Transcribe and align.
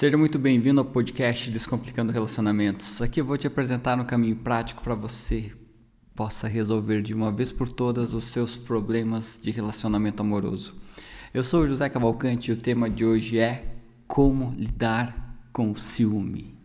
Seja 0.00 0.16
muito 0.16 0.38
bem-vindo 0.38 0.80
ao 0.80 0.86
podcast 0.86 1.50
Descomplicando 1.50 2.10
Relacionamentos. 2.10 3.02
Aqui 3.02 3.20
eu 3.20 3.24
vou 3.26 3.36
te 3.36 3.46
apresentar 3.46 4.00
um 4.00 4.04
caminho 4.06 4.34
prático 4.34 4.82
para 4.82 4.94
você 4.94 5.52
possa 6.16 6.48
resolver 6.48 7.02
de 7.02 7.12
uma 7.12 7.30
vez 7.30 7.52
por 7.52 7.68
todas 7.68 8.14
os 8.14 8.24
seus 8.24 8.56
problemas 8.56 9.38
de 9.42 9.50
relacionamento 9.50 10.22
amoroso. 10.22 10.74
Eu 11.34 11.44
sou 11.44 11.68
José 11.68 11.86
Cavalcante 11.90 12.50
e 12.50 12.54
o 12.54 12.56
tema 12.56 12.88
de 12.88 13.04
hoje 13.04 13.38
é 13.38 13.74
como 14.08 14.54
lidar 14.56 15.38
com 15.52 15.70
o 15.70 15.76
ciúme. 15.76 16.56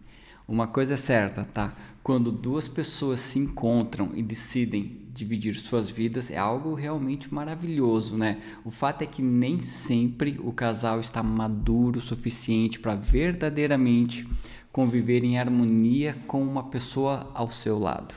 Uma 0.48 0.68
coisa 0.68 0.94
é 0.94 0.98
certa, 0.98 1.44
tá? 1.44 1.76
Quando 2.06 2.32
duas 2.32 2.68
pessoas 2.68 3.20
se 3.20 3.40
encontram 3.40 4.12
e 4.14 4.22
decidem 4.22 4.96
dividir 5.12 5.56
suas 5.56 5.90
vidas 5.90 6.30
é 6.30 6.38
algo 6.38 6.76
realmente 6.76 7.34
maravilhoso, 7.34 8.16
né? 8.16 8.44
O 8.64 8.70
fato 8.70 9.02
é 9.02 9.08
que 9.08 9.24
nem 9.24 9.64
sempre 9.64 10.38
o 10.40 10.54
casal 10.54 11.00
está 11.00 11.24
maduro 11.24 11.98
o 11.98 12.02
suficiente 12.04 12.80
para 12.80 12.94
verdadeiramente 12.94 14.28
conviver 14.72 15.24
em 15.24 15.40
harmonia 15.40 16.16
com 16.28 16.44
uma 16.44 16.66
pessoa 16.66 17.32
ao 17.34 17.50
seu 17.50 17.80
lado. 17.80 18.14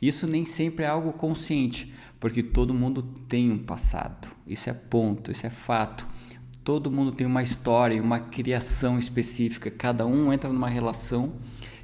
Isso 0.00 0.26
nem 0.26 0.46
sempre 0.46 0.86
é 0.86 0.88
algo 0.88 1.12
consciente, 1.12 1.92
porque 2.18 2.42
todo 2.42 2.72
mundo 2.72 3.02
tem 3.28 3.52
um 3.52 3.58
passado. 3.58 4.28
Isso 4.46 4.70
é 4.70 4.72
ponto, 4.72 5.30
isso 5.30 5.46
é 5.46 5.50
fato. 5.50 6.06
Todo 6.64 6.90
mundo 6.90 7.12
tem 7.12 7.26
uma 7.26 7.42
história, 7.42 8.02
uma 8.02 8.18
criação 8.18 8.98
específica. 8.98 9.70
Cada 9.70 10.06
um 10.06 10.32
entra 10.32 10.50
numa 10.50 10.70
relação 10.70 11.34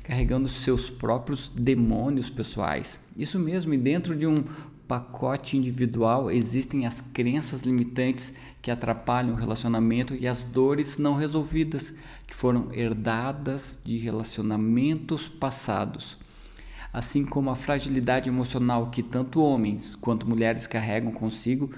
carregando 0.03 0.49
seus 0.49 0.91
próprios 0.91 1.49
demônios 1.49 2.29
pessoais. 2.29 2.99
Isso 3.17 3.39
mesmo, 3.39 3.73
e 3.73 3.79
dentro 3.79 4.17
de 4.17 4.27
um 4.27 4.45
pacote 4.89 5.57
individual 5.57 6.31
existem 6.31 6.85
as 6.85 7.01
crenças 7.01 7.63
limitantes 7.63 8.33
que 8.61 8.71
atrapalham 8.71 9.33
o 9.33 9.37
relacionamento 9.37 10.15
e 10.15 10.27
as 10.27 10.45
dores 10.45 10.99
não 10.99 11.15
resolvidas 11.15 11.95
que 12.27 12.35
foram 12.35 12.69
herdadas 12.73 13.81
de 13.85 13.97
relacionamentos 13.97 15.29
passados. 15.29 16.19
Assim 16.93 17.25
como 17.25 17.49
a 17.49 17.57
fragilidade 17.57 18.29
emocional 18.29 18.91
que 18.91 19.03
tanto 19.03 19.43
homens 19.43 19.95
quanto 19.95 20.29
mulheres 20.29 20.67
carregam 20.67 21.11
consigo, 21.11 21.73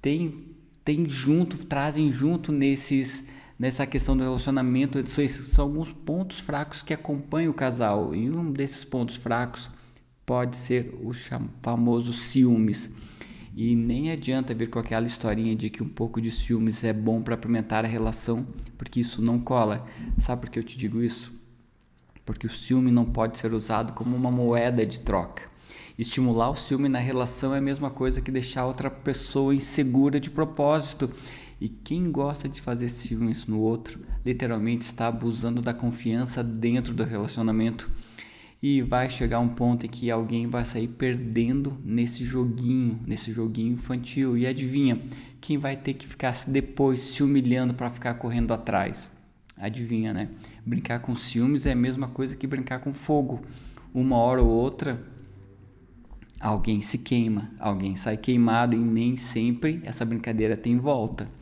tem, 0.00 0.36
tem 0.84 1.08
junto, 1.10 1.58
trazem 1.66 2.12
junto 2.12 2.52
nesses 2.52 3.26
nessa 3.60 3.86
questão 3.86 4.16
do 4.16 4.22
relacionamento, 4.22 4.98
são 5.06 5.66
alguns 5.66 5.92
pontos 5.92 6.40
fracos 6.40 6.80
que 6.80 6.94
acompanham 6.94 7.50
o 7.50 7.54
casal. 7.54 8.14
E 8.14 8.30
um 8.30 8.50
desses 8.50 8.86
pontos 8.86 9.16
fracos 9.16 9.68
pode 10.24 10.56
ser 10.56 10.98
o 11.02 11.12
famoso 11.60 12.14
ciúmes. 12.14 12.90
E 13.54 13.74
nem 13.76 14.10
adianta 14.10 14.54
vir 14.54 14.70
com 14.70 14.78
aquela 14.78 15.06
historinha 15.06 15.54
de 15.54 15.68
que 15.68 15.82
um 15.82 15.88
pouco 15.88 16.22
de 16.22 16.30
ciúmes 16.30 16.82
é 16.84 16.94
bom 16.94 17.20
para 17.20 17.34
apimentar 17.34 17.84
a 17.84 17.88
relação, 17.88 18.46
porque 18.78 19.00
isso 19.00 19.20
não 19.20 19.38
cola. 19.38 19.86
Sabe 20.16 20.40
por 20.40 20.50
que 20.50 20.58
eu 20.58 20.64
te 20.64 20.78
digo 20.78 21.02
isso? 21.02 21.30
Porque 22.24 22.46
o 22.46 22.50
ciúme 22.50 22.90
não 22.90 23.04
pode 23.04 23.36
ser 23.36 23.52
usado 23.52 23.92
como 23.92 24.16
uma 24.16 24.30
moeda 24.30 24.86
de 24.86 25.00
troca. 25.00 25.50
Estimular 25.98 26.48
o 26.48 26.56
ciúme 26.56 26.88
na 26.88 26.98
relação 26.98 27.54
é 27.54 27.58
a 27.58 27.60
mesma 27.60 27.90
coisa 27.90 28.22
que 28.22 28.30
deixar 28.30 28.64
outra 28.64 28.88
pessoa 28.88 29.54
insegura 29.54 30.18
de 30.18 30.30
propósito 30.30 31.10
e 31.60 31.68
quem 31.68 32.10
gosta 32.10 32.48
de 32.48 32.60
fazer 32.60 32.88
ciúmes 32.88 33.46
no 33.46 33.60
outro, 33.60 34.00
literalmente 34.24 34.82
está 34.82 35.08
abusando 35.08 35.60
da 35.60 35.74
confiança 35.74 36.42
dentro 36.42 36.94
do 36.94 37.04
relacionamento. 37.04 37.88
E 38.62 38.80
vai 38.80 39.10
chegar 39.10 39.40
um 39.40 39.48
ponto 39.48 39.84
em 39.84 39.88
que 39.88 40.10
alguém 40.10 40.46
vai 40.46 40.64
sair 40.64 40.88
perdendo 40.88 41.78
nesse 41.84 42.24
joguinho, 42.24 42.98
nesse 43.06 43.30
joguinho 43.32 43.74
infantil. 43.74 44.38
E 44.38 44.46
adivinha, 44.46 45.00
quem 45.40 45.58
vai 45.58 45.76
ter 45.76 45.94
que 45.94 46.06
ficar 46.06 46.34
depois 46.46 47.00
se 47.00 47.22
humilhando 47.22 47.74
para 47.74 47.90
ficar 47.90 48.14
correndo 48.14 48.52
atrás? 48.52 49.10
Adivinha, 49.56 50.14
né? 50.14 50.28
Brincar 50.64 51.00
com 51.00 51.14
ciúmes 51.14 51.66
é 51.66 51.72
a 51.72 51.76
mesma 51.76 52.08
coisa 52.08 52.36
que 52.36 52.46
brincar 52.46 52.80
com 52.80 52.92
fogo. 52.92 53.42
Uma 53.92 54.16
hora 54.16 54.42
ou 54.42 54.48
outra, 54.48 55.02
alguém 56.38 56.80
se 56.80 56.98
queima, 56.98 57.50
alguém 57.58 57.96
sai 57.96 58.16
queimado 58.16 58.74
e 58.74 58.78
nem 58.78 59.16
sempre 59.16 59.80
essa 59.84 60.04
brincadeira 60.04 60.56
tem 60.56 60.78
volta. 60.78 61.39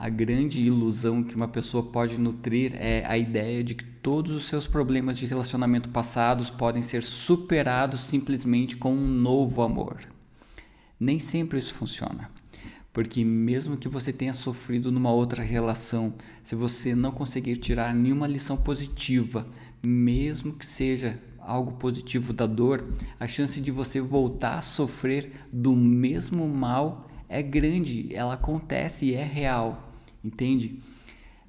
A 0.00 0.08
grande 0.08 0.62
ilusão 0.62 1.22
que 1.22 1.36
uma 1.36 1.46
pessoa 1.46 1.82
pode 1.82 2.18
nutrir 2.18 2.72
é 2.76 3.04
a 3.06 3.18
ideia 3.18 3.62
de 3.62 3.74
que 3.74 3.84
todos 3.84 4.30
os 4.30 4.44
seus 4.44 4.66
problemas 4.66 5.18
de 5.18 5.26
relacionamento 5.26 5.90
passados 5.90 6.48
podem 6.48 6.80
ser 6.80 7.02
superados 7.02 8.00
simplesmente 8.00 8.78
com 8.78 8.94
um 8.94 9.06
novo 9.06 9.60
amor. 9.60 9.98
Nem 10.98 11.18
sempre 11.18 11.58
isso 11.58 11.74
funciona. 11.74 12.30
Porque 12.94 13.22
mesmo 13.22 13.76
que 13.76 13.90
você 13.90 14.10
tenha 14.10 14.32
sofrido 14.32 14.90
numa 14.90 15.12
outra 15.12 15.42
relação, 15.42 16.14
se 16.42 16.54
você 16.54 16.94
não 16.94 17.12
conseguir 17.12 17.58
tirar 17.58 17.94
nenhuma 17.94 18.26
lição 18.26 18.56
positiva, 18.56 19.46
mesmo 19.82 20.54
que 20.54 20.64
seja 20.64 21.20
algo 21.38 21.72
positivo 21.72 22.32
da 22.32 22.46
dor, 22.46 22.86
a 23.20 23.26
chance 23.26 23.60
de 23.60 23.70
você 23.70 24.00
voltar 24.00 24.56
a 24.60 24.62
sofrer 24.62 25.30
do 25.52 25.76
mesmo 25.76 26.48
mal 26.48 27.06
é 27.28 27.42
grande, 27.42 28.08
ela 28.14 28.32
acontece 28.32 29.04
e 29.04 29.14
é 29.14 29.24
real. 29.24 29.89
Entende? 30.22 30.80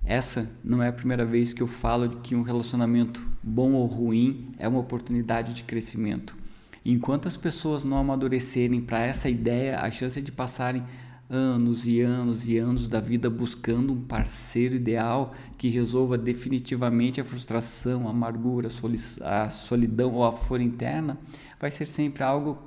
Essa 0.03 0.49
não 0.63 0.81
é 0.81 0.87
a 0.87 0.93
primeira 0.93 1.25
vez 1.25 1.53
que 1.53 1.61
eu 1.61 1.67
falo 1.67 2.21
que 2.21 2.35
um 2.35 2.41
relacionamento 2.41 3.23
bom 3.43 3.73
ou 3.73 3.85
ruim 3.85 4.49
é 4.57 4.67
uma 4.67 4.79
oportunidade 4.79 5.53
de 5.53 5.63
crescimento. 5.63 6.35
Enquanto 6.83 7.27
as 7.27 7.37
pessoas 7.37 7.83
não 7.83 7.97
amadurecerem 7.97 8.81
para 8.81 9.01
essa 9.01 9.29
ideia, 9.29 9.79
a 9.79 9.91
chance 9.91 10.19
de 10.19 10.31
passarem 10.31 10.83
anos 11.29 11.87
e 11.87 12.01
anos 12.01 12.47
e 12.47 12.57
anos 12.57 12.89
da 12.89 12.99
vida 12.99 13.29
buscando 13.29 13.93
um 13.93 14.01
parceiro 14.01 14.75
ideal 14.75 15.33
que 15.57 15.69
resolva 15.69 16.17
definitivamente 16.17 17.21
a 17.21 17.23
frustração, 17.23 18.07
a 18.07 18.11
amargura, 18.11 18.69
a 19.21 19.49
solidão 19.49 20.13
ou 20.13 20.25
a 20.25 20.33
fora 20.33 20.63
interna 20.63 21.17
vai 21.59 21.71
ser 21.71 21.87
sempre 21.87 22.23
algo 22.23 22.57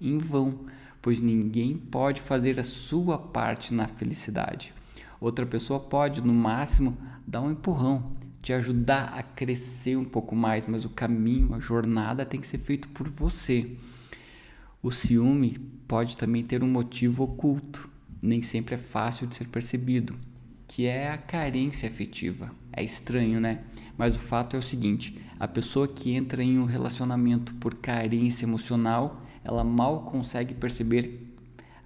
em 0.00 0.16
vão, 0.16 0.60
pois 1.02 1.20
ninguém 1.20 1.76
pode 1.76 2.20
fazer 2.20 2.58
a 2.60 2.64
sua 2.64 3.18
parte 3.18 3.74
na 3.74 3.86
felicidade. 3.86 4.72
Outra 5.20 5.46
pessoa 5.46 5.80
pode, 5.80 6.20
no 6.20 6.32
máximo, 6.32 6.96
dar 7.26 7.40
um 7.40 7.50
empurrão, 7.50 8.12
te 8.42 8.52
ajudar 8.52 9.14
a 9.14 9.22
crescer 9.22 9.96
um 9.96 10.04
pouco 10.04 10.36
mais, 10.36 10.66
mas 10.66 10.84
o 10.84 10.90
caminho, 10.90 11.54
a 11.54 11.58
jornada 11.58 12.24
tem 12.24 12.40
que 12.40 12.46
ser 12.46 12.58
feito 12.58 12.88
por 12.88 13.08
você. 13.08 13.76
O 14.82 14.92
ciúme 14.92 15.58
pode 15.88 16.16
também 16.16 16.44
ter 16.44 16.62
um 16.62 16.68
motivo 16.68 17.24
oculto, 17.24 17.90
nem 18.22 18.42
sempre 18.42 18.76
é 18.76 18.78
fácil 18.78 19.26
de 19.26 19.34
ser 19.34 19.48
percebido, 19.48 20.14
que 20.68 20.86
é 20.86 21.10
a 21.10 21.18
carência 21.18 21.88
afetiva. 21.88 22.52
É 22.72 22.84
estranho, 22.84 23.40
né? 23.40 23.64
Mas 23.96 24.14
o 24.14 24.18
fato 24.18 24.54
é 24.54 24.58
o 24.58 24.62
seguinte: 24.62 25.20
a 25.40 25.48
pessoa 25.48 25.88
que 25.88 26.12
entra 26.12 26.42
em 26.42 26.58
um 26.58 26.64
relacionamento 26.64 27.54
por 27.54 27.74
carência 27.74 28.44
emocional, 28.44 29.22
ela 29.42 29.64
mal 29.64 30.02
consegue 30.02 30.54
perceber 30.54 31.25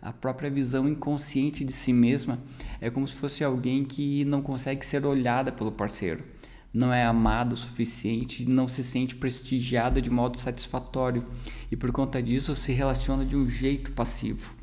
a 0.03 0.12
própria 0.12 0.50
visão 0.50 0.88
inconsciente 0.88 1.65
de 1.65 1.72
si 1.72 1.93
mesma 1.93 2.38
é 2.81 2.91
como 2.91 3.06
se 3.06 3.15
fosse 3.15 3.44
alguém 3.44 3.84
que 3.84 4.25
não 4.25 4.41
consegue 4.43 4.84
ser 4.84 5.05
olhada 5.05 5.53
pelo 5.53 5.72
parceiro, 5.72 6.25
não 6.72 6.93
é 6.93 7.05
amado 7.05 7.53
o 7.53 7.56
suficiente, 7.56 8.49
não 8.49 8.69
se 8.69 8.83
sente 8.84 9.16
prestigiada 9.16 10.00
de 10.00 10.09
modo 10.09 10.38
satisfatório 10.38 11.25
e 11.71 11.77
por 11.77 11.91
conta 11.91 12.22
disso 12.22 12.55
se 12.55 12.72
relaciona 12.72 13.25
de 13.25 13.37
um 13.37 13.49
jeito 13.49 13.91
passivo. 13.93 14.55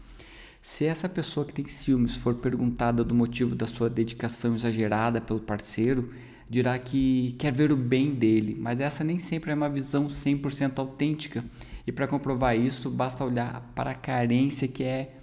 Se 0.62 0.86
essa 0.86 1.08
pessoa 1.08 1.46
que 1.46 1.54
tem 1.54 1.66
ciúmes 1.66 2.16
for 2.16 2.36
perguntada 2.36 3.04
do 3.04 3.14
motivo 3.14 3.56
da 3.56 3.68
sua 3.68 3.90
dedicação 3.90 4.56
exagerada 4.56 5.22
pelo 5.22 5.40
parceiro, 5.40 6.12
dirá 6.50 6.78
que 6.80 7.36
quer 7.38 7.54
ver 7.54 7.72
o 7.72 7.78
bem 7.78 8.14
dele, 8.14 8.56
mas 8.60 8.80
essa 8.80 9.04
nem 9.04 9.20
sempre 9.20 9.52
é 9.52 9.56
uma 9.56 9.70
visão 9.70 10.08
100% 10.08 10.80
autêntica. 10.80 11.44
E 11.86 11.92
para 11.92 12.08
comprovar 12.08 12.58
isso, 12.58 12.90
basta 12.90 13.24
olhar 13.24 13.72
para 13.74 13.92
a 13.92 13.96
carência 13.96 14.68
que 14.68 14.84
é 14.84 15.17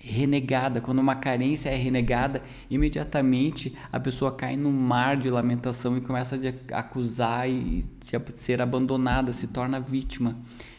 renegada, 0.00 0.80
quando 0.80 0.98
uma 0.98 1.14
carência 1.14 1.70
é 1.70 1.74
renegada, 1.74 2.42
imediatamente 2.70 3.74
a 3.92 3.98
pessoa 3.98 4.32
cai 4.32 4.56
num 4.56 4.72
mar 4.72 5.16
de 5.16 5.30
lamentação 5.30 5.96
e 5.96 6.00
começa 6.00 6.38
a 6.72 6.78
acusar 6.78 7.48
e 7.48 7.84
ser 8.34 8.60
abandonada, 8.60 9.32
se 9.32 9.46
torna 9.46 9.80
vítima, 9.80 10.36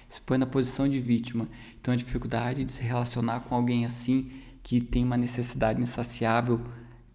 se 0.09 0.21
põe 0.21 0.37
na 0.37 0.45
posição 0.45 0.87
de 0.87 0.99
vítima. 0.99 1.47
Então 1.79 1.93
a 1.93 1.97
dificuldade 1.97 2.63
de 2.63 2.71
se 2.71 2.83
relacionar 2.83 3.41
com 3.41 3.55
alguém 3.55 3.85
assim 3.85 4.29
que 4.63 4.81
tem 4.81 5.03
uma 5.03 5.17
necessidade 5.17 5.81
insaciável 5.81 6.61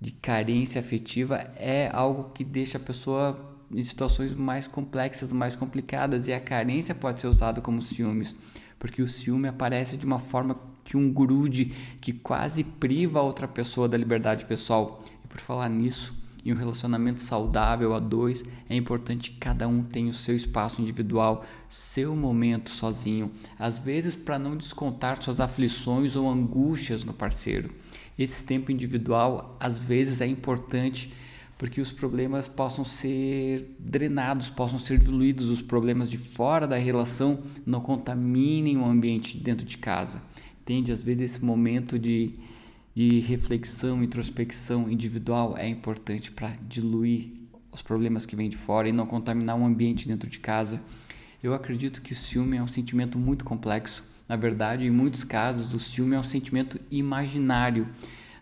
de 0.00 0.10
carência 0.10 0.80
afetiva 0.80 1.36
é 1.56 1.90
algo 1.92 2.30
que 2.30 2.42
deixa 2.42 2.78
a 2.78 2.80
pessoa 2.80 3.56
em 3.70 3.82
situações 3.82 4.34
mais 4.34 4.66
complexas, 4.66 5.32
mais 5.32 5.54
complicadas 5.54 6.28
e 6.28 6.32
a 6.32 6.40
carência 6.40 6.94
pode 6.94 7.20
ser 7.20 7.26
usada 7.26 7.60
como 7.60 7.80
ciúmes, 7.80 8.34
porque 8.78 9.00
o 9.00 9.08
ciúme 9.08 9.48
aparece 9.48 9.96
de 9.96 10.04
uma 10.04 10.18
forma 10.18 10.58
que 10.84 10.96
um 10.96 11.12
grude 11.12 11.72
que 12.00 12.12
quase 12.12 12.64
priva 12.64 13.20
a 13.20 13.22
outra 13.22 13.46
pessoa 13.46 13.88
da 13.88 13.96
liberdade 13.96 14.44
pessoal. 14.44 15.02
E 15.24 15.28
por 15.28 15.40
falar 15.40 15.68
nisso, 15.68 16.14
em 16.44 16.52
um 16.52 16.56
relacionamento 16.56 17.20
saudável 17.20 17.94
a 17.94 18.00
dois, 18.00 18.44
é 18.68 18.74
importante 18.74 19.30
que 19.30 19.36
cada 19.38 19.68
um 19.68 19.82
tenha 19.82 20.10
o 20.10 20.14
seu 20.14 20.34
espaço 20.34 20.82
individual, 20.82 21.44
seu 21.70 22.16
momento 22.16 22.70
sozinho, 22.70 23.30
às 23.58 23.78
vezes 23.78 24.16
para 24.16 24.38
não 24.38 24.56
descontar 24.56 25.22
suas 25.22 25.40
aflições 25.40 26.16
ou 26.16 26.28
angústias 26.28 27.04
no 27.04 27.12
parceiro. 27.12 27.70
Esse 28.18 28.44
tempo 28.44 28.72
individual 28.72 29.56
às 29.60 29.78
vezes 29.78 30.20
é 30.20 30.26
importante 30.26 31.12
porque 31.56 31.80
os 31.80 31.92
problemas 31.92 32.48
possam 32.48 32.84
ser 32.84 33.76
drenados, 33.78 34.50
possam 34.50 34.80
ser 34.80 34.98
diluídos, 34.98 35.48
os 35.48 35.62
problemas 35.62 36.10
de 36.10 36.18
fora 36.18 36.66
da 36.66 36.76
relação 36.76 37.44
não 37.64 37.80
contaminem 37.80 38.78
o 38.78 38.84
ambiente 38.84 39.38
dentro 39.38 39.64
de 39.64 39.78
casa. 39.78 40.20
Entende? 40.62 40.92
Às 40.92 41.02
vezes 41.02 41.22
esse 41.22 41.44
momento 41.44 41.98
de, 41.98 42.34
de 42.94 43.18
reflexão, 43.18 44.02
introspecção 44.02 44.88
individual 44.88 45.56
é 45.58 45.68
importante 45.68 46.30
para 46.30 46.56
diluir 46.68 47.30
os 47.72 47.82
problemas 47.82 48.24
que 48.24 48.36
vêm 48.36 48.48
de 48.48 48.56
fora 48.56 48.88
e 48.88 48.92
não 48.92 49.04
contaminar 49.04 49.58
o 49.58 49.64
ambiente 49.64 50.06
dentro 50.06 50.30
de 50.30 50.38
casa. 50.38 50.80
Eu 51.42 51.52
acredito 51.52 52.00
que 52.00 52.12
o 52.12 52.16
ciúme 52.16 52.56
é 52.56 52.62
um 52.62 52.68
sentimento 52.68 53.18
muito 53.18 53.44
complexo. 53.44 54.04
Na 54.28 54.36
verdade, 54.36 54.86
em 54.86 54.90
muitos 54.90 55.24
casos, 55.24 55.74
o 55.74 55.80
ciúme 55.80 56.14
é 56.14 56.18
um 56.18 56.22
sentimento 56.22 56.80
imaginário. 56.92 57.88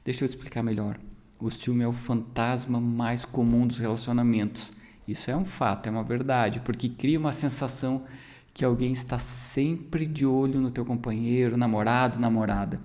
Deixa 0.04 0.22
eu 0.22 0.28
explicar 0.28 0.62
melhor. 0.62 1.00
O 1.38 1.50
ciúme 1.50 1.82
é 1.82 1.88
o 1.88 1.92
fantasma 1.92 2.78
mais 2.78 3.24
comum 3.24 3.66
dos 3.66 3.78
relacionamentos. 3.78 4.72
Isso 5.08 5.30
é 5.30 5.36
um 5.36 5.44
fato, 5.46 5.86
é 5.86 5.90
uma 5.90 6.04
verdade, 6.04 6.60
porque 6.60 6.90
cria 6.90 7.18
uma 7.18 7.32
sensação 7.32 8.04
que 8.52 8.64
alguém 8.64 8.92
está 8.92 9.18
sempre 9.18 10.06
de 10.06 10.26
olho 10.26 10.60
no 10.60 10.70
teu 10.70 10.84
companheiro, 10.84 11.56
namorado, 11.56 12.18
namorada. 12.18 12.80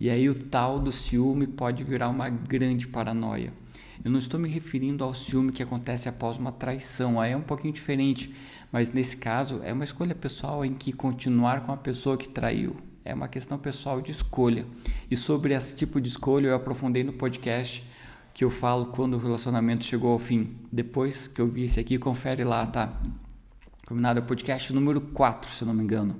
E 0.00 0.08
aí 0.08 0.28
o 0.28 0.34
tal 0.34 0.78
do 0.78 0.92
ciúme 0.92 1.46
pode 1.46 1.82
virar 1.82 2.08
uma 2.08 2.28
grande 2.28 2.86
paranoia. 2.86 3.52
Eu 4.04 4.10
não 4.10 4.18
estou 4.18 4.38
me 4.38 4.48
referindo 4.48 5.02
ao 5.02 5.12
ciúme 5.12 5.50
que 5.50 5.62
acontece 5.62 6.08
após 6.08 6.36
uma 6.36 6.52
traição, 6.52 7.20
aí 7.20 7.32
é 7.32 7.36
um 7.36 7.42
pouquinho 7.42 7.74
diferente, 7.74 8.32
mas 8.70 8.92
nesse 8.92 9.16
caso 9.16 9.60
é 9.64 9.72
uma 9.72 9.82
escolha 9.82 10.14
pessoal 10.14 10.64
em 10.64 10.72
que 10.72 10.92
continuar 10.92 11.66
com 11.66 11.72
a 11.72 11.76
pessoa 11.76 12.16
que 12.16 12.28
traiu. 12.28 12.76
É 13.04 13.12
uma 13.12 13.26
questão 13.26 13.58
pessoal 13.58 14.00
de 14.00 14.12
escolha. 14.12 14.66
E 15.10 15.16
sobre 15.16 15.54
esse 15.54 15.74
tipo 15.74 16.00
de 16.00 16.08
escolha 16.08 16.48
eu 16.48 16.54
aprofundei 16.54 17.02
no 17.02 17.12
podcast 17.12 17.84
que 18.32 18.44
eu 18.44 18.50
falo 18.50 18.86
quando 18.86 19.14
o 19.14 19.18
relacionamento 19.18 19.84
chegou 19.84 20.12
ao 20.12 20.18
fim. 20.18 20.54
Depois 20.70 21.26
que 21.26 21.40
eu 21.40 21.48
vi 21.48 21.64
esse 21.64 21.80
aqui, 21.80 21.98
confere 21.98 22.44
lá, 22.44 22.64
tá? 22.66 23.00
Combinado? 23.88 24.20
É 24.20 24.22
o 24.22 24.26
podcast 24.26 24.70
número 24.74 25.00
4, 25.00 25.50
se 25.50 25.62
eu 25.62 25.66
não 25.66 25.72
me 25.72 25.82
engano. 25.82 26.14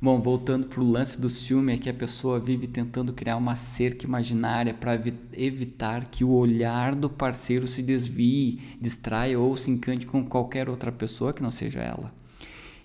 Bom, 0.00 0.18
voltando 0.22 0.68
para 0.68 0.80
o 0.80 0.90
lance 0.90 1.20
do 1.20 1.28
ciúme, 1.28 1.74
é 1.74 1.76
que 1.76 1.90
a 1.90 1.92
pessoa 1.92 2.40
vive 2.40 2.66
tentando 2.66 3.12
criar 3.12 3.36
uma 3.36 3.56
cerca 3.56 4.06
imaginária 4.06 4.72
para 4.72 4.98
evitar 5.34 6.06
que 6.06 6.24
o 6.24 6.30
olhar 6.30 6.94
do 6.94 7.10
parceiro 7.10 7.66
se 7.66 7.82
desvie, 7.82 8.62
distraia 8.80 9.38
ou 9.38 9.54
se 9.54 9.70
encante 9.70 10.06
com 10.06 10.24
qualquer 10.24 10.70
outra 10.70 10.90
pessoa 10.90 11.34
que 11.34 11.42
não 11.42 11.50
seja 11.50 11.80
ela. 11.80 12.10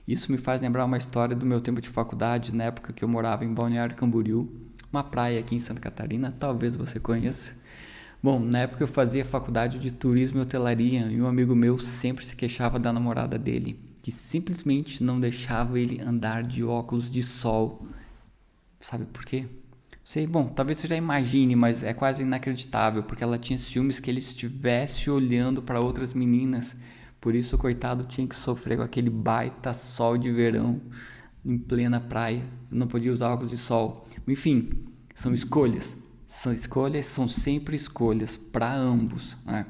Isso 0.06 0.34
me 0.34 0.38
faz 0.38 0.60
lembrar 0.60 0.84
uma 0.84 0.98
história 0.98 1.34
do 1.34 1.46
meu 1.46 1.62
tempo 1.62 1.80
de 1.80 1.88
faculdade, 1.88 2.54
na 2.54 2.66
época 2.66 2.92
que 2.92 3.06
eu 3.06 3.08
morava 3.08 3.46
em 3.46 3.54
Balneário 3.54 3.96
Camboriú, 3.96 4.52
uma 4.92 5.06
praia 5.06 5.40
aqui 5.40 5.56
em 5.56 5.60
Santa 5.60 5.80
Catarina, 5.80 6.36
talvez 6.38 6.76
você 6.76 7.00
conheça. 7.00 7.54
Bom, 8.22 8.38
na 8.38 8.60
época 8.60 8.84
eu 8.84 8.88
fazia 8.88 9.24
faculdade 9.24 9.80
de 9.80 9.94
turismo 9.94 10.40
e 10.40 10.42
hotelaria 10.42 11.10
e 11.10 11.22
um 11.22 11.26
amigo 11.26 11.56
meu 11.56 11.80
sempre 11.80 12.26
se 12.26 12.36
queixava 12.36 12.78
da 12.78 12.92
namorada 12.92 13.38
dele, 13.38 13.93
que 14.04 14.12
simplesmente 14.12 15.02
não 15.02 15.18
deixava 15.18 15.80
ele 15.80 16.02
andar 16.02 16.44
de 16.44 16.62
óculos 16.62 17.10
de 17.10 17.24
sol. 17.24 17.88
Sabe 18.82 19.06
por 19.06 19.24
quê? 19.24 19.46
Sei, 20.04 20.28
bom, 20.28 20.48
talvez 20.48 20.78
você 20.78 20.90
já 20.90 20.98
imagine, 20.98 21.56
mas 21.56 21.84
é 21.84 21.94
quase 21.94 22.22
inacreditável, 22.22 23.04
porque 23.04 23.24
ela 23.24 23.40
tinha 23.40 23.58
ciúmes 23.58 24.02
que 24.02 24.12
ele 24.12 24.20
estivesse 24.20 25.10
olhando 25.10 25.62
para 25.62 25.80
outras 25.80 26.14
meninas. 26.14 26.76
Por 27.22 27.34
isso 27.34 27.56
o 27.56 27.58
coitado 27.58 28.04
tinha 28.04 28.28
que 28.28 28.36
sofrer 28.36 28.76
com 28.76 28.84
aquele 28.84 29.10
baita 29.10 29.74
sol 29.74 30.18
de 30.18 30.30
verão 30.30 30.82
em 31.46 31.58
plena 31.58 32.02
praia. 32.02 32.44
Não 32.70 32.88
podia 32.88 33.14
usar 33.14 33.32
óculos 33.32 33.52
de 33.52 33.58
sol. 33.58 34.06
Enfim, 34.28 34.70
são 35.16 35.34
escolhas. 35.34 35.96
São 36.28 36.52
escolhas, 36.52 37.06
são 37.06 37.30
sempre 37.30 37.78
escolhas 37.78 38.36
para 38.36 38.70
ambos. 38.76 39.38
Né? 39.46 39.66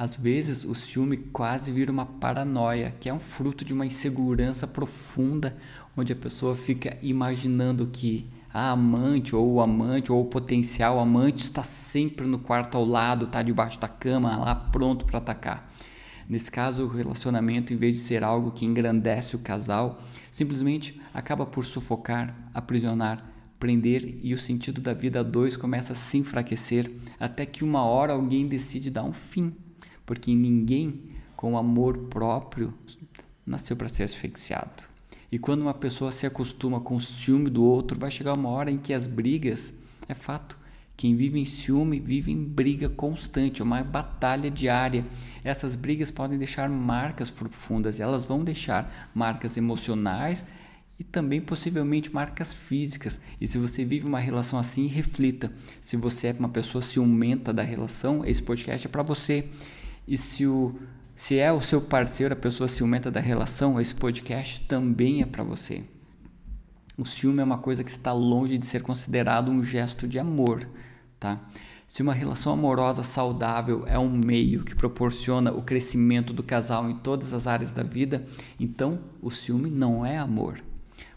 Às 0.00 0.16
vezes 0.16 0.64
o 0.64 0.74
ciúme 0.74 1.18
quase 1.18 1.70
vira 1.70 1.92
uma 1.92 2.06
paranoia, 2.06 2.90
que 2.98 3.10
é 3.10 3.12
um 3.12 3.18
fruto 3.18 3.66
de 3.66 3.74
uma 3.74 3.84
insegurança 3.84 4.66
profunda, 4.66 5.54
onde 5.94 6.10
a 6.10 6.16
pessoa 6.16 6.56
fica 6.56 6.96
imaginando 7.02 7.86
que 7.86 8.26
a 8.50 8.70
amante 8.70 9.36
ou 9.36 9.46
o 9.52 9.60
amante 9.60 10.10
ou 10.10 10.22
o 10.22 10.24
potencial 10.24 10.98
amante 10.98 11.42
está 11.42 11.62
sempre 11.62 12.26
no 12.26 12.38
quarto 12.38 12.78
ao 12.78 12.84
lado, 12.86 13.26
está 13.26 13.42
debaixo 13.42 13.78
da 13.78 13.88
cama, 13.88 14.38
lá 14.38 14.54
pronto 14.54 15.04
para 15.04 15.18
atacar. 15.18 15.70
Nesse 16.26 16.50
caso, 16.50 16.84
o 16.84 16.88
relacionamento, 16.88 17.74
em 17.74 17.76
vez 17.76 17.98
de 17.98 18.02
ser 18.02 18.24
algo 18.24 18.52
que 18.52 18.64
engrandece 18.64 19.36
o 19.36 19.40
casal, 19.40 20.02
simplesmente 20.30 20.98
acaba 21.12 21.44
por 21.44 21.62
sufocar, 21.62 22.34
aprisionar 22.54 23.22
prender 23.58 24.18
e 24.22 24.32
o 24.32 24.38
sentido 24.38 24.80
da 24.80 24.94
vida 24.94 25.20
a 25.20 25.22
dois 25.22 25.54
começa 25.54 25.92
a 25.92 25.96
se 25.96 26.16
enfraquecer 26.16 26.90
até 27.20 27.44
que 27.44 27.62
uma 27.62 27.82
hora 27.82 28.14
alguém 28.14 28.48
decide 28.48 28.90
dar 28.90 29.04
um 29.04 29.12
fim, 29.12 29.54
porque 30.10 30.34
ninguém 30.34 31.02
com 31.36 31.56
amor 31.56 31.96
próprio 32.08 32.74
nasceu 33.46 33.76
para 33.76 33.86
ser 33.86 34.02
asfixiado. 34.02 34.82
E 35.30 35.38
quando 35.38 35.60
uma 35.60 35.72
pessoa 35.72 36.10
se 36.10 36.26
acostuma 36.26 36.80
com 36.80 36.96
o 36.96 37.00
ciúme 37.00 37.48
do 37.48 37.62
outro, 37.62 37.96
vai 37.96 38.10
chegar 38.10 38.36
uma 38.36 38.48
hora 38.48 38.72
em 38.72 38.76
que 38.76 38.92
as 38.92 39.06
brigas, 39.06 39.72
é 40.08 40.14
fato, 40.14 40.58
quem 40.96 41.14
vive 41.14 41.38
em 41.38 41.44
ciúme 41.44 42.00
vive 42.00 42.32
em 42.32 42.42
briga 42.42 42.88
constante, 42.88 43.62
uma 43.62 43.84
batalha 43.84 44.50
diária. 44.50 45.06
Essas 45.44 45.76
brigas 45.76 46.10
podem 46.10 46.36
deixar 46.36 46.68
marcas 46.68 47.30
profundas, 47.30 48.00
elas 48.00 48.24
vão 48.24 48.42
deixar 48.42 49.12
marcas 49.14 49.56
emocionais 49.56 50.44
e 50.98 51.04
também 51.04 51.40
possivelmente 51.40 52.12
marcas 52.12 52.52
físicas. 52.52 53.20
E 53.40 53.46
se 53.46 53.58
você 53.58 53.84
vive 53.84 54.08
uma 54.08 54.18
relação 54.18 54.58
assim, 54.58 54.88
reflita. 54.88 55.52
Se 55.80 55.96
você 55.96 56.26
é 56.26 56.36
uma 56.36 56.48
pessoa 56.48 56.82
ciumenta 56.82 57.52
da 57.52 57.62
relação, 57.62 58.24
esse 58.24 58.42
podcast 58.42 58.88
é 58.88 58.90
para 58.90 59.04
você. 59.04 59.46
E 60.10 60.18
se, 60.18 60.44
o, 60.44 60.74
se 61.14 61.38
é 61.38 61.52
o 61.52 61.60
seu 61.60 61.80
parceiro 61.80 62.34
a 62.34 62.36
pessoa 62.36 62.66
ciumenta 62.66 63.12
da 63.12 63.20
relação, 63.20 63.80
esse 63.80 63.94
podcast 63.94 64.60
também 64.62 65.22
é 65.22 65.24
para 65.24 65.44
você. 65.44 65.84
O 66.98 67.06
ciúme 67.06 67.38
é 67.38 67.44
uma 67.44 67.58
coisa 67.58 67.84
que 67.84 67.90
está 67.92 68.12
longe 68.12 68.58
de 68.58 68.66
ser 68.66 68.82
considerado 68.82 69.52
um 69.52 69.62
gesto 69.62 70.08
de 70.08 70.18
amor, 70.18 70.68
tá? 71.20 71.40
Se 71.86 72.02
uma 72.02 72.12
relação 72.12 72.52
amorosa 72.52 73.04
saudável 73.04 73.84
é 73.86 74.00
um 74.00 74.10
meio 74.10 74.64
que 74.64 74.74
proporciona 74.74 75.52
o 75.52 75.62
crescimento 75.62 76.32
do 76.32 76.42
casal 76.42 76.90
em 76.90 76.96
todas 76.96 77.32
as 77.32 77.46
áreas 77.46 77.72
da 77.72 77.84
vida, 77.84 78.26
então 78.58 78.98
o 79.22 79.30
ciúme 79.30 79.70
não 79.70 80.04
é 80.04 80.18
amor 80.18 80.60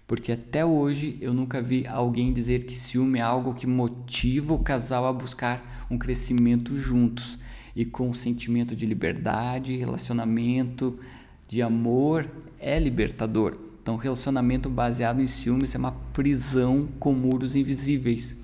porque 0.06 0.32
até 0.32 0.64
hoje 0.66 1.18
eu 1.22 1.34
nunca 1.34 1.62
vi 1.62 1.88
alguém 1.88 2.34
dizer 2.34 2.66
que 2.66 2.76
ciúme 2.76 3.20
é 3.20 3.22
algo 3.22 3.54
que 3.54 3.66
motiva 3.66 4.54
o 4.54 4.60
casal 4.60 5.08
a 5.08 5.14
buscar 5.14 5.88
um 5.90 5.98
crescimento 5.98 6.78
juntos 6.78 7.40
e 7.76 7.86
com 7.86 8.10
um 8.10 8.14
sentimento 8.14 8.76
de 8.76 8.86
liberdade, 8.86 9.76
relacionamento, 9.76 11.00
de 11.48 11.62
amor 11.62 12.30
é 12.60 12.80
libertador. 12.80 13.58
Então, 13.82 13.98
relacionamento 13.98 14.70
baseado 14.70 15.22
em 15.22 15.28
ciúmes 15.28 15.76
é 15.76 15.78
uma 15.78 15.92
prisão 15.92 16.88
com 17.00 17.14
muros 17.14 17.56
invisíveis. 17.56 18.38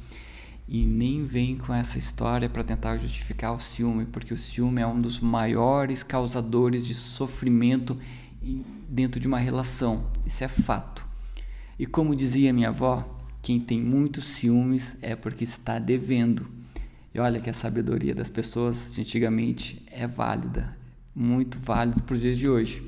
E 0.67 0.86
nem 0.86 1.25
vem 1.25 1.57
com 1.57 1.74
essa 1.74 1.98
história 1.98 2.50
para 2.50 2.63
tentar 2.63 2.98
justificar 2.98 3.55
o 3.55 3.59
ciúme, 3.59 4.05
porque 4.05 4.33
o 4.33 4.38
ciúme 4.38 4.81
é 4.81 4.88
um 4.88 5.01
dos 5.01 5.19
maiores 5.19 6.03
causadores 6.03 6.86
de 6.86 6.93
sofrimento 6.93 7.98
dentro 8.88 9.19
de 9.19 9.27
uma 9.27 9.39
relação. 9.39 10.05
Isso 10.25 10.43
é 10.43 10.48
fato. 10.48 11.05
E 11.79 11.86
como 11.86 12.15
dizia 12.15 12.53
minha 12.53 12.69
avó, 12.69 13.17
quem 13.41 13.59
tem 13.59 13.79
muitos 13.81 14.25
ciúmes 14.25 14.98
é 15.01 15.15
porque 15.15 15.43
está 15.43 15.79
devendo. 15.79 16.58
E 17.13 17.19
olha 17.19 17.39
que 17.39 17.49
a 17.49 17.53
sabedoria 17.53 18.13
das 18.13 18.29
pessoas 18.29 18.93
de 18.93 19.01
antigamente 19.01 19.83
é 19.91 20.07
válida, 20.07 20.77
muito 21.15 21.57
válida 21.59 22.01
para 22.01 22.13
os 22.13 22.21
dias 22.21 22.37
de 22.37 22.47
hoje. 22.47 22.83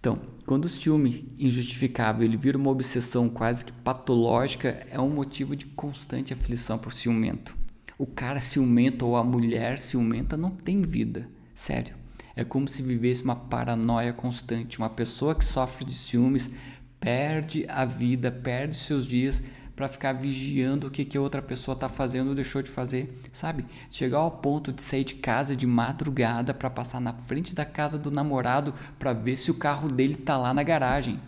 Então, 0.00 0.18
quando 0.44 0.66
o 0.66 0.68
ciúme 0.68 1.34
injustificável 1.38 2.24
ele 2.24 2.36
vira 2.36 2.58
uma 2.58 2.70
obsessão 2.70 3.28
quase 3.28 3.64
que 3.64 3.72
patológica, 3.72 4.86
é 4.90 5.00
um 5.00 5.08
motivo 5.08 5.56
de 5.56 5.66
constante 5.66 6.32
aflição 6.32 6.78
por 6.78 6.92
ciumento. 6.92 7.56
O 7.96 8.06
cara 8.06 8.40
ciumento 8.40 9.06
ou 9.06 9.16
a 9.16 9.24
mulher 9.24 9.78
ciumenta 9.78 10.36
não 10.36 10.50
tem 10.50 10.82
vida, 10.82 11.28
sério. 11.54 11.94
É 12.36 12.44
como 12.44 12.68
se 12.68 12.82
vivesse 12.82 13.22
uma 13.22 13.36
paranoia 13.36 14.12
constante. 14.12 14.78
Uma 14.78 14.90
pessoa 14.90 15.34
que 15.34 15.44
sofre 15.44 15.84
de 15.84 15.94
ciúmes 15.94 16.50
perde 16.98 17.64
a 17.68 17.84
vida, 17.84 18.32
perde 18.32 18.76
seus 18.76 19.06
dias 19.06 19.42
para 19.74 19.88
ficar 19.88 20.12
vigiando 20.12 20.86
o 20.86 20.90
que, 20.90 21.04
que 21.04 21.18
a 21.18 21.20
outra 21.20 21.42
pessoa 21.42 21.74
está 21.74 21.88
fazendo 21.88 22.28
ou 22.28 22.34
deixou 22.34 22.62
de 22.62 22.70
fazer, 22.70 23.20
sabe? 23.32 23.64
Chegar 23.90 24.18
ao 24.18 24.30
ponto 24.30 24.72
de 24.72 24.82
sair 24.82 25.04
de 25.04 25.16
casa 25.16 25.56
de 25.56 25.66
madrugada 25.66 26.54
para 26.54 26.70
passar 26.70 27.00
na 27.00 27.12
frente 27.12 27.54
da 27.54 27.64
casa 27.64 27.98
do 27.98 28.10
namorado 28.10 28.72
para 28.98 29.12
ver 29.12 29.36
se 29.36 29.50
o 29.50 29.54
carro 29.54 29.88
dele 29.88 30.14
está 30.14 30.36
lá 30.36 30.54
na 30.54 30.62
garagem. 30.62 31.20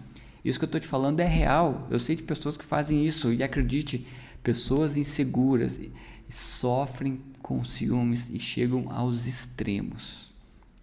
Isso 0.45 0.59
que 0.59 0.65
eu 0.65 0.69
estou 0.69 0.81
te 0.81 0.87
falando 0.87 1.19
é 1.21 1.27
real. 1.27 1.89
Eu 1.91 1.99
sei 1.99 2.15
de 2.15 2.23
pessoas 2.23 2.57
que 2.57 2.65
fazem 2.65 3.05
isso 3.05 3.33
e 3.33 3.43
acredite, 3.43 4.07
pessoas 4.45 4.97
inseguras 4.97 5.81
sofrem 6.29 7.21
com 7.41 7.63
ciúmes 7.65 8.31
e 8.31 8.39
chegam 8.39 8.91
aos 8.91 9.27
extremos. 9.27 10.33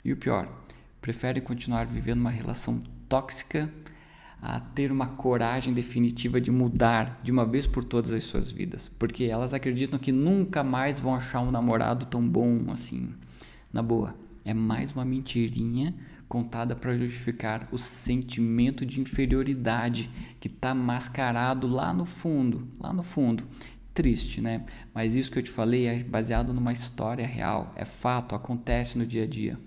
E 0.04 0.12
o 0.12 0.18
pior, 0.18 0.50
preferem 1.02 1.42
continuar 1.42 1.86
vivendo 1.86 2.20
uma 2.20 2.30
relação 2.30 2.82
tóxica 3.08 3.70
a 4.46 4.60
ter 4.60 4.92
uma 4.92 5.08
coragem 5.08 5.74
definitiva 5.74 6.42
de 6.42 6.52
mudar 6.52 7.18
de 7.24 7.32
uma 7.32 7.46
vez 7.46 7.66
por 7.66 7.82
todas 7.82 8.12
as 8.12 8.26
suas 8.26 8.52
vidas, 8.52 8.92
porque 9.00 9.24
elas 9.24 9.54
acreditam 9.54 9.98
que 9.98 10.12
nunca 10.12 10.62
mais 10.62 11.00
vão 11.00 11.16
achar 11.16 11.40
um 11.40 11.50
namorado 11.50 12.06
tão 12.08 12.28
bom 12.28 12.70
assim. 12.70 13.14
Na 13.72 13.82
boa, 13.82 14.14
é 14.44 14.54
mais 14.54 14.92
uma 14.92 15.06
mentirinha 15.06 15.96
contada 16.28 16.76
para 16.76 16.98
justificar 16.98 17.70
o 17.72 17.78
sentimento 17.78 18.86
de 18.86 19.00
inferioridade 19.00 20.10
que 20.42 20.50
está 20.50 20.76
mascarado 20.76 21.66
lá 21.66 21.94
no 21.94 22.04
fundo, 22.04 22.68
lá 22.78 22.92
no 22.92 23.02
fundo. 23.02 23.46
Triste, 23.94 24.42
né? 24.42 24.66
Mas 24.94 25.16
isso 25.16 25.32
que 25.32 25.40
eu 25.40 25.44
te 25.44 25.52
falei 25.52 25.86
é 25.86 26.04
baseado 26.04 26.54
numa 26.54 26.74
história 26.74 27.26
real, 27.26 27.72
é 27.78 27.86
fato, 27.86 28.36
acontece 28.36 28.98
no 28.98 29.06
dia 29.06 29.24
a 29.24 29.28
dia. 29.28 29.58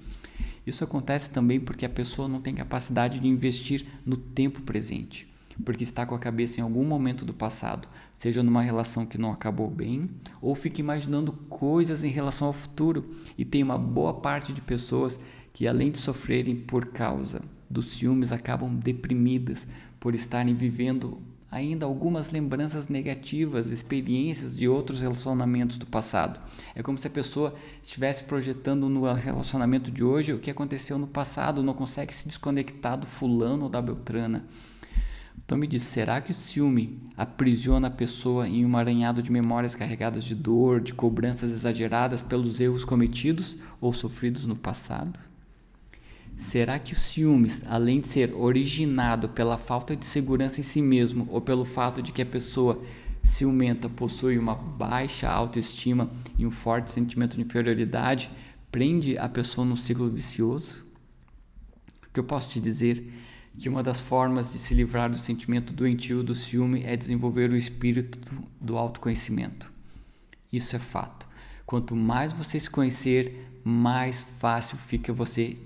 Isso 0.67 0.83
acontece 0.83 1.31
também 1.31 1.61
porque 1.61 1.87
a 1.87 1.89
pessoa 1.89 2.27
não 2.27 2.41
tem 2.41 2.55
capacidade 2.55 3.21
de 3.21 3.29
investir 3.29 3.87
no 4.05 4.17
tempo 4.17 4.63
presente, 4.63 5.33
porque 5.65 5.85
está 5.85 6.05
com 6.05 6.15
a 6.15 6.19
cabeça 6.19 6.59
em 6.59 6.63
algum 6.63 6.85
momento 6.85 7.25
do 7.25 7.33
passado, 7.33 7.89
seja 8.15 8.43
numa 8.43 8.63
relação 8.63 9.07
que 9.07 9.17
não 9.17 9.31
acabou 9.31 9.71
bem, 9.71 10.11
ou 10.43 10.55
fica 10.57 10.81
imaginando 10.81 11.33
coisas 11.49 12.03
em 12.03 12.11
relação 12.11 12.49
ao 12.49 12.53
futuro. 12.53 13.15
E 13.39 13.45
tem 13.45 13.63
uma 13.63 13.79
boa 13.79 14.15
parte 14.15 14.53
de 14.53 14.61
pessoas 14.61 15.21
que, 15.53 15.69
além 15.69 15.93
de 15.93 15.99
sofrerem 15.99 16.57
por 16.57 16.87
causa 16.89 17.43
dos 17.71 17.93
ciúmes, 17.93 18.33
acabam 18.33 18.75
deprimidas 18.75 19.69
por 20.01 20.15
estarem 20.15 20.55
vivendo 20.55 21.23
ainda 21.51 21.87
algumas 21.87 22.31
lembranças 22.33 22.89
negativas, 22.89 23.71
experiências 23.71 24.57
de 24.57 24.69
outros 24.69 25.01
relacionamentos 25.01 25.79
do 25.79 25.87
passado. 25.87 26.41
É 26.75 26.83
como 26.83 26.99
se 26.99 27.07
a 27.07 27.11
pessoa 27.11 27.55
estivesse 27.83 28.25
projetando 28.25 28.89
no 28.89 29.11
relacionamento 29.13 29.91
de 29.91 30.03
hoje 30.03 30.33
o 30.33 30.39
que 30.39 30.51
aconteceu 30.51 30.99
no 30.99 31.07
passado, 31.07 31.63
não 31.63 31.75
consegue 31.75 32.15
se 32.15 32.27
desconectar 32.27 32.99
do 32.99 33.07
fulano 33.07 33.65
ou 33.65 33.69
da 33.69 33.81
beltrana. 33.81 34.45
Então 35.45 35.57
me 35.57 35.69
diz, 35.69 35.85
será 35.85 36.21
que 36.21 36.33
o 36.33 36.35
ciúme 36.35 37.01
aprisiona 37.17 37.87
a 37.87 37.91
pessoa 37.91 38.49
em 38.49 38.67
um 38.67 38.77
aranhado 38.77 39.23
de 39.23 39.31
memórias 39.31 39.77
carregadas 39.77 40.25
de 40.25 40.35
dor, 40.35 40.81
de 40.81 40.93
cobranças 40.93 41.53
exageradas 41.53 42.21
pelos 42.21 42.59
erros 42.59 42.85
cometidos 42.85 43.57
ou 43.81 43.93
sofridos 43.93 44.45
no 44.45 44.57
passado? 44.57 45.26
Será 46.37 46.79
que 46.79 46.93
o 46.93 46.97
ciúmes, 46.97 47.65
além 47.67 47.99
de 47.99 48.09
ser 48.09 48.35
originado 48.35 49.31
pela 49.31 49.57
falta 49.57 49.97
de 49.97 50.05
segurança 50.05 50.61
em 50.61 50.63
si 50.63 50.83
mesmo 50.83 51.27
ou 51.31 51.41
pelo 51.41 51.65
fato 51.65 52.03
de 52.03 52.13
que 52.13 52.21
a 52.21 52.27
pessoa 52.27 52.83
ciumenta 53.25 53.89
possui 53.89 54.39
uma 54.39 54.55
baixa 54.55 55.29
autoestima 55.31 56.11
e 56.39 56.47
um 56.47 56.51
forte 56.51 56.91
sentimento 56.91 57.37
de 57.37 57.43
inferioridade, 57.43 58.31
prende 58.71 59.17
a 59.17 59.31
pessoa 59.31 59.67
num 59.67 59.77
ciclo 59.77 60.11
vicioso? 60.11 60.85
O 62.07 62.13
que 62.13 62.21
eu 62.21 62.25
posso 62.25 62.51
te 62.51 62.61
dizer 62.61 63.11
que 63.59 63.71
uma 63.71 63.83
das 63.83 63.99
formas 63.99 64.53
de 64.53 64.59
se 64.59 64.75
livrar 64.75 65.11
do 65.11 65.17
sentimento 65.17 65.73
doentio 65.73 66.23
do 66.23 66.35
ciúme 66.35 66.83
é 66.85 66.95
desenvolver 66.99 67.51
o 67.51 67.57
espírito 67.57 68.19
do 68.61 68.77
autoconhecimento. 68.77 69.73
Isso 70.53 70.77
é 70.77 70.79
fato. 70.79 71.27
Quanto 71.65 71.97
mais 71.97 72.31
você 72.33 72.61
se 72.61 72.69
conhecer, 72.69 73.49
mais 73.65 74.21
fácil 74.21 74.77
fica 74.77 75.13
você 75.15 75.57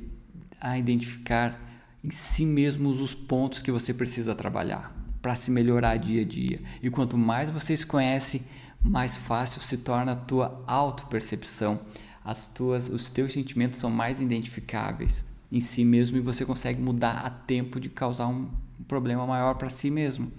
a 0.61 0.79
identificar 0.79 1.59
em 2.02 2.11
si 2.11 2.45
mesmos 2.45 3.00
os 3.00 3.14
pontos 3.14 3.62
que 3.62 3.71
você 3.71 3.93
precisa 3.93 4.35
trabalhar 4.35 4.95
para 5.21 5.35
se 5.35 5.50
melhorar 5.50 5.97
dia 5.97 6.23
a 6.23 6.25
dia. 6.25 6.61
E 6.83 6.90
quanto 6.90 7.17
mais 7.17 7.50
você 7.50 7.76
se 7.76 7.87
conhece, 7.87 8.43
mais 8.83 9.17
fácil 9.17 9.61
se 9.61 9.76
torna 9.76 10.12
a 10.12 10.17
tua 10.17 10.62
autopercepção. 10.67 11.81
As 12.25 12.47
tuas, 12.47 12.88
os 12.88 13.11
teus 13.11 13.33
sentimentos 13.33 13.79
são 13.79 13.90
mais 13.90 14.21
identificáveis 14.21 15.25
em 15.50 15.61
si 15.61 15.85
mesmo 15.85 16.17
e 16.17 16.21
você 16.21 16.45
consegue 16.45 16.81
mudar 16.81 17.23
a 17.25 17.31
tempo 17.31 17.81
de 17.81 17.88
causar 17.88 18.29
um 18.29 18.49
problema 18.87 19.26
maior 19.26 19.55
para 19.55 19.69
si 19.69 19.90
mesmo. 19.90 20.31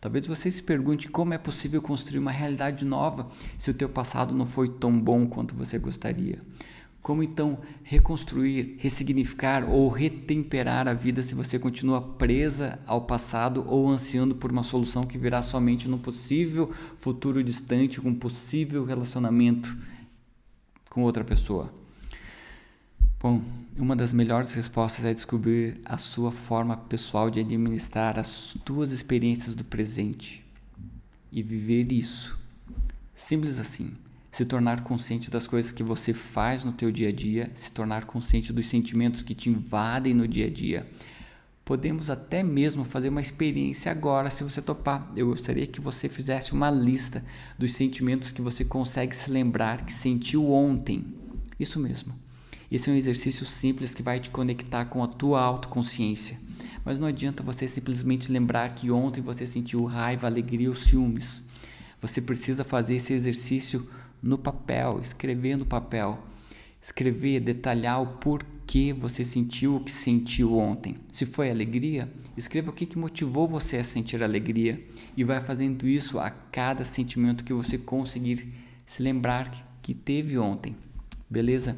Talvez 0.00 0.26
você 0.26 0.50
se 0.50 0.62
pergunte 0.62 1.08
como 1.08 1.34
é 1.34 1.38
possível 1.38 1.80
construir 1.80 2.18
uma 2.18 2.30
realidade 2.30 2.84
nova 2.84 3.28
se 3.56 3.70
o 3.70 3.74
teu 3.74 3.88
passado 3.88 4.34
não 4.34 4.46
foi 4.46 4.68
tão 4.68 4.98
bom 4.98 5.26
quanto 5.26 5.54
você 5.54 5.78
gostaria. 5.78 6.38
Como 7.06 7.22
então 7.22 7.60
reconstruir, 7.84 8.78
ressignificar 8.80 9.62
ou 9.70 9.88
retemperar 9.88 10.88
a 10.88 10.92
vida 10.92 11.22
se 11.22 11.36
você 11.36 11.56
continua 11.56 12.02
presa 12.02 12.80
ao 12.84 13.02
passado 13.02 13.64
ou 13.68 13.88
ansiando 13.88 14.34
por 14.34 14.50
uma 14.50 14.64
solução 14.64 15.04
que 15.04 15.16
virá 15.16 15.40
somente 15.40 15.86
no 15.86 16.00
possível 16.00 16.74
futuro 16.96 17.44
distante, 17.44 18.00
com 18.00 18.12
possível 18.12 18.84
relacionamento 18.84 19.78
com 20.90 21.04
outra 21.04 21.22
pessoa? 21.22 21.72
Bom, 23.20 23.40
uma 23.78 23.94
das 23.94 24.12
melhores 24.12 24.52
respostas 24.54 25.04
é 25.04 25.14
descobrir 25.14 25.80
a 25.84 25.98
sua 25.98 26.32
forma 26.32 26.76
pessoal 26.76 27.30
de 27.30 27.38
administrar 27.38 28.18
as 28.18 28.58
tuas 28.64 28.90
experiências 28.90 29.54
do 29.54 29.62
presente 29.62 30.44
e 31.30 31.40
viver 31.40 31.92
isso. 31.92 32.36
Simples 33.14 33.60
assim 33.60 33.94
se 34.36 34.44
tornar 34.44 34.82
consciente 34.82 35.30
das 35.30 35.46
coisas 35.46 35.72
que 35.72 35.82
você 35.82 36.12
faz 36.12 36.62
no 36.62 36.70
teu 36.70 36.92
dia 36.92 37.08
a 37.08 37.12
dia, 37.12 37.50
se 37.54 37.72
tornar 37.72 38.04
consciente 38.04 38.52
dos 38.52 38.68
sentimentos 38.68 39.22
que 39.22 39.34
te 39.34 39.48
invadem 39.48 40.12
no 40.12 40.28
dia 40.28 40.44
a 40.44 40.50
dia. 40.50 40.86
Podemos 41.64 42.10
até 42.10 42.42
mesmo 42.42 42.84
fazer 42.84 43.08
uma 43.08 43.22
experiência 43.22 43.90
agora, 43.90 44.28
se 44.28 44.44
você 44.44 44.60
topar. 44.60 45.10
Eu 45.16 45.28
gostaria 45.28 45.66
que 45.66 45.80
você 45.80 46.06
fizesse 46.06 46.52
uma 46.52 46.70
lista 46.70 47.24
dos 47.58 47.74
sentimentos 47.74 48.30
que 48.30 48.42
você 48.42 48.62
consegue 48.62 49.16
se 49.16 49.30
lembrar 49.30 49.86
que 49.86 49.92
sentiu 49.92 50.52
ontem. 50.52 51.06
Isso 51.58 51.80
mesmo. 51.80 52.14
Esse 52.70 52.90
é 52.90 52.92
um 52.92 52.96
exercício 52.96 53.46
simples 53.46 53.94
que 53.94 54.02
vai 54.02 54.20
te 54.20 54.28
conectar 54.28 54.84
com 54.84 55.02
a 55.02 55.08
tua 55.08 55.40
autoconsciência. 55.40 56.38
Mas 56.84 56.98
não 56.98 57.06
adianta 57.06 57.42
você 57.42 57.66
simplesmente 57.66 58.30
lembrar 58.30 58.74
que 58.74 58.90
ontem 58.90 59.22
você 59.22 59.46
sentiu 59.46 59.82
raiva, 59.86 60.26
alegria 60.26 60.68
ou 60.68 60.76
ciúmes. 60.76 61.40
Você 62.02 62.20
precisa 62.20 62.64
fazer 62.64 62.96
esse 62.96 63.14
exercício 63.14 63.88
no 64.22 64.38
papel, 64.38 64.98
escrever 65.00 65.56
no 65.56 65.66
papel. 65.66 66.18
Escrever, 66.80 67.40
detalhar 67.40 68.00
o 68.00 68.06
porquê 68.18 68.92
você 68.92 69.24
sentiu 69.24 69.76
o 69.76 69.80
que 69.80 69.90
sentiu 69.90 70.56
ontem. 70.56 70.96
Se 71.10 71.26
foi 71.26 71.50
alegria, 71.50 72.08
escreva 72.36 72.70
o 72.70 72.72
que, 72.72 72.86
que 72.86 72.96
motivou 72.96 73.48
você 73.48 73.78
a 73.78 73.84
sentir 73.84 74.22
alegria 74.22 74.84
e 75.16 75.24
vai 75.24 75.40
fazendo 75.40 75.88
isso 75.88 76.18
a 76.20 76.30
cada 76.30 76.84
sentimento 76.84 77.42
que 77.42 77.52
você 77.52 77.76
conseguir 77.76 78.52
se 78.84 79.02
lembrar 79.02 79.50
que, 79.50 79.64
que 79.82 79.94
teve 79.94 80.38
ontem. 80.38 80.76
Beleza? 81.28 81.76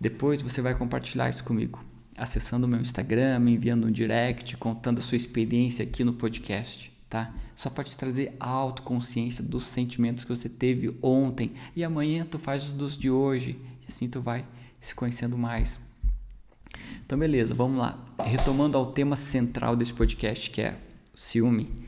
Depois 0.00 0.42
você 0.42 0.60
vai 0.60 0.74
compartilhar 0.74 1.30
isso 1.30 1.44
comigo, 1.44 1.84
acessando 2.16 2.66
o 2.66 2.68
meu 2.68 2.80
Instagram, 2.80 3.38
enviando 3.48 3.86
um 3.86 3.92
direct, 3.92 4.56
contando 4.56 4.98
a 4.98 5.02
sua 5.02 5.16
experiência 5.16 5.84
aqui 5.84 6.02
no 6.02 6.14
podcast 6.14 6.92
tá? 7.14 7.32
Só 7.54 7.70
pode 7.70 7.90
te 7.90 7.96
trazer 7.96 8.34
autoconsciência 8.40 9.42
dos 9.42 9.66
sentimentos 9.66 10.24
que 10.24 10.30
você 10.30 10.48
teve 10.48 10.96
ontem 11.00 11.52
e 11.74 11.84
amanhã 11.84 12.26
tu 12.28 12.38
faz 12.38 12.64
os 12.64 12.70
dos 12.70 12.98
de 12.98 13.10
hoje 13.10 13.58
e 13.82 13.86
assim 13.88 14.08
tu 14.08 14.20
vai 14.20 14.44
se 14.80 14.94
conhecendo 14.94 15.38
mais. 15.38 15.78
Então 17.06 17.18
beleza, 17.18 17.54
vamos 17.54 17.78
lá. 17.78 17.98
Retomando 18.18 18.76
ao 18.76 18.92
tema 18.92 19.16
central 19.16 19.76
desse 19.76 19.92
podcast 19.92 20.50
que 20.50 20.62
é 20.62 20.76
ciúme. 21.14 21.84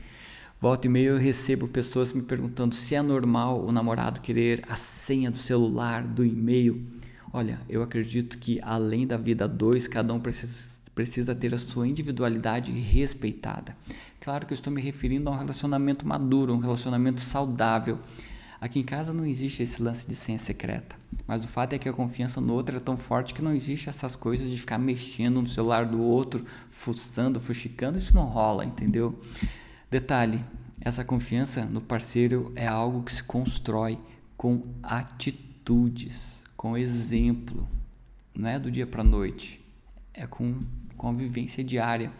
Volta 0.59 0.87
e 0.87 0.89
meia 0.89 1.09
eu 1.09 1.17
recebo 1.17 1.67
pessoas 1.67 2.11
me 2.11 2.21
perguntando 2.21 2.73
se 2.73 2.95
é 2.95 3.01
normal 3.01 3.63
o 3.63 3.71
namorado 3.71 4.21
querer 4.21 4.63
a 4.67 4.75
senha 4.75 5.29
do 5.29 5.37
celular, 5.37 6.03
do 6.03 6.25
e-mail. 6.25 6.83
Olha, 7.31 7.61
eu 7.69 7.83
acredito 7.83 8.39
que 8.39 8.59
além 8.63 9.05
da 9.05 9.17
vida 9.17 9.47
dois, 9.47 9.87
cada 9.87 10.11
um 10.11 10.19
precisa, 10.19 10.79
precisa 10.95 11.35
ter 11.35 11.53
a 11.53 11.59
sua 11.59 11.87
individualidade 11.87 12.71
respeitada. 12.71 13.77
Claro 14.19 14.45
que 14.45 14.53
eu 14.53 14.55
estou 14.55 14.71
me 14.73 14.81
referindo 14.81 15.29
a 15.29 15.33
um 15.33 15.37
relacionamento 15.37 16.07
maduro, 16.07 16.53
um 16.53 16.59
relacionamento 16.59 17.21
saudável. 17.21 17.99
Aqui 18.59 18.79
em 18.79 18.83
casa 18.83 19.13
não 19.13 19.25
existe 19.25 19.61
esse 19.61 19.81
lance 19.81 20.07
de 20.07 20.15
senha 20.15 20.39
secreta, 20.39 20.95
mas 21.27 21.43
o 21.43 21.47
fato 21.47 21.73
é 21.73 21.77
que 21.77 21.87
a 21.87 21.93
confiança 21.93 22.41
no 22.41 22.53
outro 22.53 22.75
é 22.75 22.79
tão 22.79 22.97
forte 22.97 23.33
que 23.33 23.41
não 23.41 23.53
existe 23.53 23.87
essas 23.87 24.15
coisas 24.15 24.49
de 24.49 24.57
ficar 24.57 24.79
mexendo 24.79 25.41
no 25.41 25.47
celular 25.47 25.85
do 25.85 26.01
outro, 26.01 26.43
fuçando, 26.67 27.39
fuxicando, 27.39 27.99
isso 27.99 28.15
não 28.15 28.25
rola, 28.25 28.65
entendeu? 28.65 29.19
Detalhe, 29.91 30.43
essa 30.81 31.03
confiança 31.03 31.65
no 31.65 31.81
parceiro 31.81 32.51
é 32.55 32.65
algo 32.65 33.03
que 33.03 33.13
se 33.13 33.23
constrói 33.23 33.99
com 34.35 34.63
atitudes, 34.81 36.43
com 36.55 36.75
exemplo, 36.75 37.67
não 38.35 38.49
é 38.49 38.59
do 38.59 38.71
dia 38.71 38.87
para 38.87 39.03
noite, 39.03 39.63
é 40.13 40.25
com 40.25 40.59
convivência 40.97 41.63
diária. 41.63 42.11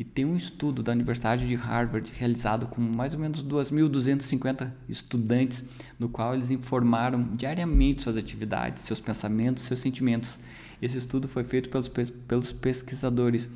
E 0.00 0.04
tem 0.04 0.24
um 0.24 0.34
estudo 0.34 0.82
da 0.82 0.92
Universidade 0.92 1.46
de 1.46 1.54
Harvard 1.54 2.10
realizado 2.16 2.66
com 2.68 2.80
mais 2.80 3.12
ou 3.12 3.20
menos 3.20 3.44
2.250 3.44 4.72
estudantes, 4.88 5.62
no 5.98 6.08
qual 6.08 6.34
eles 6.34 6.48
informaram 6.48 7.22
diariamente 7.34 8.02
suas 8.04 8.16
atividades, 8.16 8.82
seus 8.82 8.98
pensamentos, 8.98 9.64
seus 9.64 9.78
sentimentos. 9.78 10.38
Esse 10.80 10.96
estudo 10.96 11.28
foi 11.28 11.44
feito 11.44 11.68
pelos, 11.68 11.86
pelos 11.86 12.50
pesquisadores 12.50 13.46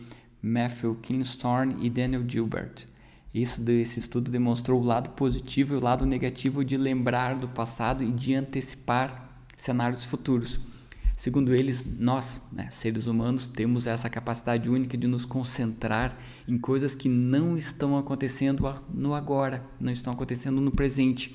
Matthew 0.43 0.97
Kinstorn 0.97 1.77
e 1.81 1.89
Daniel 1.89 2.29
Gilbert. 2.29 2.85
Isso 3.33 3.63
desse 3.63 3.99
estudo 3.99 4.31
demonstrou 4.31 4.83
o 4.83 4.85
lado 4.85 5.09
positivo 5.13 5.73
e 5.73 5.79
o 5.79 5.83
lado 5.83 6.05
negativo 6.05 6.63
de 6.63 6.77
lembrar 6.77 7.37
do 7.37 7.49
passado 7.49 8.05
e 8.05 8.13
de 8.13 8.35
antecipar 8.35 9.31
cenários 9.57 10.05
futuros. 10.05 10.61
Segundo 11.16 11.54
eles, 11.54 11.87
nós, 11.99 12.40
né, 12.52 12.68
seres 12.71 13.06
humanos, 13.06 13.47
temos 13.47 13.87
essa 13.87 14.11
capacidade 14.11 14.68
única 14.68 14.97
de 14.97 15.06
nos 15.06 15.25
concentrar 15.25 16.18
em 16.47 16.59
coisas 16.59 16.97
que 16.97 17.09
não 17.09 17.56
estão 17.56 17.97
acontecendo 17.97 18.68
no 18.92 19.14
agora, 19.14 19.64
não 19.80 19.92
estão 19.92 20.12
acontecendo 20.12 20.61
no 20.61 20.73
presente. 20.73 21.35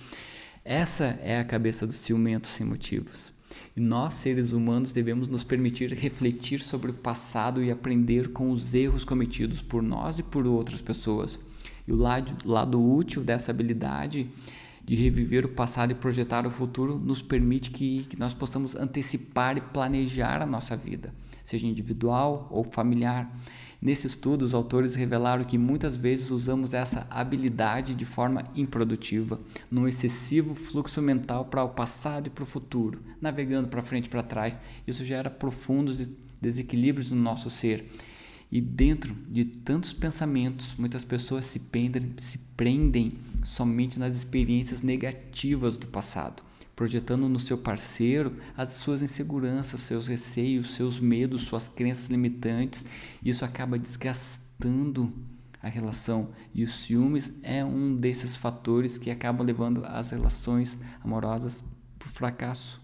Essa 0.65 1.19
é 1.23 1.39
a 1.39 1.45
cabeça 1.45 1.87
do 1.87 1.93
ciumento 1.93 2.47
sem 2.47 2.65
motivos. 2.65 3.33
E 3.75 3.79
nós, 3.79 4.15
seres 4.15 4.51
humanos, 4.51 4.91
devemos 4.91 5.27
nos 5.27 5.43
permitir 5.43 5.93
refletir 5.93 6.59
sobre 6.59 6.91
o 6.91 6.93
passado 6.93 7.63
e 7.63 7.71
aprender 7.71 8.29
com 8.33 8.51
os 8.51 8.73
erros 8.73 9.05
cometidos 9.05 9.61
por 9.61 9.81
nós 9.81 10.19
e 10.19 10.23
por 10.23 10.45
outras 10.45 10.81
pessoas. 10.81 11.39
E 11.87 11.91
o 11.91 11.95
lado, 11.95 12.35
lado 12.45 12.79
útil 12.79 13.23
dessa 13.23 13.51
habilidade 13.51 14.29
de 14.89 14.95
reviver 14.95 15.45
o 15.45 15.49
passado 15.49 15.91
e 15.91 15.95
projetar 15.95 16.47
o 16.47 16.49
futuro 16.49 16.97
nos 16.97 17.21
permite 17.21 17.69
que, 17.69 18.05
que 18.05 18.17
nós 18.17 18.33
possamos 18.33 18.75
antecipar 18.75 19.55
e 19.55 19.61
planejar 19.61 20.41
a 20.41 20.47
nossa 20.47 20.75
vida, 20.75 21.13
seja 21.43 21.67
individual 21.67 22.47
ou 22.49 22.63
familiar. 22.63 23.31
Nesse 23.79 24.07
estudo, 24.07 24.41
os 24.41 24.51
autores 24.51 24.95
revelaram 24.95 25.43
que 25.43 25.59
muitas 25.59 25.95
vezes 25.95 26.31
usamos 26.31 26.73
essa 26.73 27.05
habilidade 27.11 27.93
de 27.93 28.03
forma 28.03 28.43
improdutiva, 28.55 29.39
num 29.69 29.87
excessivo 29.87 30.55
fluxo 30.55 31.03
mental 31.03 31.45
para 31.45 31.63
o 31.63 31.69
passado 31.69 32.25
e 32.25 32.31
para 32.31 32.43
o 32.43 32.47
futuro, 32.47 32.99
navegando 33.21 33.67
para 33.67 33.83
frente 33.83 34.07
e 34.07 34.09
para 34.09 34.23
trás. 34.23 34.59
Isso 34.87 35.05
gera 35.05 35.29
profundos 35.29 36.09
desequilíbrios 36.41 37.11
no 37.11 37.21
nosso 37.21 37.51
ser. 37.51 37.91
E 38.51 38.59
dentro 38.59 39.13
de 39.29 39.45
tantos 39.45 39.93
pensamentos, 39.93 40.75
muitas 40.77 41.03
pessoas 41.03 41.45
se 41.45 41.59
prendem, 41.59 42.13
se 42.19 42.37
prendem 42.57 43.13
somente 43.43 43.99
nas 43.99 44.15
experiências 44.15 44.81
negativas 44.81 45.77
do 45.77 45.87
passado 45.87 46.43
projetando 46.79 47.27
no 47.27 47.41
seu 47.41 47.57
parceiro 47.57 48.37
as 48.55 48.69
suas 48.69 49.01
inseguranças, 49.01 49.81
seus 49.81 50.07
receios, 50.07 50.75
seus 50.75 50.97
medos, 50.97 51.41
suas 51.41 51.67
crenças 51.67 52.07
limitantes. 52.07 52.85
Isso 53.21 53.43
acaba 53.43 53.77
desgastando 53.77 55.11
a 55.61 55.67
relação 55.67 56.29
e 56.53 56.63
os 56.63 56.83
ciúmes 56.83 57.33
é 57.43 57.65
um 57.65 57.97
desses 57.97 58.37
fatores 58.37 58.97
que 58.97 59.11
acabam 59.11 59.45
levando 59.45 59.83
as 59.83 60.11
relações 60.11 60.79
amorosas 61.03 61.61
para 61.97 62.07
o 62.07 62.11
fracasso. 62.11 62.79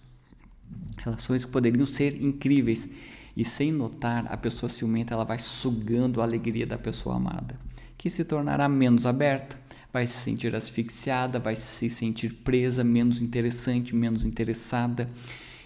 Relações 0.97 1.45
que 1.45 1.51
poderiam 1.51 1.85
ser 1.85 2.21
incríveis 2.21 2.89
e 3.35 3.43
sem 3.43 3.71
notar 3.71 4.25
a 4.31 4.37
pessoa 4.37 4.69
ciumenta 4.69 5.13
ela 5.13 5.25
vai 5.25 5.39
sugando 5.39 6.21
a 6.21 6.23
alegria 6.23 6.65
da 6.65 6.77
pessoa 6.77 7.15
amada, 7.15 7.59
que 7.97 8.09
se 8.09 8.23
tornará 8.23 8.69
menos 8.69 9.05
aberta, 9.05 9.57
vai 9.91 10.05
se 10.05 10.13
sentir 10.13 10.53
asfixiada, 10.55 11.39
vai 11.39 11.55
se 11.55 11.89
sentir 11.89 12.33
presa, 12.33 12.83
menos 12.83 13.21
interessante, 13.21 13.95
menos 13.95 14.25
interessada 14.25 15.09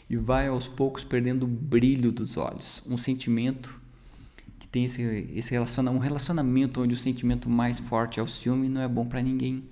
e 0.10 0.16
vai 0.16 0.48
aos 0.48 0.68
poucos 0.68 1.04
perdendo 1.04 1.44
o 1.44 1.48
brilho 1.48 2.12
dos 2.12 2.38
olhos. 2.38 2.84
Um 2.88 2.98
sentimento 2.98 3.80
que 4.60 4.68
tem 4.68 4.86
esse, 4.86 5.02
esse 5.36 5.52
relaciona, 5.52 5.92
um 5.92 6.00
relacionamento 6.00 6.82
onde 6.82 6.94
o 6.94 6.98
sentimento 6.98 7.50
mais 7.50 7.80
forte 7.80 8.20
é 8.20 8.24
o 8.24 8.28
ciúme 8.28 8.70
não 8.70 8.82
é 8.82 8.88
bom 8.88 9.06
para 9.06 9.22
ninguém. 9.22 9.64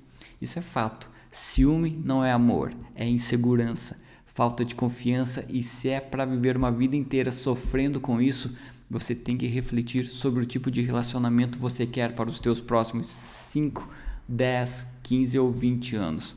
Isso 0.42 0.58
é 0.60 0.62
fato. 0.62 1.10
Ciúme 1.32 2.00
não 2.04 2.24
é 2.24 2.32
amor, 2.32 2.74
é 2.96 3.08
insegurança, 3.08 4.00
falta 4.38 4.64
de 4.64 4.76
confiança 4.76 5.44
e 5.50 5.64
se 5.64 5.90
é 5.90 6.00
para 6.00 6.24
viver 6.24 6.56
uma 6.56 6.70
vida 6.70 6.96
inteira 6.96 7.32
sofrendo 7.32 8.00
com 8.00 8.22
isso, 8.22 8.56
você 8.88 9.16
tem 9.16 9.36
que 9.36 9.48
refletir 9.48 10.06
sobre 10.06 10.44
o 10.44 10.46
tipo 10.46 10.70
de 10.70 10.80
relacionamento 10.80 11.58
você 11.58 11.88
quer 11.88 12.14
para 12.14 12.30
os 12.30 12.40
teus 12.40 12.62
próximos 12.62 13.08
5 13.08 13.90
10, 14.28 14.86
15 15.02 15.40
ou 15.40 15.50
20 15.50 15.96
anos. 15.96 16.36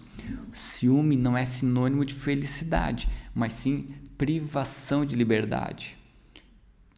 Ciúme 0.51 1.15
não 1.15 1.37
é 1.37 1.45
sinônimo 1.45 2.03
de 2.03 2.15
felicidade, 2.15 3.07
mas 3.35 3.53
sim 3.53 3.89
privação 4.17 5.05
de 5.05 5.15
liberdade. 5.15 5.95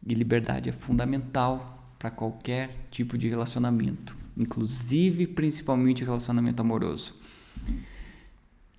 E 0.07 0.13
liberdade 0.13 0.69
é 0.69 0.71
fundamental 0.71 1.93
para 1.99 2.11
qualquer 2.11 2.87
tipo 2.89 3.17
de 3.17 3.27
relacionamento, 3.27 4.15
inclusive 4.37 5.27
principalmente 5.27 6.05
relacionamento 6.05 6.61
amoroso. 6.61 7.13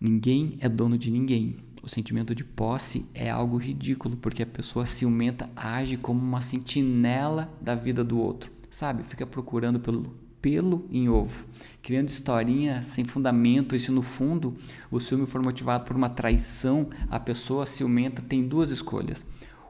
Ninguém 0.01 0.57
é 0.61 0.71
dono 0.71 0.97
de 0.97 1.11
ninguém. 1.11 1.74
O 1.85 1.89
sentimento 1.89 2.35
de 2.35 2.43
posse 2.43 3.05
é 3.13 3.29
algo 3.29 3.59
ridículo, 3.59 4.17
porque 4.17 4.43
a 4.43 4.47
pessoa 4.47 4.87
ciumenta 4.87 5.51
age 5.55 5.99
como 5.99 6.19
uma 6.19 6.41
sentinela 6.41 7.53
da 7.61 7.75
vida 7.75 8.03
do 8.03 8.19
outro, 8.19 8.51
sabe? 8.71 9.03
Fica 9.05 9.27
procurando 9.27 9.79
pelo 9.79 10.25
pelo 10.41 10.87
em 10.91 11.11
ovo, 11.11 11.47
criando 11.83 12.09
historinha 12.09 12.81
sem 12.83 13.05
fundamento. 13.05 13.77
Isso 13.77 13.93
no 13.93 14.01
fundo, 14.01 14.57
o 14.91 14.99
ciúme 14.99 15.27
for 15.27 15.43
motivado 15.43 15.85
por 15.85 15.95
uma 15.95 16.09
traição, 16.09 16.89
a 17.11 17.21
pessoa 17.21 17.67
ciumenta 17.67 18.23
tem 18.23 18.49
duas 18.49 18.71
escolhas. 18.71 19.23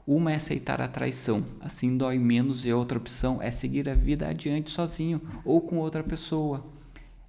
Uma 0.07 0.31
é 0.31 0.37
aceitar 0.37 0.81
a 0.81 0.87
traição, 0.87 1.45
assim 1.61 1.97
dói 1.97 2.19
menos, 2.19 2.65
e 2.65 2.71
a 2.71 2.77
outra 2.77 2.97
opção 2.97 3.43
é 3.43 3.51
seguir 3.51 3.89
a 3.89 3.95
vida 3.95 4.29
adiante 4.29 4.71
sozinho 4.71 5.21
ou 5.45 5.61
com 5.61 5.79
outra 5.79 6.05
pessoa. 6.05 6.65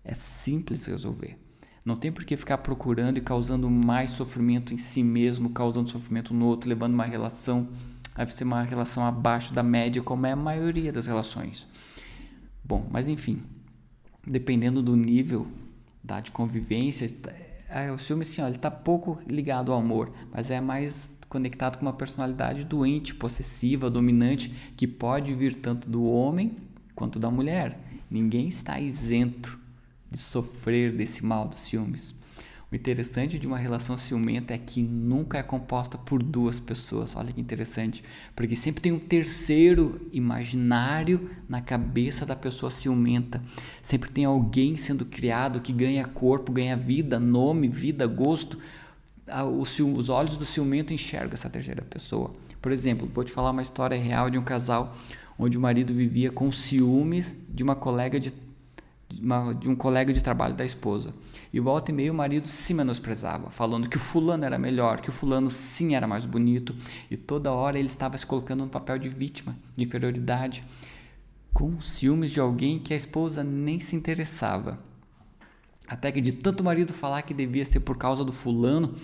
É 0.04 0.14
simples 0.14 0.86
resolver. 0.86 1.45
Não 1.86 1.96
tem 1.96 2.12
por 2.12 2.26
que 2.26 2.36
ficar 2.36 2.58
procurando 2.58 3.20
e 3.20 3.22
causando 3.22 3.70
mais 3.70 4.10
sofrimento 4.10 4.74
em 4.74 4.78
si 4.78 5.04
mesmo, 5.04 5.52
causando 5.52 5.88
sofrimento 5.88 6.34
no 6.34 6.48
outro, 6.48 6.68
levando 6.68 6.96
uma 6.96 7.06
relação 7.06 7.70
a 8.16 8.26
ser 8.26 8.44
uma 8.44 8.64
relação 8.64 9.06
abaixo 9.06 9.54
da 9.54 9.62
média, 9.62 10.02
como 10.02 10.26
é 10.26 10.32
a 10.32 10.36
maioria 10.36 10.92
das 10.92 11.06
relações. 11.06 11.68
Bom, 12.64 12.88
mas 12.90 13.08
enfim, 13.08 13.44
dependendo 14.26 14.82
do 14.82 14.96
nível 14.96 15.46
da 16.04 16.22
de 16.22 16.32
convivência, 16.32 17.08
é, 17.70 17.92
o 17.92 18.00
ciúme 18.00 18.26
sim, 18.26 18.42
ó, 18.42 18.48
ele 18.48 18.56
está 18.56 18.72
pouco 18.72 19.22
ligado 19.28 19.72
ao 19.72 19.80
amor, 19.80 20.12
mas 20.32 20.50
é 20.50 20.60
mais 20.60 21.12
conectado 21.30 21.78
com 21.78 21.86
uma 21.86 21.94
personalidade 21.94 22.64
doente, 22.64 23.14
possessiva, 23.14 23.92
dominante, 23.92 24.50
que 24.76 24.88
pode 24.88 25.34
vir 25.34 25.56
tanto 25.56 25.88
do 25.88 26.04
homem 26.06 26.56
quanto 26.96 27.20
da 27.20 27.30
mulher. 27.30 27.78
Ninguém 28.10 28.48
está 28.48 28.80
isento 28.80 29.60
de 30.10 30.18
sofrer 30.18 30.92
desse 30.92 31.26
mal 31.26 31.48
dos 31.48 31.62
ciúmes. 31.62 32.16
O 32.72 32.76
interessante 32.76 33.38
de 33.38 33.46
uma 33.46 33.58
relação 33.58 33.98
ciumenta 33.98 34.54
é 34.54 34.58
que 34.58 34.82
nunca 34.82 35.38
é 35.38 35.44
composta 35.44 35.98
por 35.98 36.24
duas 36.24 36.60
pessoas. 36.60 37.16
Olha 37.16 37.32
que 37.32 37.40
interessante, 37.40 38.04
porque 38.36 38.56
sempre 38.56 38.82
tem 38.82 38.92
um 38.92 39.00
terceiro 39.00 40.02
imaginário 40.12 41.30
na 41.48 41.62
cabeça 41.62 42.26
da 42.26 42.36
pessoa 42.36 42.72
ciumenta. 42.72 43.42
Sempre 43.82 44.10
tem 44.10 44.26
alguém 44.26 44.76
sendo 44.78 45.06
criado 45.06 45.62
que 45.62 45.72
ganha 45.72 46.06
corpo, 46.06 46.52
ganha 46.52 46.76
vida, 46.76 47.20
nome, 47.20 47.68
vida, 47.68 48.08
gosto. 48.08 48.58
Ah, 49.28 49.46
os 49.46 50.10
olhos 50.10 50.38
do 50.38 50.46
ciumento 50.46 50.92
enxergam 50.92 51.34
essa 51.34 51.50
terceira 51.50 51.84
pessoa. 51.84 52.34
Por 52.62 52.72
exemplo, 52.72 53.08
vou 53.14 53.24
te 53.24 53.32
falar 53.32 53.52
uma 53.52 53.62
história 53.62 53.98
real 53.98 54.30
de 54.30 54.40
um 54.40 54.44
casal 54.44 54.98
onde 55.38 55.58
o 55.58 55.62
marido 55.62 55.94
vivia 55.94 56.32
com 56.32 56.52
ciúmes 56.52 57.36
de 57.48 57.64
uma 57.64 57.76
colega 57.76 58.20
de 58.20 58.32
uma, 59.22 59.54
de 59.54 59.70
um 59.70 59.76
colega 59.76 60.14
de 60.14 60.24
trabalho 60.24 60.56
da 60.56 60.66
esposa. 60.66 61.14
E 61.54 61.60
volta 61.60 61.92
e 61.92 61.94
meia 61.94 62.12
o 62.12 62.16
marido 62.16 62.48
se 62.48 62.74
menosprezava, 62.74 63.50
falando 63.50 63.90
que 63.90 63.98
o 63.98 64.00
fulano 64.00 64.46
era 64.46 64.58
melhor, 64.58 65.02
que 65.02 65.10
o 65.10 65.14
fulano 65.14 65.50
sim 65.50 65.96
era 65.96 66.08
mais 66.08 66.26
bonito, 66.26 66.76
e 67.10 67.16
toda 67.16 67.52
hora 67.52 67.80
ele 67.80 67.88
estava 67.88 68.18
se 68.18 68.26
colocando 68.26 68.64
no 68.64 68.70
papel 68.70 68.98
de 68.98 69.08
vítima, 69.08 69.56
de 69.76 69.84
inferioridade, 69.84 70.64
com 71.54 71.80
ciúmes 71.80 72.32
de 72.32 72.40
alguém 72.40 72.80
que 72.80 72.94
a 72.94 72.98
esposa 72.98 73.44
nem 73.44 73.80
se 73.80 73.96
interessava. 73.96 74.80
Até 75.88 76.12
que 76.12 76.20
de 76.20 76.34
tanto 76.34 76.62
o 76.62 76.64
marido 76.64 76.94
falar 76.94 77.22
que 77.22 77.34
devia 77.34 77.64
ser 77.64 77.80
por 77.80 77.98
causa 77.98 78.26
do 78.26 78.32
fulano, 78.32 78.96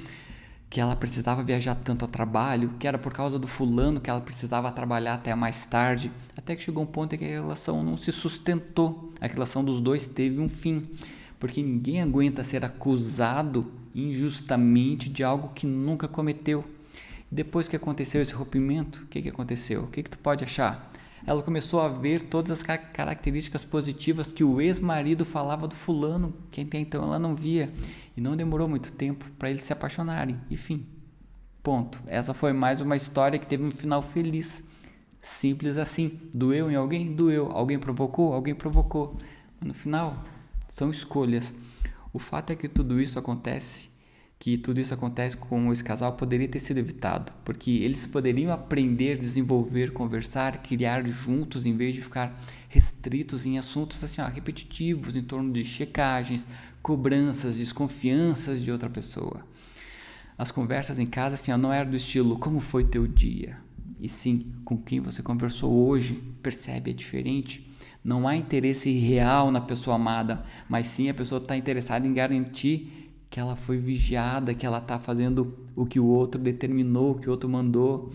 que 0.72 0.80
ela 0.80 0.96
precisava 0.96 1.44
viajar 1.44 1.76
tanto 1.76 2.06
a 2.06 2.08
trabalho, 2.08 2.74
que 2.80 2.88
era 2.88 2.98
por 2.98 3.12
causa 3.12 3.38
do 3.38 3.46
fulano 3.46 4.00
que 4.00 4.10
ela 4.10 4.22
precisava 4.22 4.72
trabalhar 4.72 5.16
até 5.16 5.36
mais 5.36 5.66
tarde, 5.66 6.10
até 6.36 6.56
que 6.56 6.64
chegou 6.64 6.82
um 6.82 6.88
ponto 6.88 7.14
em 7.14 7.18
que 7.18 7.26
a 7.26 7.28
relação 7.28 7.84
não 7.84 7.98
se 7.98 8.10
sustentou, 8.10 9.12
a 9.20 9.28
relação 9.28 9.66
dos 9.66 9.82
dois 9.82 10.08
teve 10.08 10.40
um 10.40 10.48
fim, 10.48 10.88
porque 11.38 11.62
ninguém 11.62 12.02
aguenta 12.02 12.42
ser 12.42 12.64
acusado 12.64 13.70
injustamente 13.94 15.10
de 15.10 15.26
algo 15.26 15.52
que 15.54 15.68
nunca 15.68 16.08
cometeu. 16.08 16.64
Depois 17.30 17.68
que 17.68 17.76
aconteceu 17.76 18.22
esse 18.22 18.34
rompimento, 18.34 19.02
o 19.04 19.08
que, 19.08 19.22
que 19.22 19.30
aconteceu? 19.30 19.84
O 19.84 19.88
que, 19.88 20.02
que 20.02 20.10
tu 20.10 20.20
pode 20.20 20.46
achar? 20.46 20.90
Ela 21.26 21.44
começou 21.44 21.82
a 21.82 21.90
ver 21.90 22.24
todas 22.24 22.52
as 22.52 22.64
características 22.64 23.66
positivas 23.66 24.32
que 24.32 24.44
o 24.44 24.60
ex-marido 24.60 25.26
falava 25.26 25.68
do 25.68 25.76
fulano, 25.76 26.34
que 26.50 26.62
até 26.62 26.80
então 26.80 27.04
ela 27.04 27.20
não 27.20 27.36
via. 27.36 27.72
E 28.16 28.22
não 28.22 28.36
demorou 28.36 28.68
muito 28.68 28.92
tempo 28.92 29.26
para 29.40 29.50
eles 29.50 29.64
se 29.64 29.74
apaixonarem. 29.74 30.40
Enfim, 30.50 30.86
ponto. 31.64 32.02
Essa 32.08 32.34
foi 32.34 32.54
mais 32.54 32.82
uma 32.82 32.96
história 32.96 33.40
que 33.40 33.48
teve 33.48 33.64
um 33.64 33.72
final 33.72 34.02
feliz. 34.02 34.64
Simples 35.22 35.78
assim. 35.78 36.20
Doeu 36.34 36.70
em 36.70 36.76
alguém? 36.76 37.14
Doeu. 37.14 37.50
Alguém 37.52 37.80
provocou? 37.80 38.34
Alguém 38.34 38.56
provocou. 38.56 39.16
Mas 39.60 39.68
no 39.68 39.74
final, 39.74 40.24
são 40.68 40.90
escolhas. 40.90 41.54
O 42.14 42.20
fato 42.20 42.52
é 42.52 42.56
que 42.56 42.68
tudo 42.68 43.00
isso 43.00 43.18
acontece, 43.18 43.90
que 44.38 44.58
tudo 44.58 44.82
isso 44.82 44.94
acontece 44.94 45.38
com 45.38 45.72
esse 45.72 45.84
casal 45.84 46.14
poderia 46.14 46.48
ter 46.48 46.60
sido 46.60 46.78
evitado, 46.78 47.32
porque 47.46 47.72
eles 47.72 48.06
poderiam 48.06 48.52
aprender, 48.52 49.18
desenvolver, 49.18 49.94
conversar, 49.94 50.62
criar 50.62 51.06
juntos 51.06 51.66
em 51.66 51.76
vez 51.76 51.96
de 51.96 52.02
ficar 52.02 52.38
restritos 52.72 53.46
em 53.46 53.58
assuntos 53.58 54.02
assim, 54.02 54.22
ó, 54.22 54.28
repetitivos 54.28 55.16
em 55.16 55.22
torno 55.22 55.52
de 55.52 55.64
checagens, 55.64 56.48
cobranças, 56.82 57.58
desconfianças 57.58 58.64
de 58.64 58.72
outra 58.72 58.90
pessoa. 58.90 59.46
As 60.38 60.52
conversas 60.52 60.98
em 60.98 61.06
casa 61.06 61.36
assim, 61.36 61.52
ó, 61.52 61.58
não 61.58 61.72
eram 61.72 61.92
do 61.92 61.98
estilo 61.98 62.40
como 62.40 62.62
foi 62.62 62.86
teu 62.86 63.06
dia, 63.06 63.58
e 64.00 64.08
sim 64.08 64.54
com 64.64 64.78
quem 64.78 65.02
você 65.02 65.22
conversou 65.22 65.72
hoje, 65.86 66.24
percebe 66.42 66.92
é 66.92 66.94
diferente. 66.94 67.68
Não 68.04 68.26
há 68.26 68.36
interesse 68.38 68.90
real 68.98 69.52
na 69.52 69.62
pessoa 69.62 69.98
amada, 69.98 70.44
mas 70.68 70.88
sim 70.88 71.10
a 71.10 71.14
pessoa 71.14 71.42
está 71.42 71.58
interessada 71.58 72.08
em 72.08 72.14
garantir 72.14 73.01
que 73.32 73.40
ela 73.40 73.56
foi 73.56 73.78
vigiada, 73.78 74.54
que 74.54 74.66
ela 74.66 74.80
está 74.80 75.00
fazendo 75.00 75.58
o 75.74 75.86
que 75.86 76.02
o 76.02 76.06
outro 76.06 76.40
determinou, 76.40 77.12
o 77.12 77.16
que 77.16 77.30
o 77.30 77.32
outro 77.32 77.48
mandou. 77.48 78.12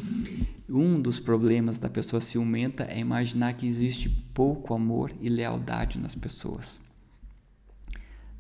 Um 0.69 1.01
dos 1.01 1.19
problemas 1.19 1.79
da 1.79 1.89
pessoa 1.89 2.21
ciumenta 2.21 2.85
é 2.85 2.99
imaginar 2.99 3.55
que 3.55 3.67
existe 3.67 4.11
pouco 4.35 4.75
amor 4.75 5.11
e 5.23 5.31
lealdade 5.31 5.99
nas 5.99 6.15
pessoas. 6.15 6.79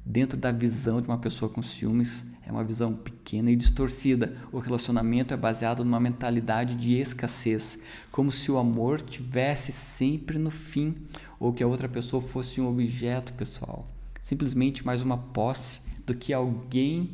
Dentro 0.05 0.39
da 0.39 0.53
visão 0.53 1.01
de 1.01 1.09
uma 1.09 1.17
pessoa 1.17 1.51
com 1.51 1.63
ciúmes, 1.63 2.27
é 2.47 2.53
uma 2.53 2.63
visão 2.63 2.93
pequena 2.93 3.51
e 3.51 3.57
distorcida. 3.57 4.37
O 4.53 4.59
relacionamento 4.59 5.33
é 5.33 5.37
baseado 5.37 5.83
numa 5.83 5.99
mentalidade 5.99 6.77
de 6.77 6.93
escassez, 6.93 7.79
como 8.13 8.31
se 8.31 8.53
o 8.53 8.59
amor 8.59 9.01
tivesse 9.01 9.73
sempre 9.73 10.39
no 10.39 10.51
fim, 10.51 10.95
ou 11.41 11.55
que 11.55 11.63
a 11.63 11.67
outra 11.67 11.89
pessoa 11.89 12.21
fosse 12.21 12.61
um 12.61 12.69
objeto 12.69 13.33
pessoal, 13.33 13.91
simplesmente 14.21 14.85
mais 14.85 15.01
uma 15.01 15.17
posse 15.17 15.86
do 16.07 16.15
que 16.15 16.33
alguém 16.33 17.11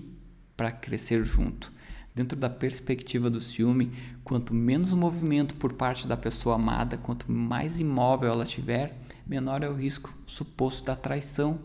para 0.57 0.71
crescer 0.71 1.25
junto. 1.25 1.73
Dentro 2.15 2.39
da 2.39 2.51
perspectiva 2.51 3.31
do 3.31 3.41
ciúme, 3.41 3.91
quanto 4.23 4.53
menos 4.53 4.93
movimento 4.93 5.55
por 5.55 5.73
parte 5.73 6.07
da 6.07 6.17
pessoa 6.17 6.57
amada, 6.57 6.99
quanto 6.99 7.33
mais 7.33 7.81
imóvel 7.81 8.31
ela 8.31 8.45
estiver, 8.45 8.99
menor 9.27 9.63
é 9.63 9.69
o 9.69 9.75
risco 9.75 10.15
suposto 10.27 10.85
da 10.85 10.95
traição 10.95 11.59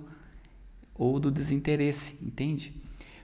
ou 0.95 1.19
do 1.19 1.29
desinteresse, 1.29 2.17
entende? 2.21 2.73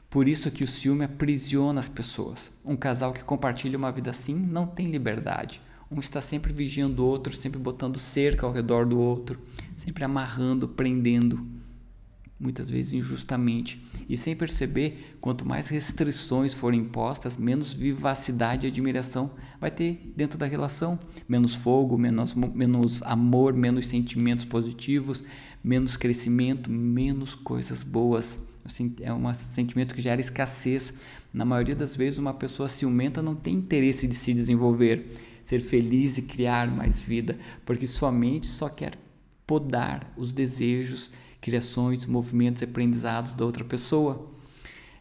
Por 0.09 0.27
isso 0.27 0.51
que 0.51 0.65
o 0.65 0.67
ciúme 0.67 1.05
aprisiona 1.05 1.79
as 1.79 1.87
pessoas. 1.87 2.51
Um 2.63 2.75
casal 2.75 3.13
que 3.13 3.23
compartilha 3.23 3.77
uma 3.77 3.91
vida 3.91 4.11
assim 4.11 4.35
não 4.35 4.67
tem 4.67 4.87
liberdade. 4.87 5.61
Um 5.89 5.99
está 5.99 6.21
sempre 6.21 6.51
vigiando 6.51 7.03
o 7.03 7.07
outro, 7.07 7.35
sempre 7.35 7.59
botando 7.59 7.97
cerca 7.97 8.45
ao 8.45 8.51
redor 8.51 8.85
do 8.85 8.99
outro, 8.99 9.39
sempre 9.77 10.03
amarrando, 10.03 10.67
prendendo 10.67 11.52
muitas 12.39 12.69
vezes 12.69 12.93
injustamente. 12.93 13.81
E 14.09 14.17
sem 14.17 14.35
perceber, 14.35 15.15
quanto 15.21 15.47
mais 15.47 15.69
restrições 15.69 16.53
forem 16.53 16.81
impostas, 16.81 17.37
menos 17.37 17.73
vivacidade 17.73 18.67
e 18.67 18.69
admiração 18.69 19.31
vai 19.59 19.71
ter 19.71 20.11
dentro 20.15 20.37
da 20.37 20.45
relação. 20.45 20.99
Menos 21.27 21.55
fogo, 21.55 21.97
menos, 21.97 22.33
menos 22.33 23.01
amor, 23.03 23.53
menos 23.53 23.87
sentimentos 23.87 24.45
positivos, 24.45 25.23
menos 25.63 25.95
crescimento, 25.95 26.69
menos 26.69 27.35
coisas 27.35 27.83
boas. 27.83 28.39
É 29.01 29.13
um 29.13 29.33
sentimento 29.33 29.95
que 29.95 30.01
gera 30.01 30.21
escassez. 30.21 30.93
Na 31.33 31.45
maioria 31.45 31.75
das 31.75 31.95
vezes, 31.95 32.19
uma 32.19 32.33
pessoa 32.33 32.67
ciumenta 32.67 33.21
não 33.21 33.35
tem 33.35 33.55
interesse 33.55 34.07
de 34.07 34.15
se 34.15 34.33
desenvolver, 34.33 35.11
ser 35.41 35.59
feliz 35.59 36.17
e 36.17 36.21
criar 36.21 36.67
mais 36.67 36.99
vida, 36.99 37.37
porque 37.65 37.87
sua 37.87 38.11
mente 38.11 38.47
só 38.47 38.69
quer 38.69 38.97
podar 39.45 40.13
os 40.15 40.31
desejos 40.31 41.11
criações, 41.43 42.05
movimentos 42.05 42.61
e 42.61 42.65
aprendizados 42.65 43.35
da 43.35 43.43
outra 43.43 43.65
pessoa. 43.65 44.29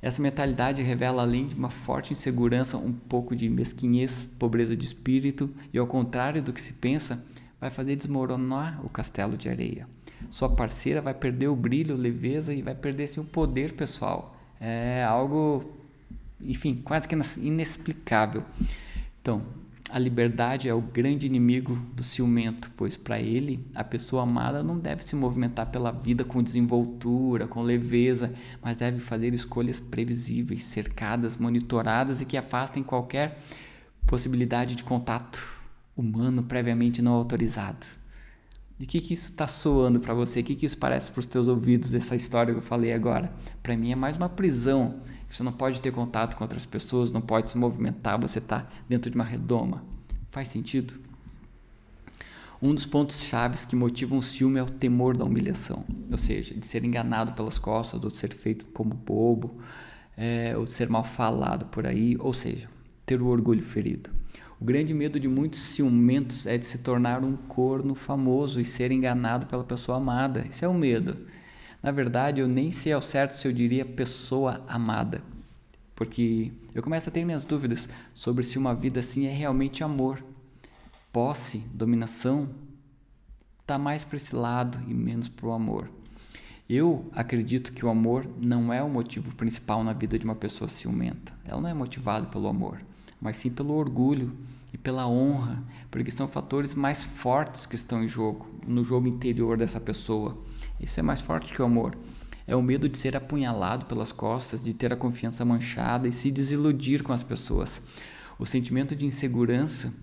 Essa 0.03 0.21
mentalidade 0.21 0.83
revela, 0.83 1.23
além 1.23 1.47
de 1.47 1.55
uma 1.55 1.71
forte 1.71 2.13
insegurança, 2.13 2.77
um 2.77 2.93
pouco 2.93 3.37
de 3.37 3.49
mesquinhez, 3.49 4.29
pobreza 4.41 4.77
de 4.77 4.85
espírito 4.85 5.49
e, 5.73 5.79
ao 5.79 5.87
contrário 5.87 6.43
do 6.43 6.53
que 6.53 6.61
se 6.61 6.73
pensa, 6.73 7.25
vai 7.61 7.71
fazer 7.71 7.95
desmoronar 7.95 8.85
o 8.85 8.89
castelo 8.89 9.37
de 9.37 9.49
areia. 9.49 9.87
Sua 10.31 10.49
parceira 10.49 11.01
vai 11.01 11.15
perder 11.15 11.47
o 11.47 11.55
brilho, 11.55 11.97
leveza 11.97 12.53
e 12.53 12.61
vai 12.61 12.75
perder 12.75 13.09
o 13.19 13.25
poder 13.25 13.75
pessoal. 13.75 14.37
É 14.61 15.05
algo, 15.05 15.73
enfim, 16.41 16.83
quase 16.85 17.07
que 17.07 17.15
inexplicável. 17.41 18.43
Então, 19.21 19.43
a 19.93 19.99
liberdade 19.99 20.71
é 20.71 20.75
o 20.75 20.81
grande 20.81 21.27
inimigo 21.27 21.77
do 21.95 22.03
ciumento, 22.03 22.71
pois 22.75 22.97
para 22.97 23.21
ele 23.21 23.63
a 23.75 23.85
pessoa 23.85 24.23
amada 24.23 24.63
não 24.63 24.79
deve 24.79 25.05
se 25.05 25.15
movimentar 25.15 25.67
pela 25.67 25.93
vida 25.93 26.25
com 26.25 26.43
desenvoltura, 26.43 27.47
com 27.47 27.61
leveza, 27.61 28.33
mas 28.63 28.79
deve 28.79 29.01
fazer 29.01 29.35
escolhas 29.35 29.81
previsíveis, 29.81 30.65
cercadas, 30.65 31.37
monitoradas 31.37 32.23
e 32.23 32.25
que 32.25 32.39
afastem 32.39 32.83
qualquer 32.83 33.39
possibilidade 34.07 34.77
de 34.77 34.83
contato 34.83 35.61
humano 35.95 36.43
previamente 36.43 37.03
não 37.03 37.13
autorizado. 37.13 37.87
E 38.81 38.85
o 38.85 38.87
que, 38.87 38.99
que 38.99 39.13
isso 39.13 39.29
está 39.29 39.47
soando 39.47 40.01
para 40.01 40.15
você? 40.15 40.41
O 40.41 40.45
que, 40.45 40.55
que 40.55 40.65
isso 40.65 40.79
parece 40.79 41.11
para 41.11 41.21
os 41.21 41.27
teus 41.27 41.49
ouvidos, 41.49 41.93
essa 41.93 42.17
história 42.17 42.55
que 42.55 42.61
eu 42.61 42.65
falei 42.65 42.95
agora? 42.95 43.31
Para 43.63 43.77
mim 43.77 43.93
é 43.93 43.95
mais 43.95 44.17
uma 44.17 44.31
prisão 44.31 45.03
você 45.37 45.43
não 45.43 45.53
pode 45.53 45.81
ter 45.81 45.91
contato 45.93 46.37
com 46.37 46.45
outras 46.45 46.67
pessoas, 46.67 47.11
não 47.11 47.21
pode 47.21 47.51
se 47.51 47.57
movimentar, 47.57 48.21
você 48.21 48.39
está 48.39 48.67
dentro 48.89 49.11
de 49.11 49.17
uma 49.17 49.25
redoma. 49.25 49.83
Faz 50.31 50.49
sentido? 50.49 50.95
Um 52.61 52.75
dos 52.75 52.87
pontos 52.87 53.21
chaves 53.23 53.65
que 53.65 53.75
motivam 53.75 54.19
o 54.19 54.23
ciúme 54.23 54.61
é 54.61 54.63
o 54.63 54.67
temor 54.67 55.17
da 55.17 55.25
humilhação, 55.25 55.85
ou 56.11 56.19
seja, 56.19 56.55
de 56.55 56.65
ser 56.65 56.85
enganado 56.85 57.33
pelas 57.33 57.59
costas, 57.59 58.05
ou 58.05 58.11
de 58.11 58.19
ser 58.19 58.33
feito 58.33 58.67
como 58.67 58.95
bobo, 58.95 59.59
é, 60.17 60.57
ou 60.57 60.65
de 60.65 60.73
ser 60.73 60.89
mal 60.89 61.03
falado 61.03 61.67
por 61.67 61.87
aí, 61.87 62.17
ou 62.21 62.33
seja, 62.33 62.69
ter 63.05 63.21
o 63.21 63.27
orgulho 63.27 63.63
ferido. 63.63 64.11
O 64.61 64.65
grande 64.65 64.95
medo 64.95 65.19
de 65.19 65.27
muitos 65.27 65.59
ciumentos 65.59 66.47
é 66.47 66.57
de 66.57 66.65
se 66.65 66.79
tornar 66.79 67.25
um 67.25 67.35
corno 67.35 67.97
famoso 67.97 68.61
e 68.61 68.65
ser 68.65 68.93
enganado 68.93 69.47
pela 69.47 69.65
pessoa 69.65 69.99
amada. 69.99 70.47
Esse 70.49 70.65
é 70.65 70.69
o 70.69 70.75
medo. 70.75 71.17
Na 71.83 71.91
verdade, 71.91 72.41
eu 72.41 72.47
nem 72.47 72.71
sei 72.71 72.93
ao 72.93 73.03
certo 73.03 73.33
se 73.33 73.47
eu 73.49 73.53
diria 73.53 73.85
pessoa 73.85 74.63
amada, 74.69 75.23
porque 75.97 76.53
eu 76.75 76.83
começo 76.83 77.09
a 77.09 77.13
ter 77.13 77.25
minhas 77.25 77.45
dúvidas 77.45 77.89
sobre 78.15 78.45
se 78.45 78.57
uma 78.57 78.75
vida 78.75 79.01
assim 79.01 79.27
é 79.27 79.33
realmente 79.33 79.83
amor. 79.83 80.23
Posse, 81.13 81.59
dominação, 81.75 82.51
está 83.61 83.77
mais 83.79 84.05
para 84.05 84.17
esse 84.17 84.35
lado 84.35 84.81
e 84.89 84.95
menos 84.95 85.29
para 85.29 85.47
o 85.47 85.53
amor. 85.53 85.91
Eu 86.69 87.11
acredito 87.13 87.73
que 87.73 87.85
o 87.85 87.89
amor 87.89 88.27
não 88.41 88.73
é 88.73 88.83
o 88.83 88.89
motivo 88.89 89.35
principal 89.35 89.83
na 89.83 89.93
vida 89.93 90.19
de 90.19 90.25
uma 90.25 90.35
pessoa 90.35 90.69
ciumenta. 90.69 91.33
Ela 91.47 91.61
não 91.61 91.69
é 91.69 91.75
motivada 91.75 92.27
pelo 92.27 92.49
amor, 92.49 92.81
mas 93.21 93.37
sim 93.37 93.51
pelo 93.51 93.75
orgulho 93.75 94.33
e 94.73 94.79
pela 94.79 95.07
honra, 95.07 95.63
porque 95.91 96.11
são 96.11 96.27
fatores 96.27 96.75
mais 96.75 97.05
fortes 97.05 97.67
que 97.67 97.75
estão 97.75 98.03
em 98.03 98.09
jogo, 98.09 98.49
no 98.67 98.85
jogo 98.85 99.07
interior 99.09 99.57
dessa 99.57 99.81
pessoa. 99.81 100.39
Isso 100.83 100.99
é 100.99 101.03
mais 101.03 101.21
forte 101.21 101.53
que 101.53 101.63
o 101.63 101.65
amor. 101.65 101.97
É 102.47 102.57
o 102.57 102.63
medo 102.63 102.89
de 102.89 102.99
ser 102.99 103.17
apunhalado 103.17 103.87
pelas 103.87 104.11
costas, 104.11 104.63
de 104.63 104.75
ter 104.75 104.93
a 104.93 104.97
confiança 104.97 105.45
manchada 105.45 106.09
e 106.09 106.13
se 106.13 106.31
desiludir 106.31 107.03
com 107.03 107.13
as 107.13 107.23
pessoas. 107.23 107.81
O 108.39 108.45
sentimento 108.45 108.97
de 108.97 109.07
insegurança, 109.07 109.95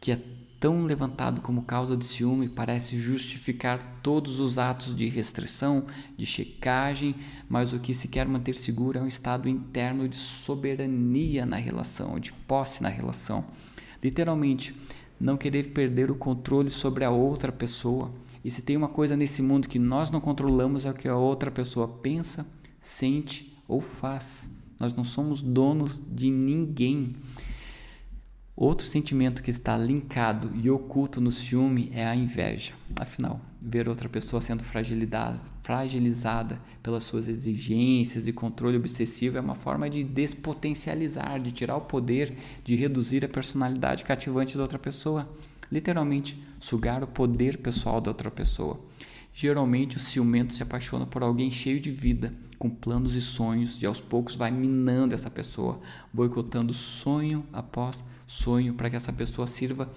que 0.00 0.10
é 0.10 0.18
tão 0.58 0.84
levantado 0.84 1.40
como 1.42 1.62
causa 1.62 1.96
de 1.96 2.06
ciúme, 2.06 2.48
parece 2.48 2.96
justificar 2.96 3.98
todos 4.02 4.38
os 4.38 4.58
atos 4.58 4.96
de 4.96 5.06
restrição, 5.06 5.84
de 6.16 6.24
checagem, 6.24 7.14
mas 7.48 7.72
o 7.72 7.78
que 7.78 7.92
se 7.92 8.08
quer 8.08 8.26
manter 8.26 8.54
seguro 8.54 8.98
é 8.98 9.02
um 9.02 9.08
estado 9.08 9.48
interno 9.48 10.08
de 10.08 10.16
soberania 10.16 11.44
na 11.44 11.56
relação, 11.56 12.18
de 12.18 12.32
posse 12.32 12.82
na 12.82 12.88
relação. 12.88 13.44
Literalmente, 14.02 14.74
não 15.20 15.36
querer 15.36 15.72
perder 15.72 16.10
o 16.10 16.14
controle 16.14 16.70
sobre 16.70 17.04
a 17.04 17.10
outra 17.10 17.52
pessoa 17.52 18.10
e 18.44 18.50
se 18.50 18.62
tem 18.62 18.76
uma 18.76 18.88
coisa 18.88 19.16
nesse 19.16 19.40
mundo 19.40 19.68
que 19.68 19.78
nós 19.78 20.10
não 20.10 20.20
controlamos 20.20 20.84
é 20.84 20.90
o 20.90 20.94
que 20.94 21.08
a 21.08 21.16
outra 21.16 21.50
pessoa 21.50 21.86
pensa, 21.86 22.44
sente 22.80 23.56
ou 23.68 23.80
faz. 23.80 24.50
Nós 24.80 24.92
não 24.92 25.04
somos 25.04 25.42
donos 25.42 26.02
de 26.10 26.28
ninguém. 26.28 27.14
Outro 28.56 28.86
sentimento 28.86 29.42
que 29.42 29.50
está 29.50 29.78
linkado 29.78 30.50
e 30.54 30.68
oculto 30.68 31.20
no 31.20 31.30
ciúme 31.30 31.90
é 31.94 32.04
a 32.04 32.16
inveja. 32.16 32.74
Afinal, 32.98 33.40
ver 33.60 33.88
outra 33.88 34.08
pessoa 34.08 34.42
sendo 34.42 34.64
fragilizada 34.64 36.60
pelas 36.82 37.04
suas 37.04 37.28
exigências 37.28 38.26
e 38.26 38.32
controle 38.32 38.76
obsessivo 38.76 39.38
é 39.38 39.40
uma 39.40 39.54
forma 39.54 39.88
de 39.88 40.02
despotencializar, 40.02 41.40
de 41.40 41.52
tirar 41.52 41.76
o 41.76 41.82
poder, 41.82 42.36
de 42.64 42.74
reduzir 42.74 43.24
a 43.24 43.28
personalidade 43.28 44.04
cativante 44.04 44.56
da 44.56 44.64
outra 44.64 44.80
pessoa 44.80 45.28
literalmente 45.72 46.38
sugar 46.60 47.02
o 47.02 47.06
poder 47.06 47.56
pessoal 47.56 47.98
da 47.98 48.10
outra 48.10 48.30
pessoa. 48.30 48.78
Geralmente 49.32 49.96
o 49.96 50.00
ciumento 50.00 50.52
se 50.52 50.62
apaixona 50.62 51.06
por 51.06 51.22
alguém 51.22 51.50
cheio 51.50 51.80
de 51.80 51.90
vida, 51.90 52.34
com 52.58 52.68
planos 52.68 53.14
e 53.14 53.22
sonhos, 53.22 53.80
e 53.80 53.86
aos 53.86 53.98
poucos 53.98 54.36
vai 54.36 54.50
minando 54.50 55.14
essa 55.14 55.30
pessoa, 55.30 55.80
boicotando 56.12 56.74
sonho 56.74 57.44
após 57.50 58.04
sonho 58.26 58.74
para 58.74 58.90
que 58.90 58.96
essa 58.96 59.12
pessoa 59.12 59.46
sirva 59.46 59.90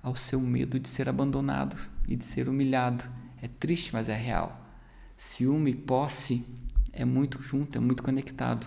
ao 0.00 0.14
seu 0.14 0.40
medo 0.40 0.78
de 0.78 0.88
ser 0.88 1.08
abandonado 1.08 1.76
e 2.06 2.14
de 2.14 2.24
ser 2.24 2.48
humilhado. 2.48 3.04
É 3.42 3.48
triste, 3.48 3.92
mas 3.92 4.08
é 4.08 4.16
real. 4.16 4.64
Ciúme 5.16 5.72
e 5.72 5.74
posse 5.74 6.46
é 6.92 7.04
muito 7.04 7.42
junto, 7.42 7.76
é 7.76 7.80
muito 7.80 8.02
conectado. 8.04 8.66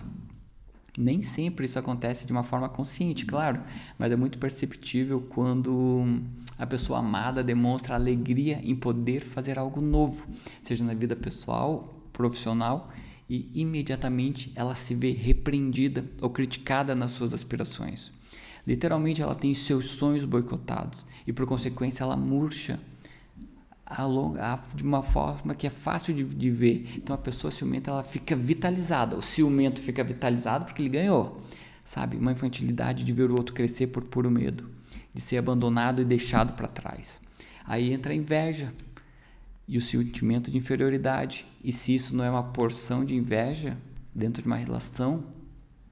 Nem 0.97 1.21
sempre 1.21 1.65
isso 1.65 1.77
acontece 1.77 2.25
de 2.25 2.31
uma 2.31 2.43
forma 2.43 2.69
consciente, 2.69 3.25
claro, 3.25 3.61
mas 3.99 4.11
é 4.11 4.15
muito 4.15 4.37
perceptível 4.37 5.21
quando 5.29 6.21
a 6.57 6.65
pessoa 6.65 6.99
amada 6.99 7.43
demonstra 7.43 7.95
alegria 7.95 8.61
em 8.63 8.75
poder 8.75 9.19
fazer 9.19 9.59
algo 9.59 9.81
novo, 9.81 10.25
seja 10.61 10.85
na 10.85 10.93
vida 10.93 11.15
pessoal, 11.15 12.01
profissional, 12.13 12.91
e 13.29 13.49
imediatamente 13.53 14.51
ela 14.55 14.75
se 14.75 14.93
vê 14.93 15.11
repreendida 15.11 16.05
ou 16.21 16.29
criticada 16.29 16.95
nas 16.95 17.11
suas 17.11 17.33
aspirações. 17.33 18.11
Literalmente, 18.65 19.21
ela 19.21 19.35
tem 19.35 19.53
seus 19.53 19.91
sonhos 19.91 20.23
boicotados 20.23 21.05
e, 21.27 21.33
por 21.33 21.45
consequência, 21.45 22.03
ela 22.03 22.15
murcha 22.15 22.79
de 24.75 24.83
uma 24.83 25.03
forma 25.03 25.53
que 25.53 25.67
é 25.67 25.69
fácil 25.69 26.13
de, 26.13 26.23
de, 26.23 26.49
ver. 26.49 26.93
Então 26.97 27.15
a 27.15 27.19
pessoa 27.19 27.51
ciumenta 27.51 27.91
ela 27.91 28.03
fica 28.03 28.35
vitalizada. 28.35 29.15
O 29.15 29.21
ciumento 29.21 29.79
fica 29.79 30.03
vitalizado 30.03 30.65
porque 30.65 30.81
ele 30.81 30.89
ganhou, 30.89 31.41
sabe? 31.83 32.17
Uma 32.17 32.31
infantilidade 32.31 33.03
de 33.03 33.13
ver 33.13 33.29
o 33.29 33.35
outro 33.37 33.53
crescer 33.53 33.87
por 33.87 34.03
puro 34.03 34.31
medo, 34.31 34.69
de 35.13 35.21
ser 35.21 35.37
abandonado 35.37 36.01
e 36.01 36.05
deixado 36.05 36.53
para 36.53 36.67
trás. 36.67 37.19
Aí 37.65 37.93
entra 37.93 38.11
a 38.11 38.15
inveja 38.15 38.73
e 39.67 39.77
o 39.77 39.81
sentimento 39.81 40.49
de 40.49 40.57
inferioridade. 40.57 41.45
E 41.63 41.71
se 41.71 41.93
isso 41.93 42.15
não 42.15 42.23
é 42.23 42.29
uma 42.29 42.43
porção 42.43 43.05
de 43.05 43.15
inveja 43.15 43.77
dentro 44.13 44.41
de 44.41 44.47
uma 44.47 44.55
relação, 44.55 45.23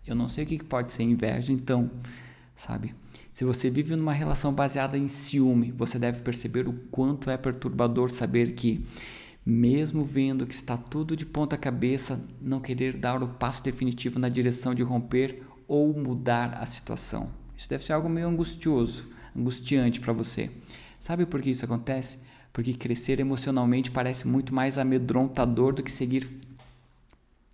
eu 0.06 0.16
não 0.16 0.28
sei 0.28 0.44
o 0.44 0.48
que 0.48 0.64
pode 0.64 0.92
ser 0.92 1.04
inveja, 1.04 1.54
então, 1.54 1.90
sabe? 2.56 2.94
Se 3.34 3.44
você 3.44 3.68
vive 3.68 3.96
numa 3.96 4.14
relação 4.14 4.54
baseada 4.54 4.96
em 4.96 5.08
ciúme, 5.08 5.72
você 5.72 5.98
deve 5.98 6.22
perceber 6.22 6.68
o 6.68 6.74
quanto 6.92 7.32
é 7.32 7.36
perturbador 7.36 8.12
saber 8.12 8.54
que, 8.54 8.86
mesmo 9.44 10.06
vendo 10.06 10.46
que 10.46 10.54
está 10.54 10.78
tudo 10.78 11.16
de 11.16 11.26
ponta 11.26 11.58
cabeça, 11.58 12.24
não 12.40 12.60
querer 12.60 12.96
dar 12.96 13.24
o 13.24 13.28
passo 13.28 13.64
definitivo 13.64 14.20
na 14.20 14.30
direção 14.30 14.76
de 14.76 14.84
romper 14.84 15.42
ou 15.68 15.92
mudar 16.00 16.60
a 16.60 16.66
situação. 16.68 17.28
Isso 17.58 17.68
deve 17.68 17.84
ser 17.84 17.94
algo 17.94 18.08
meio 18.08 18.28
angustioso, 18.28 19.10
angustiante 19.36 20.00
para 20.00 20.14
você. 20.14 20.52
Sabe 21.00 21.26
por 21.26 21.42
que 21.42 21.50
isso 21.50 21.66
acontece? 21.66 22.20
Porque 22.54 22.76
crescer 22.76 23.20
emocionalmente 23.20 23.90
parece 23.90 24.28
muito 24.28 24.54
mais 24.54 24.78
amedrontador 24.78 25.74
do 25.74 25.82
que 25.82 25.92
seguir 25.92 26.30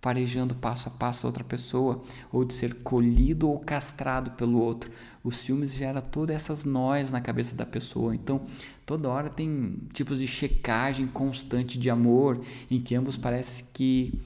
farejando 0.00 0.54
passo 0.54 0.88
a 0.88 0.92
passo 0.92 1.26
a 1.26 1.28
outra 1.28 1.44
pessoa, 1.44 2.02
ou 2.32 2.44
de 2.44 2.54
ser 2.54 2.82
colhido 2.82 3.48
ou 3.48 3.58
castrado 3.58 4.30
pelo 4.32 4.60
outro. 4.60 4.90
Os 5.22 5.36
ciúmes 5.36 5.74
gera 5.74 6.00
todas 6.00 6.34
essas 6.34 6.64
nós 6.64 7.10
na 7.10 7.20
cabeça 7.20 7.54
da 7.54 7.66
pessoa. 7.66 8.14
Então, 8.14 8.46
toda 8.86 9.08
hora 9.08 9.28
tem 9.28 9.76
tipos 9.92 10.18
de 10.18 10.26
checagem 10.26 11.06
constante 11.06 11.78
de 11.78 11.90
amor, 11.90 12.40
em 12.70 12.80
que 12.80 12.94
ambos 12.94 13.16
parece 13.16 13.64
que 13.74 14.18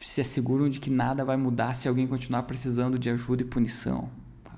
se 0.00 0.20
asseguram 0.20 0.68
de 0.68 0.80
que 0.80 0.90
nada 0.90 1.24
vai 1.24 1.36
mudar 1.36 1.74
se 1.74 1.88
alguém 1.88 2.06
continuar 2.06 2.44
precisando 2.44 2.98
de 2.98 3.10
ajuda 3.10 3.42
e 3.42 3.46
punição. 3.46 4.08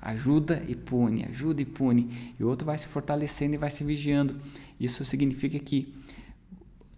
Ajuda 0.01 0.63
e 0.67 0.75
pune, 0.75 1.25
ajuda 1.25 1.61
e 1.61 1.65
pune. 1.65 2.33
E 2.39 2.43
o 2.43 2.47
outro 2.47 2.65
vai 2.65 2.77
se 2.77 2.87
fortalecendo 2.87 3.55
e 3.55 3.57
vai 3.57 3.69
se 3.69 3.83
vigiando. 3.83 4.37
Isso 4.79 5.03
significa 5.03 5.59
que 5.59 5.93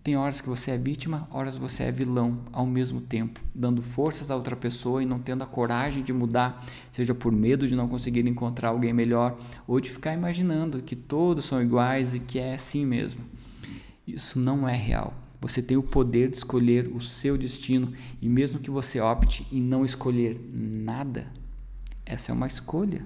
tem 0.04 0.18
horas 0.18 0.42
que 0.42 0.50
você 0.50 0.72
é 0.72 0.78
vítima, 0.78 1.28
horas 1.32 1.58
você 1.58 1.84
é 1.84 1.92
vilão 1.92 2.40
ao 2.52 2.66
mesmo 2.66 3.00
tempo, 3.00 3.40
dando 3.54 3.84
forças 3.84 4.32
a 4.32 4.36
outra 4.36 4.56
pessoa 4.56 5.04
e 5.04 5.06
não 5.06 5.20
tendo 5.20 5.44
a 5.44 5.48
coragem 5.48 6.04
de 6.04 6.12
mudar, 6.12 6.66
seja 6.90 7.14
por 7.14 7.32
medo 7.32 7.68
de 7.68 7.76
não 7.76 7.88
conseguir 7.88 8.26
encontrar 8.28 8.70
alguém 8.70 8.94
melhor 8.94 9.38
ou 9.68 9.80
de 9.80 9.92
ficar 9.92 10.14
imaginando 10.14 10.82
que 10.82 10.96
todos 10.96 11.46
são 11.46 11.62
iguais 11.62 12.16
e 12.16 12.20
que 12.20 12.40
é 12.40 12.56
assim 12.56 12.84
mesmo. 12.84 13.22
Isso 14.08 14.40
não 14.40 14.68
é 14.68 14.76
real. 14.76 15.14
Você 15.40 15.62
tem 15.62 15.78
o 15.78 15.84
poder 15.84 16.30
de 16.30 16.38
escolher 16.38 16.88
o 16.88 17.00
seu 17.00 17.38
destino 17.38 17.94
e 18.20 18.28
mesmo 18.28 18.60
que 18.60 18.72
você 18.72 19.00
opte 19.00 19.48
em 19.52 19.62
não 19.62 19.86
escolher 19.86 20.40
nada, 20.52 21.28
essa 22.06 22.32
é 22.32 22.34
uma 22.34 22.48
escolha. 22.48 23.06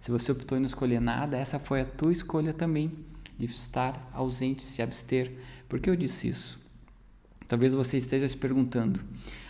Se 0.00 0.12
você 0.12 0.30
optou 0.30 0.56
em 0.56 0.60
não 0.60 0.66
escolher 0.66 1.00
nada, 1.00 1.36
essa 1.36 1.58
foi 1.58 1.80
a 1.80 1.84
tua 1.84 2.12
escolha 2.12 2.52
também 2.52 2.92
de 3.36 3.46
estar 3.46 4.08
ausente, 4.14 4.62
se 4.62 4.80
abster 4.80 5.32
por 5.68 5.80
que 5.80 5.90
eu 5.90 5.96
disse 5.96 6.28
isso? 6.28 6.58
Talvez 7.48 7.72
você 7.74 7.96
esteja 7.96 8.28
se 8.28 8.36
perguntando. 8.36 9.00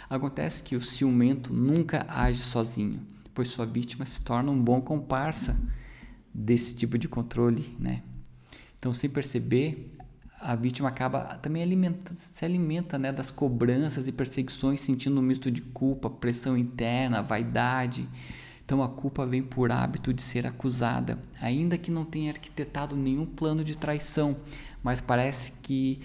Acontece 0.09 0.62
que 0.62 0.76
o 0.76 0.83
ciumento 0.83 1.52
nunca 1.52 2.07
age 2.09 2.40
sozinho, 2.40 3.00
pois 3.35 3.48
sua 3.48 3.66
vítima 3.66 4.07
se 4.07 4.20
torna 4.20 4.50
um 4.50 4.62
bom 4.62 4.81
comparsa 4.81 5.59
desse 6.33 6.74
tipo 6.74 6.98
de 6.98 7.09
controle, 7.09 7.74
né? 7.79 8.02
Então, 8.79 8.92
sem 8.92 9.11
perceber, 9.11 9.96
a 10.40 10.55
vítima 10.55 10.88
acaba 10.88 11.24
também 11.38 11.62
alimenta, 11.62 12.14
se 12.14 12.44
alimenta 12.44 12.98
né, 12.98 13.11
das 13.11 13.31
cobranças 13.31 14.07
e 14.07 14.12
perseguições, 14.12 14.81
sentindo 14.81 15.18
um 15.18 15.22
misto 15.22 15.50
de 15.50 15.62
culpa, 15.62 16.11
pressão 16.11 16.57
interna, 16.57 17.22
vaidade. 17.22 18.07
Então 18.66 18.83
a 18.83 18.88
culpa 18.88 19.24
vem 19.24 19.44
por 19.44 19.70
hábito 19.70 20.12
de 20.12 20.20
ser 20.20 20.44
acusada, 20.44 21.20
ainda 21.40 21.79
que 21.79 21.88
não 21.88 22.05
tenha 22.05 22.33
arquitetado 22.33 22.96
nenhum 22.96 23.24
plano 23.24 23.62
de 23.62 23.79
traição, 23.79 24.37
mas 24.83 25.00
parece 25.00 25.52
que 25.62 26.02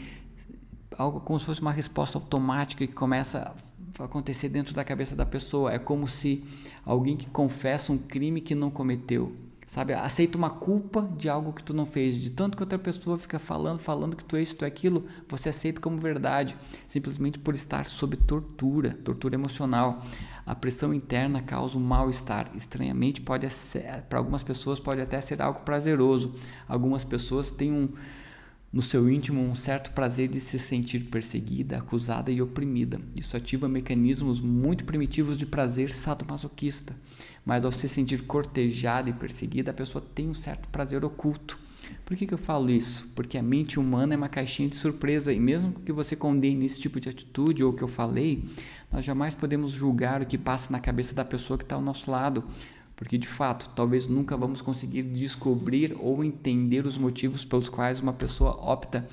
algo 0.95 1.19
como 1.21 1.39
se 1.39 1.45
fosse 1.45 1.59
uma 1.59 1.71
resposta 1.71 2.19
automática 2.19 2.85
que 2.85 2.93
começa 2.93 3.55
a 3.99 4.03
acontecer 4.03 4.47
dentro 4.47 4.75
da 4.75 4.83
cabeça 4.83 5.15
da 5.15 5.25
pessoa. 5.25 5.73
É 5.73 5.79
como 5.79 6.07
se 6.07 6.43
alguém 6.85 7.17
que 7.17 7.25
confessa 7.27 7.91
um 7.91 7.97
crime 7.97 8.39
que 8.39 8.53
não 8.53 8.69
cometeu, 8.69 9.35
sabe, 9.65 9.93
aceita 9.93 10.37
uma 10.37 10.49
culpa 10.49 11.09
de 11.17 11.29
algo 11.29 11.53
que 11.53 11.63
tu 11.63 11.73
não 11.73 11.85
fez, 11.85 12.21
de 12.21 12.29
tanto 12.29 12.57
que 12.57 12.61
outra 12.61 12.77
pessoa 12.77 13.17
fica 13.17 13.39
falando, 13.39 13.79
falando 13.79 14.15
que 14.15 14.25
tu 14.25 14.35
é 14.35 14.41
isso, 14.41 14.55
tu 14.55 14.65
é 14.65 14.67
aquilo, 14.67 15.07
você 15.27 15.49
aceita 15.49 15.79
como 15.79 15.97
verdade, 15.97 16.55
simplesmente 16.87 17.39
por 17.39 17.55
estar 17.55 17.85
sob 17.85 18.17
tortura, 18.17 18.93
tortura 19.03 19.33
emocional. 19.33 20.03
A 20.45 20.55
pressão 20.55 20.93
interna 20.93 21.41
causa 21.41 21.77
um 21.77 21.81
mal-estar. 21.81 22.51
Estranhamente, 22.55 23.21
pode 23.21 23.47
para 24.09 24.19
algumas 24.19 24.43
pessoas 24.43 24.79
pode 24.79 25.01
até 25.01 25.19
ser 25.21 25.41
algo 25.41 25.61
prazeroso. 25.61 26.35
Algumas 26.67 27.03
pessoas 27.03 27.51
têm 27.51 27.71
um 27.71 27.89
no 28.71 28.81
seu 28.81 29.09
íntimo 29.09 29.41
um 29.41 29.53
certo 29.53 29.91
prazer 29.91 30.29
de 30.29 30.39
se 30.39 30.57
sentir 30.57 31.01
perseguida, 31.09 31.77
acusada 31.77 32.31
e 32.31 32.41
oprimida. 32.41 33.01
Isso 33.13 33.35
ativa 33.35 33.67
mecanismos 33.67 34.39
muito 34.39 34.85
primitivos 34.85 35.37
de 35.37 35.45
prazer 35.45 35.91
sadomasoquista. 35.91 36.95
Mas 37.45 37.65
ao 37.65 37.71
se 37.71 37.89
sentir 37.89 38.21
cortejada 38.21 39.09
e 39.09 39.13
perseguida, 39.13 39.71
a 39.71 39.73
pessoa 39.73 40.03
tem 40.15 40.29
um 40.29 40.33
certo 40.33 40.69
prazer 40.69 41.03
oculto. 41.03 41.59
Por 42.05 42.15
que, 42.15 42.25
que 42.25 42.33
eu 42.33 42.37
falo 42.37 42.69
isso? 42.69 43.07
Porque 43.15 43.37
a 43.37 43.43
mente 43.43 43.79
humana 43.79 44.13
é 44.13 44.17
uma 44.17 44.29
caixinha 44.29 44.69
de 44.69 44.75
surpresa 44.75 45.33
e 45.33 45.39
mesmo 45.39 45.73
que 45.81 45.91
você 45.91 46.15
condene 46.15 46.65
esse 46.65 46.79
tipo 46.79 46.99
de 46.99 47.09
atitude 47.09 47.63
ou 47.63 47.73
que 47.73 47.83
eu 47.83 47.87
falei, 47.87 48.45
nós 48.91 49.05
jamais 49.05 49.33
podemos 49.33 49.71
julgar 49.71 50.21
o 50.21 50.25
que 50.25 50.37
passa 50.37 50.71
na 50.71 50.79
cabeça 50.79 51.15
da 51.15 51.23
pessoa 51.23 51.57
que 51.57 51.63
está 51.63 51.75
ao 51.75 51.81
nosso 51.81 52.11
lado, 52.11 52.43
porque 52.95 53.17
de 53.17 53.27
fato, 53.27 53.69
talvez 53.75 54.05
nunca 54.05 54.35
vamos 54.35 54.61
conseguir 54.61 55.03
descobrir 55.03 55.95
ou 55.99 56.23
entender 56.23 56.85
os 56.85 56.97
motivos 56.97 57.45
pelos 57.45 57.69
quais 57.69 57.99
uma 57.99 58.13
pessoa 58.13 58.51
opta 58.51 59.07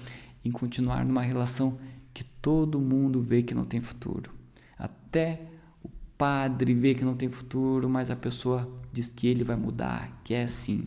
em 0.45 0.51
continuar 0.51 1.05
numa 1.05 1.23
relação 1.23 1.79
que 2.13 2.25
todo 2.25 2.81
mundo 2.81 3.23
vê 3.23 3.43
que 3.43 3.55
não 3.55 3.65
tem 3.65 3.81
futuro. 3.81 4.31
Até 4.77 5.41
o 5.83 5.89
padre 6.19 6.75
vê 6.75 6.95
que 6.95 7.05
não 7.05 7.15
tem 7.15 7.29
futuro, 7.29 7.89
mas 7.89 8.11
a 8.11 8.17
pessoa 8.17 8.69
diz 8.93 9.09
que 9.09 9.27
ele 9.27 9.45
vai 9.45 9.57
mudar, 9.57 10.21
que 10.25 10.35
é 10.35 10.43
assim. 10.43 10.87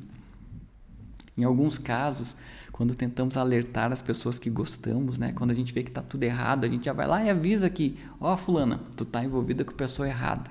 Em 1.38 1.43
alguns 1.43 1.77
casos, 1.77 2.36
quando 2.82 2.96
tentamos 2.96 3.38
alertar 3.38 3.91
as 3.91 4.02
pessoas 4.02 4.39
que 4.39 4.50
gostamos, 4.50 5.20
né? 5.20 5.32
Quando 5.34 5.52
a 5.52 5.54
gente 5.54 5.72
vê 5.72 5.84
que 5.84 5.91
está 5.91 6.02
tudo 6.02 6.24
errado, 6.24 6.65
a 6.65 6.67
gente 6.67 6.86
já 6.86 6.94
vai 6.94 7.06
lá 7.06 7.24
e 7.24 7.30
avisa 7.30 7.70
que, 7.70 7.96
ó, 8.20 8.34
oh, 8.34 8.38
fulana, 8.38 8.80
tu 8.98 9.06
tá 9.06 9.24
envolvida 9.24 9.63
com 9.63 9.70
a 9.70 9.76
pessoa 9.76 10.08
errada. 10.08 10.50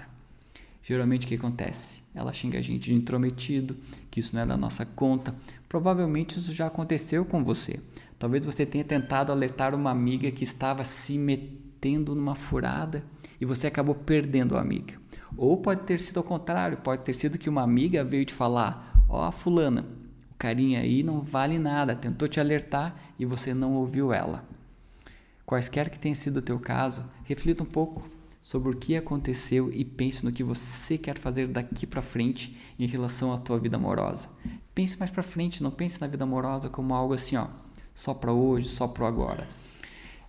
Geralmente 0.81 1.27
o 1.27 1.29
que 1.29 1.35
acontece? 1.35 2.05
Ela 2.15 2.33
xinga 2.33 2.61
a 2.61 2.63
gente 2.63 2.85
de 2.85 2.95
intrometido, 2.95 3.77
que 4.09 4.21
isso 4.21 4.33
não 4.33 4.43
é 4.43 4.47
da 4.47 4.57
nossa 4.57 4.87
conta. 4.87 5.35
Provavelmente 5.69 6.39
isso 6.39 6.55
já 6.55 6.69
aconteceu 6.69 7.25
com 7.25 7.43
você. 7.43 7.81
Talvez 8.17 8.45
você 8.45 8.65
tenha 8.65 8.85
tentado 8.85 9.33
alertar 9.33 9.75
uma 9.75 9.91
amiga 9.91 10.31
que 10.31 10.45
estava 10.45 10.85
se 10.85 11.19
metendo 11.19 12.15
numa 12.15 12.37
furada 12.37 13.03
e 13.41 13.45
você 13.45 13.67
acabou 13.67 13.97
perdendo 13.97 14.57
a 14.57 14.61
amiga. 14.61 14.95
Ou 15.37 15.57
pode 15.57 15.83
ter 15.83 16.01
sido 16.01 16.19
ao 16.19 16.25
contrário, 16.25 16.79
pode 16.79 17.03
ter 17.03 17.15
sido 17.15 17.39
que 17.39 17.51
uma 17.51 17.63
amiga 17.63 18.05
veio 18.05 18.25
te 18.25 18.33
falar: 18.33 19.05
Ó, 19.09 19.27
oh, 19.27 19.33
Fulana, 19.33 19.85
carinha 20.41 20.81
aí 20.81 21.03
não 21.03 21.21
vale 21.21 21.59
nada, 21.59 21.95
tentou 21.95 22.27
te 22.27 22.41
alertar 22.41 22.97
e 23.19 23.27
você 23.27 23.53
não 23.53 23.75
ouviu 23.75 24.11
ela. 24.11 24.43
Quaisquer 25.45 25.91
que 25.91 25.99
tenha 25.99 26.15
sido 26.15 26.39
o 26.39 26.43
teu 26.43 26.59
caso, 26.59 27.05
reflita 27.25 27.63
um 27.63 27.67
pouco 27.67 28.09
sobre 28.41 28.71
o 28.71 28.77
que 28.77 28.97
aconteceu 28.97 29.71
e 29.71 29.85
pense 29.85 30.25
no 30.25 30.33
que 30.33 30.43
você 30.43 30.97
quer 30.97 31.19
fazer 31.19 31.47
daqui 31.47 31.87
para 31.87 32.01
frente 32.01 32.59
em 32.79 32.87
relação 32.87 33.35
à 33.35 33.37
tua 33.37 33.59
vida 33.59 33.77
amorosa. 33.77 34.29
Pense 34.75 34.99
mais 34.99 35.11
para 35.11 35.23
frente, 35.23 35.63
não 35.63 35.71
pense 35.71 36.01
na 36.01 36.07
vida 36.07 36.25
amorosa 36.25 36.71
como 36.71 36.95
algo 36.95 37.13
assim, 37.13 37.37
ó, 37.37 37.49
só 37.95 38.15
para 38.15 38.33
hoje, 38.33 38.71
só 38.71 38.89
para 38.89 39.07
agora. 39.07 39.47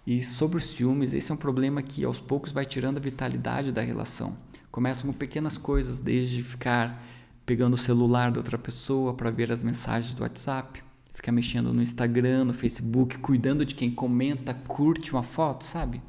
E 0.06 0.21
sobre 0.21 0.58
os 0.58 0.65
ciúmes, 0.65 1.13
esse 1.13 1.32
é 1.32 1.34
um 1.34 1.38
problema 1.38 1.82
que 1.82 2.04
aos 2.04 2.19
poucos 2.19 2.52
vai 2.52 2.65
tirando 2.65 2.97
a 2.97 3.02
vitalidade 3.02 3.71
da 3.71 3.82
relação. 3.82 4.36
Começam 4.69 5.10
com 5.10 5.17
pequenas 5.17 5.58
coisas, 5.58 6.02
desde 6.02 6.43
ficar 6.43 7.02
pegando 7.45 7.73
o 7.73 7.77
celular 7.77 8.32
da 8.32 8.38
outra 8.38 8.58
pessoa 8.58 9.13
para 9.13 9.32
ver 9.32 9.51
as 9.51 9.62
mensagens 9.63 10.13
do 10.13 10.23
WhatsApp, 10.23 10.84
ficar 11.10 11.32
mexendo 11.32 11.73
no 11.73 11.82
Instagram, 11.82 12.45
no 12.45 12.54
Facebook, 12.54 13.19
cuidando 13.19 13.65
de 13.65 13.75
quem 13.75 13.91
comenta, 13.91 14.54
curte 14.54 15.12
uma 15.12 15.23
foto, 15.23 15.65
sabe? 15.65 16.01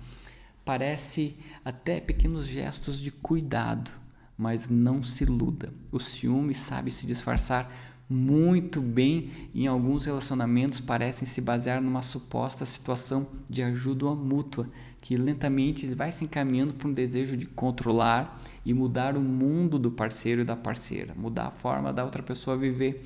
Parece 0.65 1.37
até 1.65 2.01
pequenos 2.01 2.47
gestos 2.47 3.01
de 3.01 3.11
cuidado, 3.11 3.91
mas 4.37 4.69
não 4.69 5.03
se 5.03 5.25
iluda. 5.25 5.73
O 5.91 5.99
ciúme 5.99 6.55
sabe 6.55 6.91
se 6.91 7.07
disfarçar 7.07 7.71
muito 8.13 8.81
bem 8.81 9.31
em 9.55 9.67
alguns 9.67 10.05
relacionamentos 10.05 10.81
parecem 10.81 11.27
se 11.27 11.41
basear 11.41 11.81
numa 11.81 12.03
suposta 12.03 12.67
situação 12.67 13.27
de 13.49 13.63
ajuda 13.63 14.15
mútua, 14.15 14.69
que 15.03 15.17
lentamente 15.17 15.87
vai 15.89 16.13
se 16.13 16.25
encaminhando 16.25 16.73
para 16.73 16.89
um 16.89 16.93
desejo 16.93 17.37
de 17.37 17.45
controlar 17.45 18.41
e 18.65 18.73
mudar 18.73 19.17
o 19.17 19.21
mundo 19.21 19.77
do 19.77 19.91
parceiro 19.91 20.43
e 20.43 20.45
da 20.45 20.55
parceira, 20.55 21.13
mudar 21.17 21.49
a 21.49 21.51
forma 21.51 21.93
da 21.93 22.05
outra 22.05 22.23
pessoa 22.23 22.57
viver. 22.57 23.05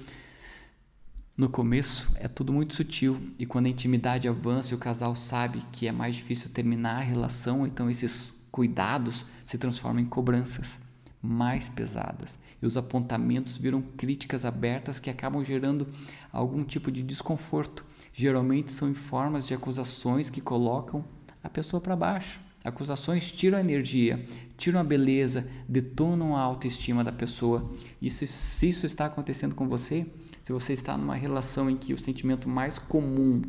No 1.34 1.48
começo 1.48 2.10
é 2.16 2.28
tudo 2.28 2.52
muito 2.52 2.74
sutil 2.74 3.18
e 3.38 3.46
quando 3.46 3.66
a 3.66 3.70
intimidade 3.70 4.28
avança 4.28 4.72
e 4.72 4.76
o 4.76 4.78
casal 4.78 5.16
sabe 5.16 5.62
que 5.72 5.88
é 5.88 5.92
mais 5.92 6.14
difícil 6.14 6.50
terminar 6.50 6.98
a 6.98 7.02
relação, 7.02 7.66
então 7.66 7.88
esses 7.88 8.30
cuidados 8.52 9.24
se 9.44 9.56
transformam 9.56 10.02
em 10.02 10.06
cobranças 10.06 10.78
mais 11.22 11.66
pesadas 11.66 12.38
e 12.60 12.66
os 12.66 12.76
apontamentos 12.76 13.56
viram 13.56 13.80
críticas 13.96 14.44
abertas 14.44 15.00
que 15.00 15.08
acabam 15.08 15.42
gerando 15.42 15.88
algum 16.30 16.62
tipo 16.62 16.92
de 16.92 17.02
desconforto. 17.02 17.84
Geralmente 18.12 18.70
são 18.70 18.88
em 18.90 18.94
formas 18.94 19.46
de 19.46 19.54
acusações 19.54 20.28
que 20.28 20.42
colocam 20.42 21.04
a 21.46 21.50
pessoa 21.50 21.80
para 21.80 21.96
baixo. 21.96 22.40
Acusações 22.64 23.30
tiram 23.30 23.56
a 23.56 23.60
energia, 23.60 24.26
tiram 24.58 24.80
a 24.80 24.84
beleza, 24.84 25.48
detonam 25.68 26.36
a 26.36 26.40
autoestima 26.40 27.04
da 27.04 27.12
pessoa. 27.12 27.70
Isso, 28.02 28.26
se 28.26 28.68
isso 28.68 28.84
está 28.84 29.06
acontecendo 29.06 29.54
com 29.54 29.68
você, 29.68 30.04
se 30.42 30.52
você 30.52 30.72
está 30.72 30.98
numa 30.98 31.14
relação 31.14 31.70
em 31.70 31.76
que 31.76 31.94
o 31.94 31.98
sentimento 31.98 32.48
mais 32.48 32.78
comum 32.78 33.40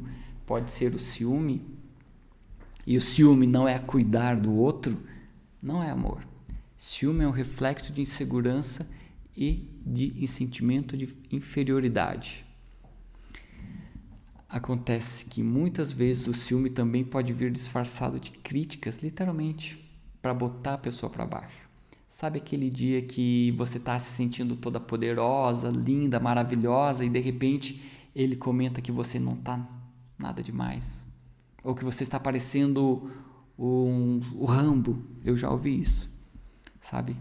pode 0.46 0.72
ser 0.72 0.94
o 0.94 1.00
ciúme, 1.00 1.62
e 2.86 2.96
o 2.96 3.02
ciúme 3.02 3.48
não 3.48 3.68
é 3.68 3.78
cuidar 3.80 4.40
do 4.40 4.54
outro, 4.54 4.98
não 5.62 5.84
é 5.84 5.90
amor. 5.90 6.22
Ciúme 6.78 7.24
é 7.24 7.28
um 7.28 7.32
reflexo 7.32 7.92
de 7.92 8.02
insegurança 8.02 8.88
e 9.36 9.68
de 9.86 10.26
sentimento 10.28 10.96
de 10.96 11.14
inferioridade. 11.32 12.47
Acontece 14.50 15.26
que 15.26 15.44
muitas 15.44 15.92
vezes 15.92 16.28
o 16.28 16.34
ciúme 16.34 16.70
também 16.70 17.04
pode 17.04 17.34
vir 17.34 17.52
disfarçado 17.52 18.20
de 18.20 18.32
críticas, 18.32 19.00
literalmente, 19.00 19.78
para 20.22 20.34
botar 20.34 20.76
a 20.76 20.78
pessoa 20.78 21.10
para 21.10 21.26
baixo. 21.26 21.68
Sabe 22.08 22.40
aquele 22.40 22.70
dia 22.70 23.02
que 23.02 23.52
você 23.52 23.78
está 23.78 24.00
se 24.00 24.12
sentindo 24.12 24.56
toda 24.56 24.80
poderosa, 24.80 25.70
linda, 25.70 26.20
maravilhosa 26.20 27.04
e 27.04 27.10
de 27.10 27.20
repente 27.20 27.84
ele 28.16 28.36
comenta 28.36 28.82
que 28.82 28.92
você 28.92 29.20
não 29.20 29.34
está 29.34 29.60
nada 30.18 30.42
demais? 30.42 31.00
Ou 31.64 31.76
que 31.76 31.84
você 31.84 32.04
está 32.04 32.18
parecendo 32.18 33.12
um, 33.60 34.22
o 34.34 34.46
Rambo? 34.46 35.04
Eu 35.24 35.36
já 35.36 35.52
ouvi 35.52 35.82
isso, 35.82 36.10
sabe? 36.80 37.16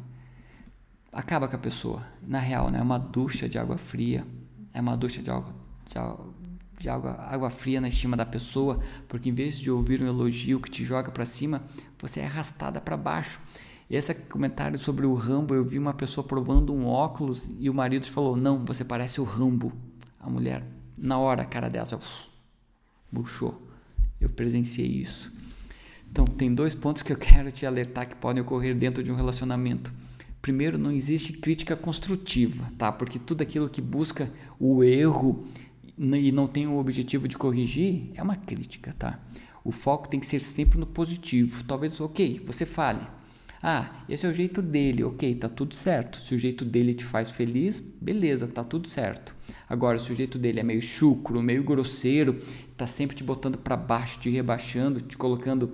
Acaba 1.12 1.48
com 1.48 1.56
a 1.56 1.58
pessoa. 1.58 2.06
Na 2.22 2.38
real, 2.38 2.70
né? 2.70 2.78
é 2.78 2.82
uma 2.82 2.98
ducha 2.98 3.48
de 3.48 3.58
água 3.58 3.76
fria, 3.76 4.24
é 4.72 4.80
uma 4.80 4.96
ducha 4.96 5.20
de 5.20 5.30
água, 5.30 5.54
de 5.90 5.98
água, 5.98 6.32
de 6.78 6.88
água, 6.88 7.12
água 7.12 7.50
fria 7.50 7.80
na 7.80 7.88
estima 7.88 8.16
da 8.16 8.26
pessoa, 8.26 8.80
porque 9.08 9.28
em 9.28 9.32
vez 9.32 9.58
de 9.58 9.70
ouvir 9.70 10.02
um 10.02 10.06
elogio 10.06 10.60
que 10.60 10.70
te 10.70 10.84
joga 10.84 11.10
para 11.10 11.24
cima, 11.24 11.62
você 11.98 12.20
é 12.20 12.26
arrastada 12.26 12.80
para 12.80 12.96
baixo. 12.96 13.40
E 13.88 13.96
esse 13.96 14.12
comentário 14.14 14.78
sobre 14.78 15.06
o 15.06 15.14
Rambo, 15.14 15.54
eu 15.54 15.64
vi 15.64 15.78
uma 15.78 15.94
pessoa 15.94 16.26
provando 16.26 16.74
um 16.74 16.86
óculos 16.86 17.48
e 17.58 17.70
o 17.70 17.74
marido 17.74 18.06
falou: 18.06 18.36
Não, 18.36 18.64
você 18.64 18.84
parece 18.84 19.20
o 19.20 19.24
Rambo. 19.24 19.72
A 20.20 20.28
mulher, 20.28 20.64
na 20.98 21.18
hora, 21.18 21.42
a 21.42 21.46
cara 21.46 21.68
dela, 21.68 22.00
buchou. 23.10 23.62
Eu 24.20 24.28
presenciei 24.28 24.88
isso. 24.88 25.32
Então, 26.10 26.24
tem 26.24 26.52
dois 26.52 26.74
pontos 26.74 27.02
que 27.02 27.12
eu 27.12 27.16
quero 27.18 27.52
te 27.52 27.64
alertar 27.64 28.08
que 28.08 28.16
podem 28.16 28.42
ocorrer 28.42 28.74
dentro 28.74 29.04
de 29.04 29.12
um 29.12 29.14
relacionamento. 29.14 29.92
Primeiro, 30.42 30.78
não 30.78 30.90
existe 30.90 31.32
crítica 31.32 31.76
construtiva, 31.76 32.70
tá? 32.78 32.90
Porque 32.90 33.18
tudo 33.18 33.42
aquilo 33.42 33.68
que 33.68 33.80
busca 33.80 34.30
o 34.58 34.82
erro 34.82 35.44
e 35.98 36.30
não 36.30 36.46
tem 36.46 36.66
o 36.66 36.78
objetivo 36.78 37.26
de 37.26 37.36
corrigir 37.36 38.10
é 38.14 38.22
uma 38.22 38.36
crítica, 38.36 38.94
tá? 38.98 39.18
O 39.64 39.72
foco 39.72 40.08
tem 40.08 40.20
que 40.20 40.26
ser 40.26 40.40
sempre 40.40 40.78
no 40.78 40.86
positivo. 40.86 41.64
Talvez, 41.64 42.00
ok, 42.00 42.40
você 42.46 42.64
fale, 42.64 43.00
ah, 43.62 44.04
esse 44.08 44.26
é 44.26 44.28
o 44.28 44.34
jeito 44.34 44.60
dele, 44.62 45.02
ok, 45.02 45.34
tá 45.34 45.48
tudo 45.48 45.74
certo. 45.74 46.20
Se 46.20 46.34
o 46.34 46.38
jeito 46.38 46.64
dele 46.64 46.94
te 46.94 47.04
faz 47.04 47.30
feliz, 47.30 47.80
beleza, 47.80 48.46
tá 48.46 48.62
tudo 48.62 48.88
certo. 48.88 49.34
Agora, 49.68 49.98
se 49.98 50.12
o 50.12 50.14
jeito 50.14 50.38
dele 50.38 50.60
é 50.60 50.62
meio 50.62 50.82
chucro, 50.82 51.42
meio 51.42 51.64
grosseiro, 51.64 52.40
tá 52.76 52.86
sempre 52.86 53.16
te 53.16 53.24
botando 53.24 53.58
para 53.58 53.76
baixo, 53.76 54.20
te 54.20 54.30
rebaixando, 54.30 55.00
te 55.00 55.16
colocando 55.16 55.72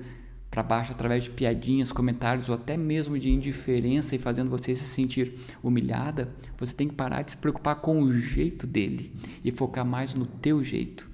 para 0.52 0.62
baixo 0.62 0.92
através 0.92 1.24
de 1.24 1.30
piadinhas, 1.30 1.92
comentários 1.92 2.50
ou 2.50 2.54
até 2.54 2.76
mesmo 2.76 3.18
de 3.18 3.30
indiferença 3.30 4.14
e 4.14 4.18
fazendo 4.18 4.50
você 4.50 4.74
se 4.74 4.84
sentir 4.84 5.32
humilhada, 5.62 6.30
você 6.58 6.74
tem 6.74 6.86
que 6.86 6.94
parar 6.94 7.22
de 7.22 7.30
se 7.30 7.36
preocupar 7.38 7.76
com 7.76 8.02
o 8.02 8.12
jeito 8.12 8.66
dele 8.66 9.14
e 9.42 9.50
focar 9.50 9.82
mais 9.82 10.12
no 10.12 10.26
teu 10.26 10.62
jeito. 10.62 11.10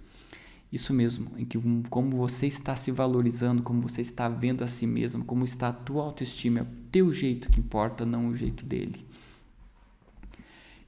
Isso 0.73 0.93
mesmo, 0.93 1.31
em 1.39 1.45
que 1.45 1.57
como 1.89 2.17
você 2.17 2.49
está 2.49 2.75
se 2.75 2.91
valorizando, 2.91 3.63
como 3.63 3.81
você 3.81 4.03
está 4.03 4.29
vendo 4.29 4.65
a 4.65 4.67
si 4.67 4.89
mesmo, 4.89 5.25
como 5.25 5.45
está 5.45 5.69
a 5.69 5.73
tua 5.73 6.03
autoestima, 6.03 6.59
é 6.59 6.63
o 6.63 6.69
teu 6.91 7.13
jeito 7.13 7.49
que 7.49 7.61
importa, 7.61 8.05
não 8.05 8.31
o 8.31 8.35
jeito 8.35 8.67
dele. 8.67 9.07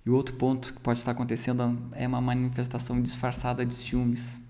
E 0.05 0.11
o 0.11 0.15
outro 0.15 0.35
ponto 0.35 0.75
que 0.75 0.81
pode 0.81 0.99
estar 0.99 1.13
acontecendo 1.13 1.79
é 1.93 2.09
uma 2.09 2.21
manifestação 2.21 3.01
disfarçada 3.01 3.65
de 3.65 3.75
ciúmes. 3.75 4.41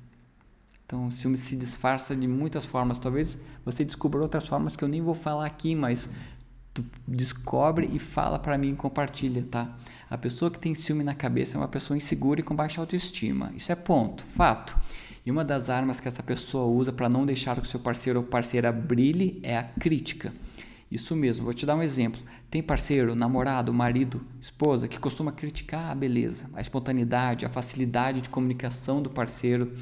Então, 0.90 1.06
o 1.06 1.12
ciúme 1.12 1.38
se 1.38 1.54
disfarça 1.54 2.16
de 2.16 2.26
muitas 2.26 2.64
formas. 2.64 2.98
Talvez 2.98 3.38
você 3.64 3.84
descubra 3.84 4.20
outras 4.20 4.48
formas 4.48 4.74
que 4.74 4.82
eu 4.82 4.88
nem 4.88 5.00
vou 5.00 5.14
falar 5.14 5.46
aqui, 5.46 5.72
mas 5.72 6.10
tu 6.74 6.84
descobre 7.06 7.88
e 7.92 8.00
fala 8.00 8.40
para 8.40 8.58
mim, 8.58 8.74
compartilha, 8.74 9.46
tá? 9.48 9.72
A 10.10 10.18
pessoa 10.18 10.50
que 10.50 10.58
tem 10.58 10.74
ciúme 10.74 11.04
na 11.04 11.14
cabeça 11.14 11.56
é 11.56 11.60
uma 11.60 11.68
pessoa 11.68 11.96
insegura 11.96 12.40
e 12.40 12.42
com 12.42 12.56
baixa 12.56 12.80
autoestima. 12.80 13.52
Isso 13.54 13.70
é 13.70 13.76
ponto, 13.76 14.24
fato. 14.24 14.76
E 15.24 15.30
uma 15.30 15.44
das 15.44 15.70
armas 15.70 16.00
que 16.00 16.08
essa 16.08 16.24
pessoa 16.24 16.64
usa 16.64 16.92
para 16.92 17.08
não 17.08 17.24
deixar 17.24 17.60
que 17.60 17.68
seu 17.68 17.78
parceiro 17.78 18.18
ou 18.18 18.24
parceira 18.24 18.72
brilhe 18.72 19.38
é 19.44 19.56
a 19.56 19.62
crítica. 19.62 20.32
Isso 20.90 21.14
mesmo, 21.14 21.44
vou 21.44 21.54
te 21.54 21.64
dar 21.64 21.76
um 21.76 21.84
exemplo. 21.84 22.20
Tem 22.50 22.60
parceiro, 22.60 23.14
namorado, 23.14 23.72
marido, 23.72 24.26
esposa 24.40 24.88
que 24.88 24.98
costuma 24.98 25.30
criticar 25.30 25.92
a 25.92 25.94
beleza, 25.94 26.50
a 26.52 26.60
espontaneidade, 26.60 27.46
a 27.46 27.48
facilidade 27.48 28.22
de 28.22 28.28
comunicação 28.28 29.00
do 29.00 29.08
parceiro 29.08 29.72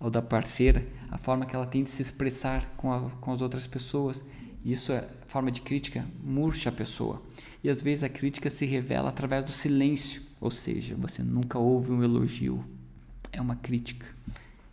ou 0.00 0.10
da 0.10 0.22
parceira, 0.22 0.86
a 1.10 1.18
forma 1.18 1.44
que 1.44 1.54
ela 1.54 1.66
tem 1.66 1.84
de 1.84 1.90
se 1.90 2.00
expressar 2.00 2.64
com, 2.76 2.90
a, 2.90 3.10
com 3.20 3.32
as 3.32 3.42
outras 3.42 3.66
pessoas. 3.66 4.24
Isso 4.64 4.92
é 4.92 5.06
forma 5.26 5.50
de 5.50 5.60
crítica, 5.60 6.06
murcha 6.24 6.70
a 6.70 6.72
pessoa. 6.72 7.22
E 7.62 7.68
às 7.68 7.82
vezes 7.82 8.02
a 8.02 8.08
crítica 8.08 8.48
se 8.48 8.64
revela 8.64 9.10
através 9.10 9.44
do 9.44 9.52
silêncio, 9.52 10.22
ou 10.40 10.50
seja, 10.50 10.96
você 10.98 11.22
nunca 11.22 11.58
ouve 11.58 11.92
um 11.92 12.02
elogio. 12.02 12.64
É 13.30 13.40
uma 13.40 13.56
crítica. 13.56 14.06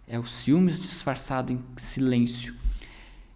É 0.08 0.18
o 0.18 0.26
ciúmes 0.26 0.82
disfarçado 0.82 1.52
em 1.52 1.62
silêncio. 1.76 2.56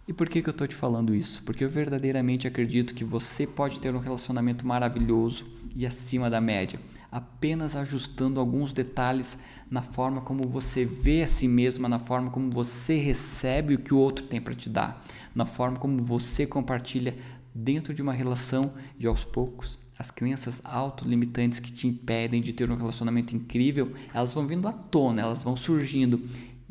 E 0.08 0.12
por 0.12 0.28
que, 0.28 0.42
que 0.42 0.48
eu 0.48 0.52
estou 0.52 0.66
te 0.66 0.74
falando 0.74 1.14
isso? 1.14 1.42
Porque 1.42 1.62
eu 1.62 1.68
verdadeiramente 1.68 2.46
acredito 2.46 2.94
que 2.94 3.04
você 3.04 3.46
pode 3.46 3.78
ter 3.78 3.94
um 3.94 3.98
relacionamento 3.98 4.66
maravilhoso 4.66 5.46
e 5.76 5.86
acima 5.86 6.28
da 6.28 6.40
média, 6.40 6.80
apenas 7.12 7.76
ajustando 7.76 8.40
alguns 8.40 8.72
detalhes 8.72 9.38
na 9.70 9.82
forma 9.82 10.22
como 10.22 10.48
você 10.48 10.84
vê 10.84 11.22
a 11.22 11.26
si 11.28 11.46
mesma, 11.46 11.88
na 11.88 11.98
forma 11.98 12.30
como 12.30 12.50
você 12.50 12.96
recebe 12.96 13.74
o 13.74 13.78
que 13.78 13.92
o 13.92 13.98
outro 13.98 14.24
tem 14.24 14.40
para 14.40 14.54
te 14.54 14.70
dar, 14.70 15.04
na 15.34 15.44
forma 15.44 15.78
como 15.78 16.02
você 16.02 16.46
compartilha 16.46 17.14
dentro 17.54 17.92
de 17.92 18.00
uma 18.00 18.14
relação 18.14 18.72
e 18.98 19.06
aos 19.06 19.24
poucos 19.24 19.78
as 19.98 20.10
crenças 20.10 20.60
autolimitantes 20.64 21.60
que 21.60 21.70
te 21.70 21.86
impedem 21.86 22.40
de 22.40 22.52
ter 22.52 22.68
um 22.68 22.74
relacionamento 22.74 23.36
incrível, 23.36 23.92
elas 24.12 24.34
vão 24.34 24.44
vindo 24.44 24.66
à 24.66 24.72
tona, 24.72 25.22
elas 25.22 25.44
vão 25.44 25.54
surgindo 25.54 26.20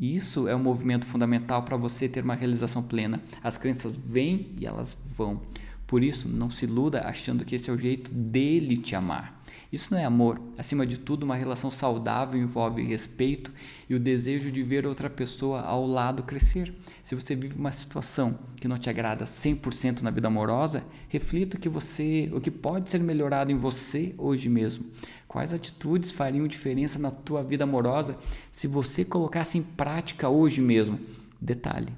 isso 0.02 0.48
é 0.48 0.56
um 0.56 0.58
movimento 0.58 1.06
fundamental 1.06 1.62
para 1.62 1.76
você 1.76 2.08
ter 2.08 2.24
uma 2.24 2.34
realização 2.34 2.82
plena. 2.82 3.22
As 3.40 3.56
crenças 3.56 3.94
vêm 3.94 4.48
e 4.58 4.66
elas 4.66 4.98
vão. 5.06 5.40
Por 5.86 6.02
isso, 6.02 6.28
não 6.28 6.50
se 6.50 6.64
iluda 6.64 7.02
achando 7.02 7.44
que 7.44 7.54
esse 7.54 7.70
é 7.70 7.72
o 7.72 7.78
jeito 7.78 8.12
dele 8.12 8.76
te 8.76 8.96
amar. 8.96 9.40
Isso 9.72 9.88
não 9.90 9.98
é 9.98 10.04
amor. 10.04 10.38
Acima 10.58 10.86
de 10.86 10.98
tudo, 10.98 11.22
uma 11.22 11.34
relação 11.34 11.70
saudável 11.70 12.38
envolve 12.38 12.82
respeito 12.82 13.50
e 13.88 13.94
o 13.94 13.98
desejo 13.98 14.52
de 14.52 14.62
ver 14.62 14.86
outra 14.86 15.08
pessoa 15.08 15.62
ao 15.62 15.86
lado 15.86 16.22
crescer. 16.22 16.74
Se 17.02 17.14
você 17.14 17.34
vive 17.34 17.56
uma 17.56 17.72
situação 17.72 18.38
que 18.56 18.68
não 18.68 18.76
te 18.76 18.90
agrada 18.90 19.24
100% 19.24 20.02
na 20.02 20.10
vida 20.10 20.28
amorosa, 20.28 20.84
reflita 21.08 21.56
o 21.56 21.60
que 21.60 21.70
você, 21.70 22.30
o 22.34 22.40
que 22.40 22.50
pode 22.50 22.90
ser 22.90 23.00
melhorado 23.00 23.50
em 23.50 23.56
você 23.56 24.14
hoje 24.18 24.46
mesmo. 24.46 24.84
Quais 25.26 25.54
atitudes 25.54 26.12
fariam 26.12 26.46
diferença 26.46 26.98
na 26.98 27.10
tua 27.10 27.42
vida 27.42 27.64
amorosa 27.64 28.18
se 28.50 28.66
você 28.66 29.06
colocasse 29.06 29.56
em 29.56 29.62
prática 29.62 30.28
hoje 30.28 30.60
mesmo? 30.60 31.00
Detalhe: 31.40 31.88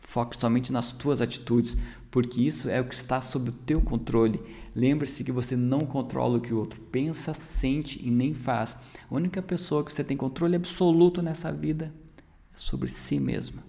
foque 0.00 0.40
somente 0.40 0.72
nas 0.72 0.92
tuas 0.92 1.20
atitudes, 1.20 1.76
porque 2.08 2.40
isso 2.40 2.70
é 2.70 2.80
o 2.80 2.84
que 2.84 2.94
está 2.94 3.20
sob 3.20 3.50
o 3.50 3.52
teu 3.52 3.80
controle. 3.80 4.40
Lembre-se 4.78 5.24
que 5.24 5.32
você 5.32 5.56
não 5.56 5.80
controla 5.80 6.38
o 6.38 6.40
que 6.40 6.54
o 6.54 6.56
outro 6.56 6.80
pensa, 6.80 7.34
sente 7.34 8.00
e 8.00 8.12
nem 8.12 8.32
faz. 8.32 8.76
A 9.10 9.12
única 9.12 9.42
pessoa 9.42 9.82
que 9.82 9.92
você 9.92 10.04
tem 10.04 10.16
controle 10.16 10.54
absoluto 10.54 11.20
nessa 11.20 11.50
vida 11.50 11.92
é 12.54 12.56
sobre 12.56 12.88
si 12.88 13.18
mesma. 13.18 13.60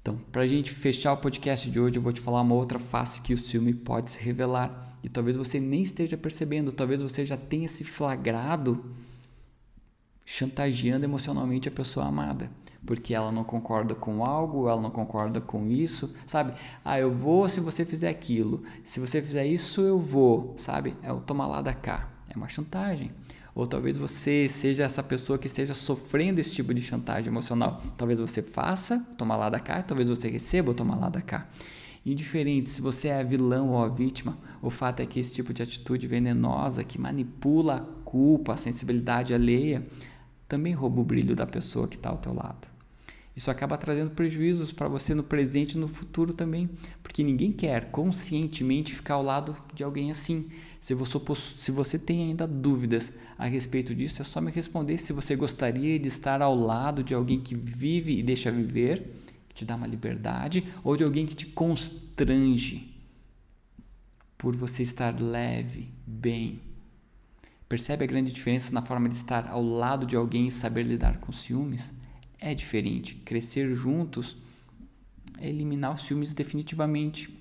Então, 0.00 0.18
para 0.32 0.40
a 0.40 0.46
gente 0.46 0.70
fechar 0.70 1.12
o 1.12 1.18
podcast 1.18 1.70
de 1.70 1.78
hoje, 1.78 1.96
eu 1.96 2.02
vou 2.02 2.14
te 2.14 2.20
falar 2.22 2.40
uma 2.40 2.54
outra 2.54 2.78
face 2.78 3.20
que 3.20 3.34
o 3.34 3.38
ciúme 3.38 3.74
pode 3.74 4.12
se 4.12 4.18
revelar 4.18 4.98
e 5.04 5.08
talvez 5.10 5.36
você 5.36 5.60
nem 5.60 5.82
esteja 5.82 6.16
percebendo, 6.16 6.72
talvez 6.72 7.02
você 7.02 7.22
já 7.22 7.36
tenha 7.36 7.68
se 7.68 7.84
flagrado 7.84 8.82
chantageando 10.24 11.04
emocionalmente 11.04 11.68
a 11.68 11.72
pessoa 11.72 12.06
amada, 12.06 12.50
porque 12.84 13.14
ela 13.14 13.30
não 13.30 13.44
concorda 13.44 13.94
com 13.94 14.24
algo, 14.24 14.68
ela 14.68 14.80
não 14.80 14.90
concorda 14.90 15.40
com 15.40 15.68
isso, 15.68 16.14
sabe? 16.26 16.54
Ah, 16.84 16.98
eu 16.98 17.12
vou 17.12 17.48
se 17.48 17.60
você 17.60 17.84
fizer 17.84 18.08
aquilo, 18.08 18.62
se 18.84 19.00
você 19.00 19.20
fizer 19.20 19.46
isso, 19.46 19.80
eu 19.80 19.98
vou, 19.98 20.54
sabe? 20.56 20.96
É 21.02 21.12
o 21.12 21.20
tomar 21.20 21.46
lá 21.46 21.60
da 21.60 21.74
cá, 21.74 22.08
é 22.28 22.36
uma 22.36 22.48
chantagem. 22.48 23.12
Ou 23.54 23.66
talvez 23.66 23.98
você 23.98 24.48
seja 24.48 24.84
essa 24.84 25.02
pessoa 25.02 25.38
que 25.38 25.46
esteja 25.46 25.74
sofrendo 25.74 26.40
esse 26.40 26.52
tipo 26.52 26.72
de 26.72 26.80
chantagem 26.80 27.28
emocional. 27.28 27.82
Talvez 27.96 28.20
você 28.20 28.42
faça, 28.42 29.04
toma 29.18 29.36
lá 29.36 29.50
da 29.50 29.58
cá, 29.58 29.82
talvez 29.82 30.08
você 30.08 30.28
receba, 30.28 30.72
toma 30.72 30.96
lá 30.96 31.08
da 31.08 31.20
cá. 31.20 31.48
Indiferente 32.06 32.70
se 32.70 32.80
você 32.80 33.08
é 33.08 33.22
vilão 33.22 33.70
ou 33.70 33.92
vítima, 33.92 34.38
o 34.62 34.70
fato 34.70 35.00
é 35.00 35.06
que 35.06 35.20
esse 35.20 35.34
tipo 35.34 35.52
de 35.52 35.62
atitude 35.62 36.06
venenosa 36.06 36.82
que 36.82 36.98
manipula 36.98 37.76
a 37.76 38.04
culpa, 38.04 38.54
a 38.54 38.56
sensibilidade 38.56 39.34
alheia, 39.34 39.86
também 40.50 40.72
rouba 40.72 41.00
o 41.00 41.04
brilho 41.04 41.36
da 41.36 41.46
pessoa 41.46 41.86
que 41.86 41.94
está 41.94 42.10
ao 42.10 42.18
teu 42.18 42.34
lado. 42.34 42.68
Isso 43.36 43.52
acaba 43.52 43.78
trazendo 43.78 44.10
prejuízos 44.10 44.72
para 44.72 44.88
você 44.88 45.14
no 45.14 45.22
presente 45.22 45.76
e 45.76 45.78
no 45.78 45.86
futuro 45.86 46.34
também, 46.34 46.68
porque 47.04 47.22
ninguém 47.22 47.52
quer 47.52 47.92
conscientemente 47.92 48.92
ficar 48.92 49.14
ao 49.14 49.22
lado 49.22 49.56
de 49.72 49.84
alguém 49.84 50.10
assim. 50.10 50.50
Se 50.80 50.92
você, 50.92 51.18
se 51.36 51.70
você 51.70 51.98
tem 51.98 52.24
ainda 52.24 52.48
dúvidas 52.48 53.12
a 53.38 53.46
respeito 53.46 53.94
disso, 53.94 54.20
é 54.20 54.24
só 54.24 54.40
me 54.40 54.50
responder 54.50 54.98
se 54.98 55.12
você 55.12 55.36
gostaria 55.36 55.98
de 56.00 56.08
estar 56.08 56.42
ao 56.42 56.54
lado 56.54 57.04
de 57.04 57.14
alguém 57.14 57.38
que 57.38 57.54
vive 57.54 58.18
e 58.18 58.22
deixa 58.22 58.50
viver, 58.50 59.14
que 59.48 59.54
te 59.54 59.64
dá 59.64 59.76
uma 59.76 59.86
liberdade, 59.86 60.64
ou 60.82 60.96
de 60.96 61.04
alguém 61.04 61.26
que 61.26 61.36
te 61.36 61.46
constrange 61.46 62.92
por 64.36 64.56
você 64.56 64.82
estar 64.82 65.20
leve, 65.20 65.88
bem. 66.04 66.69
Percebe 67.70 68.04
a 68.04 68.06
grande 68.06 68.32
diferença 68.32 68.70
na 68.70 68.82
forma 68.82 69.08
de 69.08 69.14
estar 69.14 69.48
ao 69.48 69.62
lado 69.62 70.04
de 70.04 70.14
alguém 70.14 70.48
e 70.48 70.50
saber 70.50 70.82
lidar 70.82 71.20
com 71.20 71.32
ciúmes? 71.32 71.90
é 72.40 72.54
diferente. 72.54 73.16
Crescer 73.16 73.74
juntos 73.74 74.36
é 75.38 75.48
eliminar 75.48 75.94
os 75.94 76.02
ciúmes 76.02 76.32
definitivamente. 76.32 77.36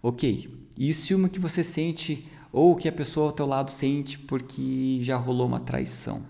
Ok, 0.00 0.48
e 0.76 0.90
o 0.90 0.94
ciúme 0.94 1.28
que 1.28 1.40
você 1.40 1.64
sente 1.64 2.28
ou 2.52 2.76
que 2.76 2.88
a 2.88 2.92
pessoa 2.92 3.26
ao 3.26 3.32
teu 3.32 3.46
lado 3.46 3.70
sente 3.70 4.16
porque 4.16 5.00
já 5.02 5.16
rolou 5.16 5.46
uma 5.46 5.58
traição? 5.58 6.22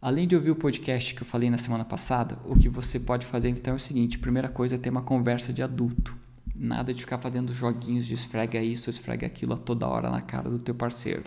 Além 0.00 0.28
de 0.28 0.36
ouvir 0.36 0.50
o 0.50 0.56
podcast 0.56 1.14
que 1.14 1.22
eu 1.22 1.26
falei 1.26 1.48
na 1.48 1.58
semana 1.58 1.84
passada, 1.84 2.38
o 2.44 2.58
que 2.58 2.68
você 2.68 3.00
pode 3.00 3.24
fazer 3.24 3.48
então 3.48 3.72
é 3.72 3.76
o 3.76 3.80
seguinte: 3.80 4.18
primeira 4.18 4.48
coisa 4.48 4.74
é 4.74 4.78
ter 4.78 4.90
uma 4.90 5.02
conversa 5.02 5.52
de 5.52 5.62
adulto. 5.62 6.16
Nada 6.54 6.92
de 6.92 7.00
ficar 7.00 7.18
fazendo 7.18 7.52
joguinhos 7.52 8.04
de 8.04 8.14
esfrega 8.14 8.62
isso, 8.62 8.90
esfrega 8.90 9.26
aquilo 9.26 9.54
a 9.54 9.56
toda 9.56 9.88
hora 9.88 10.10
na 10.10 10.20
cara 10.20 10.50
do 10.50 10.58
teu 10.58 10.74
parceiro. 10.74 11.24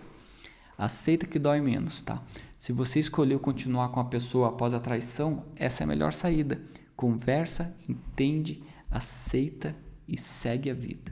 Aceita 0.77 1.25
que 1.25 1.39
dói 1.39 1.61
menos, 1.61 2.01
tá? 2.01 2.21
Se 2.59 2.71
você 2.73 2.99
escolheu 2.99 3.39
continuar 3.39 3.89
com 3.89 3.99
a 3.99 4.05
pessoa 4.05 4.49
após 4.49 4.73
a 4.73 4.79
traição, 4.79 5.45
essa 5.55 5.83
é 5.83 5.85
a 5.85 5.87
melhor 5.87 6.13
saída. 6.13 6.61
Conversa, 6.95 7.75
entende, 7.87 8.61
aceita 8.89 9.75
e 10.07 10.17
segue 10.17 10.69
a 10.69 10.73
vida. 10.73 11.11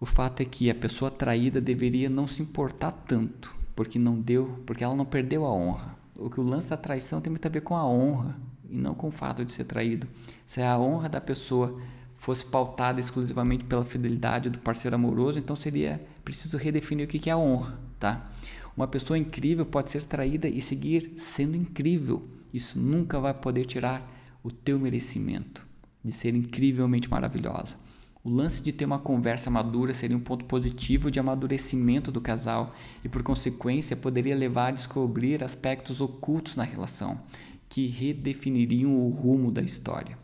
O 0.00 0.06
fato 0.06 0.40
é 0.42 0.44
que 0.44 0.70
a 0.70 0.74
pessoa 0.74 1.10
traída 1.10 1.60
deveria 1.60 2.08
não 2.08 2.26
se 2.26 2.40
importar 2.40 2.92
tanto, 2.92 3.54
porque 3.74 3.98
não 3.98 4.20
deu, 4.20 4.62
porque 4.64 4.84
ela 4.84 4.94
não 4.94 5.04
perdeu 5.04 5.44
a 5.44 5.52
honra. 5.52 5.96
O 6.16 6.30
que 6.30 6.40
o 6.40 6.44
lance 6.44 6.68
da 6.68 6.76
traição 6.76 7.20
tem 7.20 7.30
muito 7.30 7.46
a 7.46 7.50
ver 7.50 7.62
com 7.62 7.76
a 7.76 7.86
honra 7.86 8.36
e 8.68 8.76
não 8.76 8.94
com 8.94 9.08
o 9.08 9.12
fato 9.12 9.44
de 9.44 9.52
ser 9.52 9.64
traído. 9.64 10.06
Se 10.44 10.60
a 10.60 10.78
honra 10.78 11.08
da 11.08 11.20
pessoa 11.20 11.80
fosse 12.16 12.44
pautada 12.44 13.00
exclusivamente 13.00 13.64
pela 13.64 13.84
fidelidade 13.84 14.50
do 14.50 14.58
parceiro 14.58 14.96
amoroso, 14.96 15.38
então 15.38 15.56
seria 15.56 16.00
preciso 16.24 16.56
redefinir 16.58 17.06
o 17.06 17.08
que 17.08 17.30
é 17.30 17.32
a 17.32 17.38
honra, 17.38 17.78
tá? 17.98 18.30
Uma 18.76 18.86
pessoa 18.86 19.18
incrível 19.18 19.64
pode 19.66 19.90
ser 19.90 20.04
traída 20.04 20.48
e 20.48 20.60
seguir 20.60 21.14
sendo 21.16 21.56
incrível. 21.56 22.28
Isso 22.52 22.78
nunca 22.78 23.18
vai 23.18 23.34
poder 23.34 23.64
tirar 23.64 24.08
o 24.42 24.50
teu 24.50 24.78
merecimento 24.78 25.66
de 26.04 26.12
ser 26.12 26.34
incrivelmente 26.34 27.10
maravilhosa. 27.10 27.76
O 28.22 28.30
lance 28.30 28.62
de 28.62 28.72
ter 28.72 28.84
uma 28.84 28.98
conversa 28.98 29.50
madura 29.50 29.94
seria 29.94 30.16
um 30.16 30.20
ponto 30.20 30.44
positivo 30.44 31.10
de 31.10 31.18
amadurecimento 31.18 32.12
do 32.12 32.20
casal 32.20 32.74
e, 33.02 33.08
por 33.08 33.22
consequência, 33.22 33.96
poderia 33.96 34.36
levar 34.36 34.68
a 34.68 34.72
descobrir 34.72 35.42
aspectos 35.42 36.00
ocultos 36.00 36.54
na 36.56 36.64
relação 36.64 37.20
que 37.68 37.86
redefiniriam 37.86 38.94
o 38.94 39.08
rumo 39.08 39.50
da 39.50 39.62
história. 39.62 40.18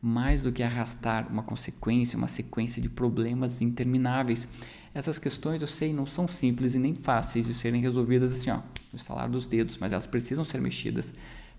Mais 0.00 0.42
do 0.42 0.52
que 0.52 0.62
arrastar 0.62 1.30
uma 1.30 1.42
consequência, 1.42 2.16
uma 2.16 2.28
sequência 2.28 2.80
de 2.80 2.88
problemas 2.88 3.60
intermináveis 3.60 4.48
essas 4.94 5.18
questões, 5.18 5.60
eu 5.60 5.68
sei, 5.68 5.92
não 5.92 6.06
são 6.06 6.26
simples 6.26 6.74
e 6.74 6.78
nem 6.78 6.94
fáceis 6.94 7.46
de 7.46 7.54
serem 7.54 7.80
resolvidas 7.80 8.32
assim, 8.32 8.50
ó, 8.50 8.56
no 8.92 8.96
estalar 8.96 9.28
dos 9.28 9.46
dedos, 9.46 9.78
mas 9.78 9.92
elas 9.92 10.06
precisam 10.06 10.44
ser 10.44 10.60
mexidas, 10.60 11.12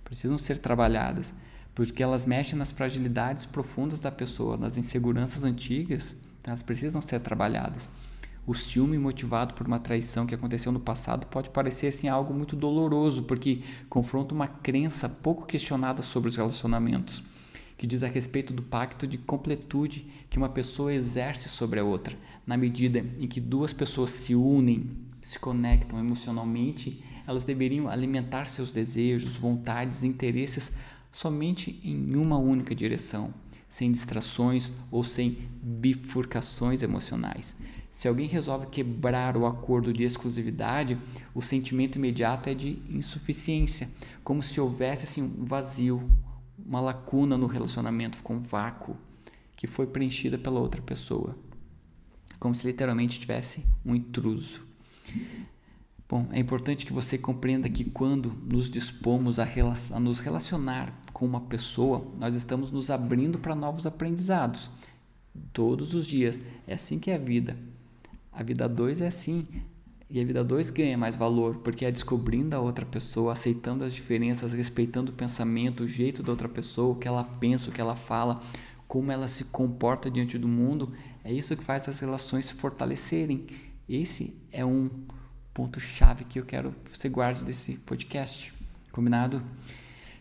precisam 0.03 0.37
ser 0.37 0.57
trabalhadas, 0.57 1.33
porque 1.75 2.01
elas 2.01 2.25
mexem 2.25 2.57
nas 2.57 2.71
fragilidades 2.71 3.45
profundas 3.45 3.99
da 3.99 4.11
pessoa, 4.11 4.57
nas 4.57 4.77
inseguranças 4.77 5.43
antigas, 5.43 6.15
elas 6.43 6.63
precisam 6.63 7.01
ser 7.01 7.19
trabalhadas. 7.19 7.89
O 8.49 8.55
ciúme 8.55 8.97
motivado 8.97 9.53
por 9.53 9.67
uma 9.67 9.77
traição 9.77 10.25
que 10.25 10.33
aconteceu 10.33 10.71
no 10.71 10.79
passado 10.79 11.27
pode 11.27 11.51
parecer 11.51 11.85
assim 11.85 12.07
algo 12.07 12.33
muito 12.33 12.55
doloroso, 12.55 13.21
porque 13.21 13.61
confronta 13.87 14.33
uma 14.33 14.47
crença 14.47 15.07
pouco 15.07 15.45
questionada 15.45 16.01
sobre 16.01 16.29
os 16.29 16.35
relacionamentos 16.35 17.21
que 17.77 17.85
diz 17.85 18.01
a 18.01 18.07
respeito 18.07 18.51
do 18.51 18.63
pacto 18.63 19.05
de 19.05 19.19
completude 19.19 20.03
que 20.31 20.39
uma 20.39 20.49
pessoa 20.49 20.91
exerce 20.91 21.47
sobre 21.47 21.79
a 21.79 21.83
outra, 21.83 22.17
na 22.43 22.57
medida 22.57 23.05
em 23.19 23.27
que 23.27 23.39
duas 23.39 23.71
pessoas 23.71 24.09
se 24.09 24.33
unem, 24.33 24.89
se 25.21 25.37
conectam 25.37 25.99
emocionalmente, 25.99 27.03
elas 27.27 27.43
deveriam 27.43 27.87
alimentar 27.87 28.45
seus 28.45 28.71
desejos, 28.71 29.37
vontades 29.37 30.03
interesses 30.03 30.71
somente 31.11 31.79
em 31.83 32.15
uma 32.15 32.39
única 32.39 32.73
direção, 32.73 33.31
sem 33.69 33.91
distrações 33.91 34.71
ou 34.89 35.03
sem 35.03 35.37
bifurcações 35.61 36.81
emocionais. 36.81 37.55
Se 37.91 38.07
alguém 38.07 38.27
resolve 38.27 38.67
quebrar 38.67 39.35
o 39.35 39.45
acordo 39.45 39.91
de 39.91 40.03
exclusividade, 40.03 40.97
o 41.33 41.41
sentimento 41.41 41.97
imediato 41.97 42.49
é 42.49 42.53
de 42.53 42.81
insuficiência, 42.89 43.89
como 44.23 44.43
se 44.43 44.61
houvesse 44.61 45.05
assim, 45.05 45.23
um 45.23 45.45
vazio, 45.45 46.09
uma 46.63 46.79
lacuna 46.79 47.37
no 47.37 47.47
relacionamento, 47.47 48.17
ficou 48.17 48.35
um 48.35 48.41
vácuo 48.41 48.95
que 49.55 49.67
foi 49.67 49.87
preenchida 49.87 50.37
pela 50.37 50.59
outra 50.59 50.81
pessoa. 50.81 51.35
Como 52.39 52.55
se 52.55 52.65
literalmente 52.67 53.19
tivesse 53.19 53.65
um 53.83 53.93
intruso. 53.95 54.63
Bom, 56.07 56.27
é 56.31 56.39
importante 56.39 56.85
que 56.85 56.93
você 56.93 57.17
compreenda 57.17 57.69
que 57.69 57.83
quando 57.83 58.33
nos 58.51 58.69
dispomos 58.69 59.37
a, 59.37 59.47
a 59.93 59.99
nos 59.99 60.19
relacionar 60.19 60.91
com 61.13 61.25
uma 61.25 61.41
pessoa, 61.41 62.07
nós 62.17 62.35
estamos 62.35 62.71
nos 62.71 62.89
abrindo 62.89 63.37
para 63.37 63.53
novos 63.53 63.85
aprendizados. 63.85 64.69
Todos 65.53 65.93
os 65.93 66.07
dias. 66.07 66.41
É 66.65 66.73
assim 66.73 66.97
que 66.97 67.11
é 67.11 67.15
a 67.15 67.19
vida. 67.19 67.57
A 68.39 68.43
vida 68.43 68.69
2 68.69 69.01
é 69.01 69.07
assim. 69.07 69.45
E 70.09 70.17
a 70.21 70.23
vida 70.23 70.41
2 70.45 70.69
ganha 70.69 70.97
mais 70.97 71.17
valor, 71.17 71.57
porque 71.57 71.83
é 71.83 71.91
descobrindo 71.91 72.55
a 72.55 72.59
outra 72.61 72.85
pessoa, 72.85 73.33
aceitando 73.33 73.83
as 73.83 73.93
diferenças, 73.93 74.53
respeitando 74.53 75.11
o 75.11 75.13
pensamento, 75.13 75.83
o 75.83 75.87
jeito 75.89 76.23
da 76.23 76.31
outra 76.31 76.47
pessoa, 76.47 76.93
o 76.93 76.95
que 76.95 77.05
ela 77.05 77.21
pensa, 77.21 77.69
o 77.69 77.73
que 77.73 77.81
ela 77.81 77.97
fala, 77.97 78.41
como 78.87 79.11
ela 79.11 79.27
se 79.27 79.43
comporta 79.43 80.09
diante 80.09 80.37
do 80.37 80.47
mundo. 80.47 80.93
É 81.21 81.33
isso 81.33 81.53
que 81.53 81.61
faz 81.61 81.89
as 81.89 81.99
relações 81.99 82.45
se 82.45 82.53
fortalecerem. 82.53 83.45
Esse 83.89 84.37
é 84.53 84.63
um 84.63 84.89
ponto-chave 85.53 86.23
que 86.23 86.39
eu 86.39 86.45
quero 86.45 86.73
que 86.85 86.97
você 86.97 87.09
guarde 87.09 87.43
desse 87.43 87.73
podcast. 87.73 88.53
Combinado? 88.93 89.43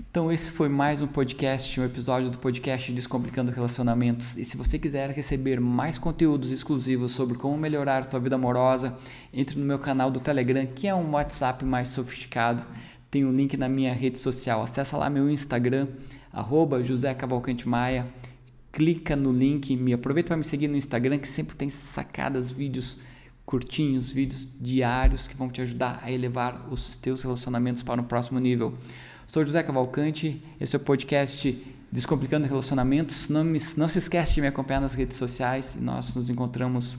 Então, 0.00 0.30
esse 0.32 0.50
foi 0.50 0.68
mais 0.68 1.02
um 1.02 1.06
podcast, 1.06 1.78
um 1.80 1.84
episódio 1.84 2.30
do 2.30 2.38
podcast 2.38 2.90
Descomplicando 2.92 3.50
Relacionamentos. 3.50 4.36
E 4.36 4.44
se 4.44 4.56
você 4.56 4.78
quiser 4.78 5.10
receber 5.10 5.60
mais 5.60 5.98
conteúdos 5.98 6.50
exclusivos 6.50 7.12
sobre 7.12 7.36
como 7.36 7.58
melhorar 7.58 8.02
a 8.02 8.04
tua 8.04 8.20
vida 8.20 8.36
amorosa, 8.36 8.96
entre 9.34 9.58
no 9.58 9.64
meu 9.64 9.78
canal 9.78 10.10
do 10.10 10.20
Telegram, 10.20 10.64
que 10.66 10.86
é 10.86 10.94
um 10.94 11.10
WhatsApp 11.10 11.64
mais 11.64 11.88
sofisticado. 11.88 12.64
Tem 13.10 13.24
um 13.24 13.32
link 13.32 13.56
na 13.56 13.68
minha 13.68 13.92
rede 13.92 14.18
social. 14.18 14.62
Acesse 14.62 14.94
lá 14.94 15.10
meu 15.10 15.28
Instagram, 15.28 15.88
arroba 16.32 16.82
José 16.82 17.12
Cavalcante 17.12 17.68
Maia. 17.68 18.06
Clica 18.70 19.16
no 19.16 19.32
link, 19.32 19.76
me 19.76 19.92
aproveita 19.92 20.28
para 20.28 20.36
me 20.36 20.44
seguir 20.44 20.68
no 20.68 20.76
Instagram, 20.76 21.18
que 21.18 21.28
sempre 21.28 21.56
tem 21.56 21.68
sacadas, 21.68 22.50
vídeos 22.52 22.98
curtinhos, 23.44 24.12
vídeos 24.12 24.46
diários 24.60 25.26
que 25.26 25.34
vão 25.34 25.48
te 25.48 25.62
ajudar 25.62 26.00
a 26.02 26.12
elevar 26.12 26.68
os 26.70 26.96
teus 26.96 27.22
relacionamentos 27.22 27.82
para 27.82 28.00
um 28.00 28.04
próximo 28.04 28.38
nível. 28.38 28.76
Sou 29.28 29.44
José 29.44 29.62
Cavalcante, 29.62 30.42
esse 30.58 30.74
é 30.74 30.78
o 30.78 30.80
podcast 30.80 31.76
Descomplicando 31.92 32.46
Relacionamentos. 32.46 33.28
Não, 33.28 33.44
me, 33.44 33.60
não 33.76 33.86
se 33.86 33.98
esquece 33.98 34.32
de 34.32 34.40
me 34.40 34.46
acompanhar 34.46 34.80
nas 34.80 34.94
redes 34.94 35.18
sociais 35.18 35.74
e 35.74 35.78
nós 35.78 36.14
nos 36.14 36.30
encontramos 36.30 36.96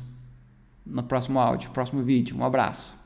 no 0.85 1.01
próximo 1.01 1.39
áudio, 1.39 1.71
próximo 1.71 2.03
vídeo. 2.03 2.37
Um 2.37 2.45
abraço. 2.45 2.98